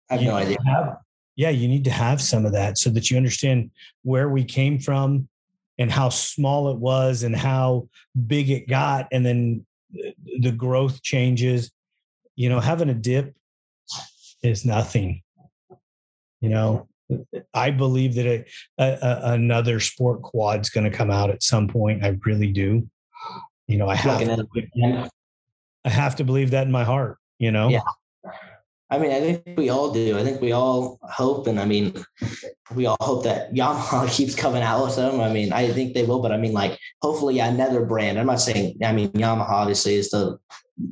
I 0.09 0.15
have 0.15 0.23
no 0.23 0.35
idea. 0.35 0.57
Have, 0.65 0.97
yeah, 1.35 1.49
you 1.49 1.67
need 1.67 1.83
to 1.83 1.91
have 1.91 2.21
some 2.21 2.45
of 2.45 2.53
that 2.53 2.77
so 2.77 2.89
that 2.91 3.11
you 3.11 3.17
understand 3.17 3.71
where 4.03 4.29
we 4.29 4.43
came 4.43 4.79
from 4.79 5.27
and 5.77 5.91
how 5.91 6.09
small 6.09 6.71
it 6.71 6.77
was 6.77 7.23
and 7.23 7.35
how 7.35 7.89
big 8.25 8.49
it 8.49 8.67
got 8.67 9.07
and 9.11 9.25
then 9.25 9.65
uh, 9.93 10.11
the 10.39 10.51
growth 10.51 11.01
changes. 11.03 11.71
You 12.35 12.49
know, 12.49 12.59
having 12.59 12.89
a 12.89 12.93
dip 12.93 13.35
is 14.41 14.65
nothing. 14.65 15.23
You 16.41 16.49
know, 16.49 16.87
I 17.53 17.71
believe 17.71 18.15
that 18.15 18.25
a, 18.25 18.45
a, 18.77 19.33
another 19.33 19.79
sport 19.79 20.21
quad's 20.21 20.69
going 20.69 20.89
to 20.89 20.95
come 20.95 21.11
out 21.11 21.29
at 21.29 21.43
some 21.43 21.67
point. 21.67 22.03
I 22.03 22.17
really 22.25 22.51
do. 22.51 22.87
You 23.67 23.77
know, 23.77 23.87
I 23.89 23.95
have, 23.95 24.19
to, 24.19 25.09
I 25.83 25.89
have 25.89 26.15
to 26.17 26.23
believe 26.23 26.51
that 26.51 26.65
in 26.65 26.71
my 26.71 26.83
heart. 26.83 27.17
You 27.39 27.51
know, 27.51 27.69
yeah. 27.69 27.81
I 28.89 28.97
mean, 28.99 29.11
I 29.11 29.19
think 29.19 29.57
we 29.57 29.69
all 29.69 29.91
do. 29.91 30.17
I 30.17 30.23
think 30.23 30.41
we 30.41 30.53
all 30.53 30.97
hope, 31.03 31.47
and 31.47 31.59
I 31.59 31.65
mean, 31.65 31.93
we 32.73 32.85
all 32.85 32.97
hope 33.01 33.25
that 33.25 33.53
Yamaha 33.53 34.09
keeps 34.15 34.33
coming 34.33 34.63
out 34.63 34.85
with 34.85 34.95
them. 34.95 35.19
I 35.19 35.31
mean, 35.31 35.51
I 35.51 35.69
think 35.71 35.93
they 35.93 36.03
will, 36.03 36.21
but 36.21 36.31
I 36.31 36.37
mean, 36.37 36.53
like, 36.53 36.79
hopefully, 37.01 37.39
another 37.39 37.85
brand. 37.85 38.17
I'm 38.17 38.27
not 38.27 38.39
saying. 38.39 38.77
I 38.83 38.93
mean, 38.93 39.09
Yamaha 39.11 39.49
obviously 39.49 39.95
is 39.95 40.09
the 40.09 40.39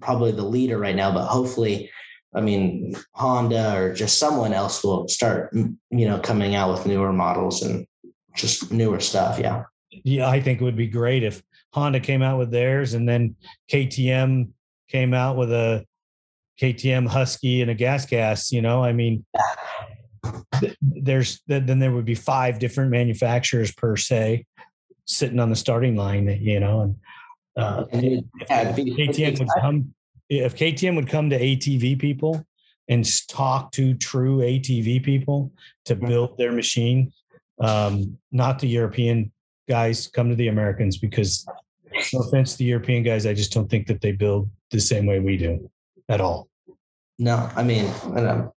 probably 0.02 0.34
the 0.34 0.44
leader 0.44 0.78
right 0.78 0.96
now, 0.96 1.14
but 1.14 1.28
hopefully, 1.28 1.90
I 2.36 2.42
mean, 2.42 2.96
Honda 3.14 3.78
or 3.78 3.94
just 3.94 4.18
someone 4.18 4.54
else 4.54 4.84
will 4.84 5.08
start, 5.08 5.54
you 5.54 5.78
know, 5.90 6.20
coming 6.20 6.56
out 6.56 6.72
with 6.72 6.86
newer 6.86 7.14
models 7.14 7.62
and 7.62 7.88
just 8.36 8.72
newer 8.72 9.00
stuff. 9.00 9.40
Yeah. 9.40 9.64
Yeah, 10.04 10.30
I 10.30 10.42
think 10.42 10.60
it 10.60 10.64
would 10.64 10.76
be 10.76 10.88
great 10.88 11.24
if 11.24 11.42
Honda 11.74 12.00
came 12.00 12.22
out 12.22 12.38
with 12.38 12.52
theirs, 12.52 12.94
and 12.94 13.08
then 13.08 13.36
KTM 13.72 14.50
came 14.90 15.14
out 15.14 15.38
with 15.38 15.52
a 15.52 15.86
KTM 16.62 17.08
Husky 17.08 17.62
and 17.62 17.72
a 17.72 17.74
gas 17.74 18.06
gas, 18.06 18.52
you 18.52 18.62
know, 18.62 18.84
I 18.84 18.94
mean, 18.94 19.26
there's 20.82 21.42
then 21.48 21.80
there 21.80 21.92
would 21.92 22.06
be 22.06 22.16
five 22.16 22.60
different 22.60 22.92
manufacturers 22.92 23.72
per 23.74 23.96
se 23.96 24.46
sitting 25.06 25.40
on 25.40 25.50
the 25.50 25.56
starting 25.56 25.96
line, 25.96 26.28
you 26.42 26.60
know, 26.60 26.82
and 26.82 26.96
uh, 27.58 27.86
KTM 27.86 29.40
would 29.40 29.48
come 29.62 29.94
if 30.30 30.56
KTM 30.56 30.96
would 30.96 31.10
come 31.10 31.30
to 31.30 31.40
ATV 31.40 32.00
people 32.00 32.46
and 32.88 33.06
talk 33.28 33.72
to 33.74 33.94
true 33.96 34.40
ATV 34.40 35.04
people 35.04 35.52
to 35.86 35.96
build 35.96 36.38
their 36.38 36.52
machine, 36.52 37.12
um, 37.60 38.18
not 38.32 38.60
the 38.60 38.68
European 38.68 39.32
guys, 39.68 40.08
come 40.08 40.30
to 40.30 40.36
the 40.36 40.48
Americans 40.48 40.98
because 40.98 41.46
no 42.14 42.20
offense 42.20 42.54
to 42.54 42.58
the 42.60 42.66
European 42.66 43.04
guys, 43.04 43.26
I 43.26 43.34
just 43.34 43.54
don't 43.54 43.70
think 43.70 43.88
that 43.88 44.02
they 44.02 44.12
build 44.12 44.50
the 44.72 44.80
same 44.80 45.06
way 45.06 45.20
we 45.20 45.38
do 45.38 45.70
at 46.10 46.22
all. 46.22 46.50
No, 47.18 47.50
I 47.56 47.64
mean, 47.64 47.90
um, 48.16 48.52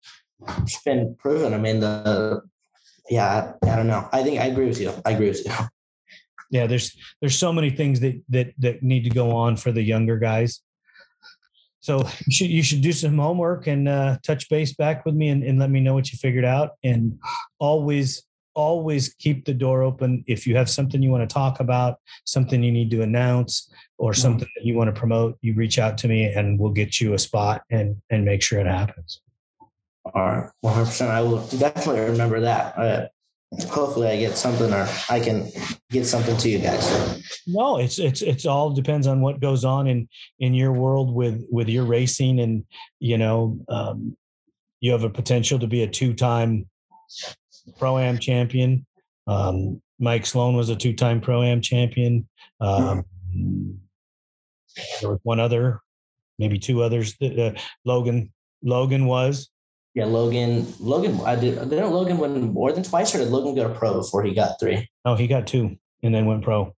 it's 0.58 0.82
been 0.82 1.14
proven. 1.18 1.54
I 1.54 1.58
mean, 1.58 1.80
the 1.80 2.42
yeah, 3.08 3.52
I, 3.62 3.72
I 3.72 3.76
don't 3.76 3.86
know. 3.86 4.08
I 4.12 4.22
think 4.22 4.40
I 4.40 4.46
agree 4.46 4.66
with 4.66 4.80
you. 4.80 4.92
I 5.04 5.12
agree 5.12 5.28
with 5.28 5.44
you. 5.44 5.52
Yeah, 6.50 6.66
there's 6.66 6.96
there's 7.20 7.36
so 7.36 7.52
many 7.52 7.70
things 7.70 8.00
that 8.00 8.22
that 8.30 8.54
that 8.58 8.82
need 8.82 9.04
to 9.04 9.10
go 9.10 9.32
on 9.32 9.56
for 9.56 9.70
the 9.70 9.82
younger 9.82 10.18
guys. 10.18 10.60
So 11.80 11.98
you 12.26 12.32
should 12.32 12.50
you 12.50 12.62
should 12.62 12.80
do 12.80 12.92
some 12.92 13.18
homework 13.18 13.66
and 13.66 13.88
uh, 13.88 14.18
touch 14.22 14.48
base 14.48 14.74
back 14.74 15.04
with 15.04 15.14
me 15.14 15.28
and, 15.28 15.42
and 15.42 15.58
let 15.58 15.70
me 15.70 15.80
know 15.80 15.94
what 15.94 16.12
you 16.12 16.18
figured 16.18 16.44
out. 16.44 16.72
And 16.82 17.18
always 17.58 18.24
always 18.54 19.14
keep 19.14 19.44
the 19.44 19.54
door 19.54 19.82
open 19.82 20.24
if 20.26 20.44
you 20.44 20.56
have 20.56 20.68
something 20.68 21.00
you 21.00 21.12
want 21.12 21.28
to 21.28 21.32
talk 21.32 21.60
about, 21.60 21.98
something 22.24 22.60
you 22.60 22.72
need 22.72 22.90
to 22.90 23.02
announce, 23.02 23.72
or 23.98 24.12
something 24.12 24.48
that 24.56 24.64
you 24.64 24.74
want 24.74 24.92
to 24.92 24.98
promote. 24.98 25.38
You 25.42 25.54
reach 25.54 25.78
out 25.78 25.96
to 25.98 26.08
me 26.08 26.24
and 26.24 26.58
we'll 26.58 26.72
get 26.72 27.00
you 27.00 27.14
a 27.14 27.18
spot 27.18 27.62
and 27.70 27.96
and 28.10 28.24
make 28.24 28.42
sure 28.42 28.58
it 28.58 28.66
happens. 28.66 29.20
All 30.14 30.22
right, 30.22 30.50
one 30.60 30.74
hundred 30.74 30.86
percent. 30.86 31.10
I 31.10 31.20
will 31.20 31.46
definitely 31.48 32.00
remember 32.00 32.40
that. 32.40 32.78
Uh, 32.78 33.06
hopefully, 33.68 34.08
I 34.08 34.18
get 34.18 34.36
something, 34.36 34.72
or 34.72 34.88
I 35.08 35.20
can 35.20 35.50
get 35.90 36.06
something 36.06 36.36
to 36.36 36.48
you 36.48 36.58
guys. 36.58 37.22
No, 37.46 37.78
it's 37.78 37.98
it's 37.98 38.22
it's 38.22 38.46
all 38.46 38.70
depends 38.70 39.06
on 39.06 39.20
what 39.20 39.40
goes 39.40 39.64
on 39.64 39.86
in 39.86 40.08
in 40.38 40.54
your 40.54 40.72
world 40.72 41.14
with 41.14 41.46
with 41.50 41.68
your 41.68 41.84
racing, 41.84 42.40
and 42.40 42.64
you 43.00 43.18
know, 43.18 43.58
um, 43.68 44.16
you 44.80 44.92
have 44.92 45.04
a 45.04 45.10
potential 45.10 45.58
to 45.58 45.66
be 45.66 45.82
a 45.82 45.88
two 45.88 46.14
time 46.14 46.68
pro 47.78 47.98
am 47.98 48.18
champion. 48.18 48.86
Um, 49.26 49.82
Mike 49.98 50.26
Sloan 50.26 50.56
was 50.56 50.68
a 50.68 50.76
two 50.76 50.94
time 50.94 51.20
pro 51.20 51.42
am 51.42 51.60
champion. 51.60 52.28
Um, 52.60 53.04
there 55.00 55.10
was 55.10 55.20
one 55.22 55.40
other, 55.40 55.80
maybe 56.38 56.58
two 56.58 56.82
others. 56.82 57.16
that, 57.20 57.38
Uh, 57.38 57.60
Logan 57.84 58.32
Logan 58.62 59.06
was. 59.06 59.50
Yeah, 59.98 60.04
Logan. 60.04 60.64
Logan. 60.78 61.20
I 61.26 61.34
did. 61.34 61.56
Didn't 61.56 61.90
Logan 61.90 62.18
win 62.18 62.52
more 62.52 62.70
than 62.70 62.84
twice, 62.84 63.12
or 63.16 63.18
did 63.18 63.30
Logan 63.30 63.56
go 63.56 63.66
to 63.66 63.74
pro 63.74 63.94
before 63.94 64.22
he 64.22 64.32
got 64.32 64.60
three? 64.60 64.88
Oh, 65.04 65.16
he 65.16 65.26
got 65.26 65.48
two 65.48 65.76
and 66.04 66.14
then 66.14 66.24
went 66.24 66.44
pro. 66.44 66.72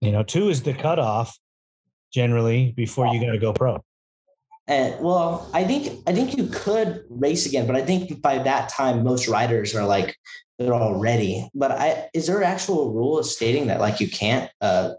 You 0.00 0.10
know, 0.10 0.24
two 0.24 0.48
is 0.48 0.64
the 0.64 0.74
cutoff 0.74 1.38
generally 2.12 2.72
before 2.72 3.06
you 3.06 3.24
got 3.24 3.30
to 3.30 3.38
go 3.38 3.52
pro. 3.52 3.80
And 4.66 5.00
well, 5.00 5.48
I 5.54 5.62
think 5.62 6.02
I 6.08 6.12
think 6.12 6.36
you 6.36 6.48
could 6.48 7.04
race 7.08 7.46
again, 7.46 7.68
but 7.68 7.76
I 7.76 7.82
think 7.82 8.20
by 8.20 8.38
that 8.38 8.68
time 8.68 9.04
most 9.04 9.28
riders 9.28 9.72
are 9.76 9.86
like 9.86 10.16
they're 10.58 10.74
all 10.74 10.98
ready. 10.98 11.48
But 11.54 11.70
I 11.70 12.08
is 12.12 12.26
there 12.26 12.42
actual 12.42 12.92
rule 12.92 13.22
stating 13.22 13.68
that 13.68 13.78
like 13.78 14.00
you 14.00 14.10
can't 14.10 14.50
uh, 14.60 14.94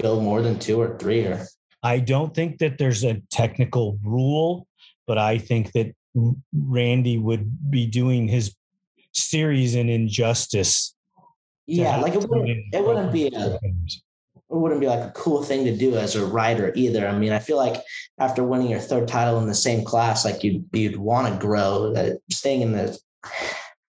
go 0.00 0.20
more 0.20 0.40
than 0.40 0.60
two 0.60 0.80
or 0.80 0.96
three 0.98 1.24
or 1.24 1.44
I 1.82 1.98
don't 1.98 2.32
think 2.32 2.58
that 2.58 2.78
there's 2.78 3.02
a 3.02 3.20
technical 3.30 3.98
rule, 4.04 4.68
but 5.10 5.18
I 5.18 5.38
think 5.38 5.72
that 5.72 5.92
Randy 6.54 7.18
would 7.18 7.68
be 7.68 7.84
doing 7.84 8.28
his 8.28 8.54
series 9.12 9.74
an 9.74 9.88
injustice. 9.88 10.94
yeah, 11.66 11.96
like 11.96 12.14
it 12.14 12.28
wouldn't 12.28 12.72
it 12.72 12.84
wouldn't 12.84 13.12
be 13.12 13.26
a 13.26 13.54
it 13.54 14.00
wouldn't 14.50 14.80
be 14.80 14.86
like 14.86 15.00
a 15.00 15.10
cool 15.10 15.42
thing 15.42 15.64
to 15.64 15.76
do 15.76 15.96
as 15.96 16.14
a 16.14 16.24
writer 16.24 16.72
either. 16.76 17.08
I 17.08 17.18
mean, 17.18 17.32
I 17.32 17.40
feel 17.40 17.56
like 17.56 17.82
after 18.20 18.44
winning 18.44 18.70
your 18.70 18.78
third 18.78 19.08
title 19.08 19.40
in 19.40 19.48
the 19.48 19.52
same 19.52 19.84
class, 19.84 20.24
like 20.24 20.44
you'd 20.44 20.64
you'd 20.72 20.94
want 20.94 21.26
to 21.26 21.44
grow. 21.44 21.92
That 21.92 22.18
staying 22.30 22.60
in 22.60 22.70
the 22.70 22.96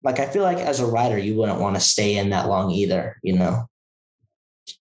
like 0.01 0.19
I 0.19 0.25
feel 0.25 0.41
like 0.41 0.57
as 0.57 0.79
a 0.79 0.87
writer, 0.87 1.19
you 1.19 1.35
wouldn't 1.35 1.59
want 1.59 1.75
to 1.75 1.79
stay 1.79 2.17
in 2.17 2.31
that 2.31 2.47
long 2.47 2.71
either. 2.71 3.19
You 3.21 3.37
know. 3.37 3.69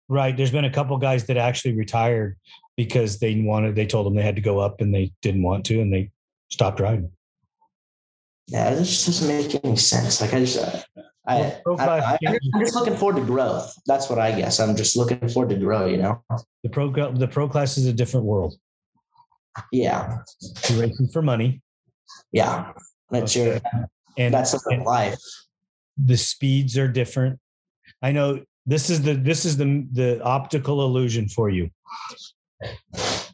Right. 0.08 0.34
There's 0.34 0.50
been 0.50 0.64
a 0.64 0.72
couple 0.72 0.96
guys 0.96 1.26
that 1.26 1.36
actually 1.36 1.74
retired 1.74 2.38
because 2.78 3.18
they 3.18 3.38
wanted, 3.38 3.74
they 3.74 3.84
told 3.84 4.06
them 4.06 4.14
they 4.14 4.22
had 4.22 4.36
to 4.36 4.42
go 4.42 4.60
up 4.60 4.80
and 4.80 4.94
they 4.94 5.12
didn't 5.20 5.42
want 5.42 5.66
to 5.66 5.80
and 5.80 5.92
they 5.92 6.10
stopped 6.52 6.80
riding. 6.80 7.10
Yeah, 8.48 8.74
this 8.74 8.88
just 8.88 9.06
doesn't 9.06 9.28
make 9.28 9.64
any 9.64 9.76
sense. 9.76 10.20
Like 10.20 10.34
I 10.34 10.40
just, 10.40 10.58
uh, 10.58 11.02
I, 11.26 11.60
Well, 11.64 11.80
I, 11.80 11.98
I, 12.00 12.18
I'm 12.26 12.60
just 12.60 12.74
looking 12.74 12.96
forward 12.96 13.20
to 13.20 13.24
growth. 13.24 13.72
That's 13.86 14.10
what 14.10 14.18
I 14.18 14.32
guess. 14.32 14.60
I'm 14.60 14.76
just 14.76 14.96
looking 14.96 15.28
forward 15.28 15.50
to 15.50 15.56
grow. 15.56 15.86
You 15.86 15.98
know? 15.98 16.22
The 16.62 16.68
pro, 16.68 16.90
the 16.90 17.28
pro 17.28 17.48
class 17.48 17.78
is 17.78 17.86
a 17.86 17.92
different 17.92 18.26
world. 18.26 18.54
Yeah, 19.70 20.18
You're 20.68 20.80
racing 20.80 21.08
for 21.08 21.22
money 21.22 21.62
yeah. 22.32 22.72
That's 23.10 23.36
your. 23.36 23.60
and 24.18 24.34
That's 24.34 24.54
and 24.66 24.84
life. 24.84 25.18
the 26.02 26.16
speeds 26.16 26.76
are 26.78 26.88
different. 26.88 27.38
I 28.02 28.12
know 28.12 28.42
this 28.66 28.90
is 28.90 29.02
the 29.02 29.14
this 29.14 29.44
is 29.44 29.56
the 29.56 29.86
the 29.92 30.22
optical 30.22 30.82
illusion 30.84 31.28
for 31.28 31.50
you. 31.50 31.70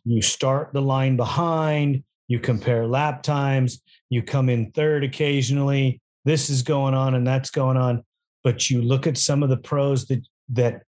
You 0.04 0.22
start 0.22 0.72
the 0.72 0.82
line 0.82 1.16
behind, 1.16 2.02
you 2.29 2.39
compare 2.39 2.87
lap 2.87 3.22
times, 3.22 3.83
you 4.11 4.22
come 4.22 4.49
in 4.49 4.70
third 4.72 5.03
occasionally. 5.03 6.01
This 6.24 6.51
is 6.51 6.62
going 6.62 6.95
on 6.95 7.14
and 7.14 7.26
that's 7.26 7.51
going 7.51 7.79
on, 7.79 8.05
but 8.45 8.70
you 8.70 8.83
look 8.83 9.07
at 9.07 9.16
some 9.16 9.43
of 9.43 9.49
the 9.49 9.57
pros 9.57 10.07
that 10.07 10.26
that 10.51 10.83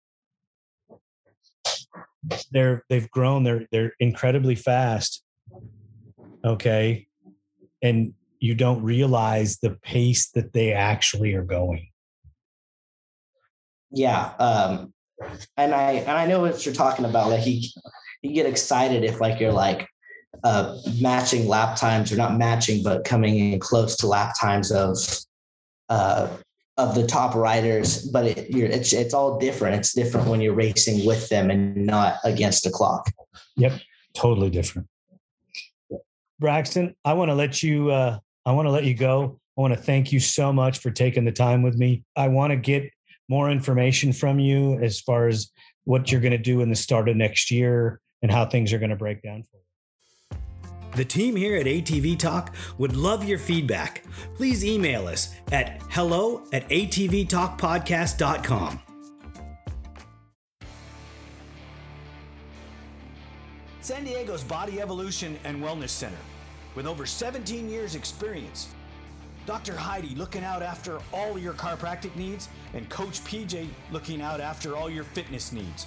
they're 2.51 2.85
they've 2.89 3.11
grown, 3.11 3.43
they're 3.43 3.67
they're 3.73 3.95
incredibly 3.99 4.55
fast. 4.55 5.23
Okay. 6.45 7.07
And 7.83 8.13
you 8.39 8.55
don't 8.55 8.83
realize 8.83 9.59
the 9.59 9.71
pace 9.83 10.31
that 10.31 10.53
they 10.53 10.73
actually 10.73 11.35
are 11.35 11.45
going. 11.45 11.89
Yeah. 13.91 14.33
Um, 14.39 14.93
and 15.57 15.75
I 15.75 15.93
and 15.93 16.11
I 16.11 16.27
know 16.27 16.41
what 16.41 16.65
you're 16.65 16.75
talking 16.75 17.05
about. 17.05 17.29
Like 17.29 17.47
you, 17.47 17.61
you 18.23 18.35
get 18.35 18.47
excited 18.47 19.05
if 19.05 19.21
like 19.21 19.41
you're 19.41 19.53
like 19.53 19.89
uh, 20.45 20.79
matching 21.01 21.49
lap 21.49 21.77
times 21.77 22.13
or 22.13 22.17
not 22.17 22.37
matching, 22.37 22.83
but 22.83 23.05
coming 23.05 23.39
in 23.39 23.61
close 23.61 23.97
to 23.97 24.07
lap 24.07 24.35
times 24.41 24.71
of 24.71 24.97
uh, 25.89 26.29
of 26.77 26.95
the 26.95 27.07
top 27.07 27.35
riders. 27.35 28.07
But 28.07 28.27
it, 28.27 28.51
you're, 28.51 28.69
it's 28.69 28.93
it's 28.93 29.15
all 29.15 29.39
different. 29.39 29.77
It's 29.77 29.93
different 29.93 30.29
when 30.29 30.41
you're 30.41 30.55
racing 30.55 31.07
with 31.07 31.29
them 31.29 31.51
and 31.51 31.87
not 31.87 32.17
against 32.25 32.65
the 32.65 32.71
clock. 32.71 33.11
Yep, 33.57 33.81
totally 34.15 34.51
different. 34.51 34.89
Braxton, 36.39 36.95
I 37.05 37.13
want 37.13 37.31
to 37.31 37.35
let 37.35 37.63
you 37.63 37.91
uh 37.91 38.19
I 38.47 38.53
want 38.53 38.67
to 38.67 38.73
let 38.73 38.85
you 38.85 38.95
go. 38.95 39.39
I 39.59 39.61
want 39.61 39.75
to 39.75 39.81
thank 39.81 40.11
you 40.11 40.21
so 40.21 40.53
much 40.53 40.79
for 40.79 40.91
taking 40.91 41.25
the 41.25 41.33
time 41.33 41.63
with 41.63 41.77
me. 41.77 42.03
I 42.17 42.29
want 42.29 42.53
to 42.53 42.57
get 42.57 42.91
more 43.29 43.51
information 43.51 44.13
from 44.13 44.39
you 44.39 44.79
as 44.81 45.01
far 45.01 45.29
as 45.29 45.51
what 45.85 46.11
you're 46.11 46.21
going 46.21 46.33
to 46.33 46.39
do 46.39 46.63
in 46.63 46.71
the 46.71 46.77
start 46.77 47.09
of 47.09 47.17
next 47.17 47.51
year 47.51 48.01
and 48.23 48.31
how 48.33 48.47
things 48.47 48.73
are 48.73 48.79
going 48.79 48.91
to 48.91 48.97
break 48.97 49.23
down 49.23 49.43
for 49.43 49.57
you. 49.57 49.63
The 50.97 51.05
team 51.05 51.37
here 51.37 51.57
at 51.57 51.67
ATV 51.67 52.19
Talk 52.19 52.55
would 52.79 52.97
love 52.97 53.23
your 53.25 53.39
feedback. 53.39 54.03
Please 54.35 54.65
email 54.65 55.07
us 55.07 55.33
at 55.53 55.81
hello 55.91 56.43
at 56.53 56.69
atvtalkpodcast.com. 56.69 58.81
San 63.81 64.05
Diego's 64.05 64.43
Body 64.45 64.81
Evolution 64.81 65.39
and 65.45 65.63
Wellness 65.63 65.91
Center, 65.91 66.17
with 66.75 66.87
over 66.87 67.05
17 67.07 67.69
years' 67.69 67.95
experience. 67.95 68.69
Dr. 69.47 69.75
Heidi 69.75 70.15
looking 70.15 70.45
out 70.45 70.63
after 70.63 71.01
all 71.13 71.39
your 71.39 71.55
chiropractic 71.55 72.15
needs, 72.15 72.49
and 72.75 72.89
Coach 72.89 73.25
PJ 73.25 73.69
looking 73.91 74.23
out 74.23 74.41
after 74.41 74.77
all 74.77 74.91
your 74.91 75.05
fitness 75.05 75.51
needs. 75.51 75.87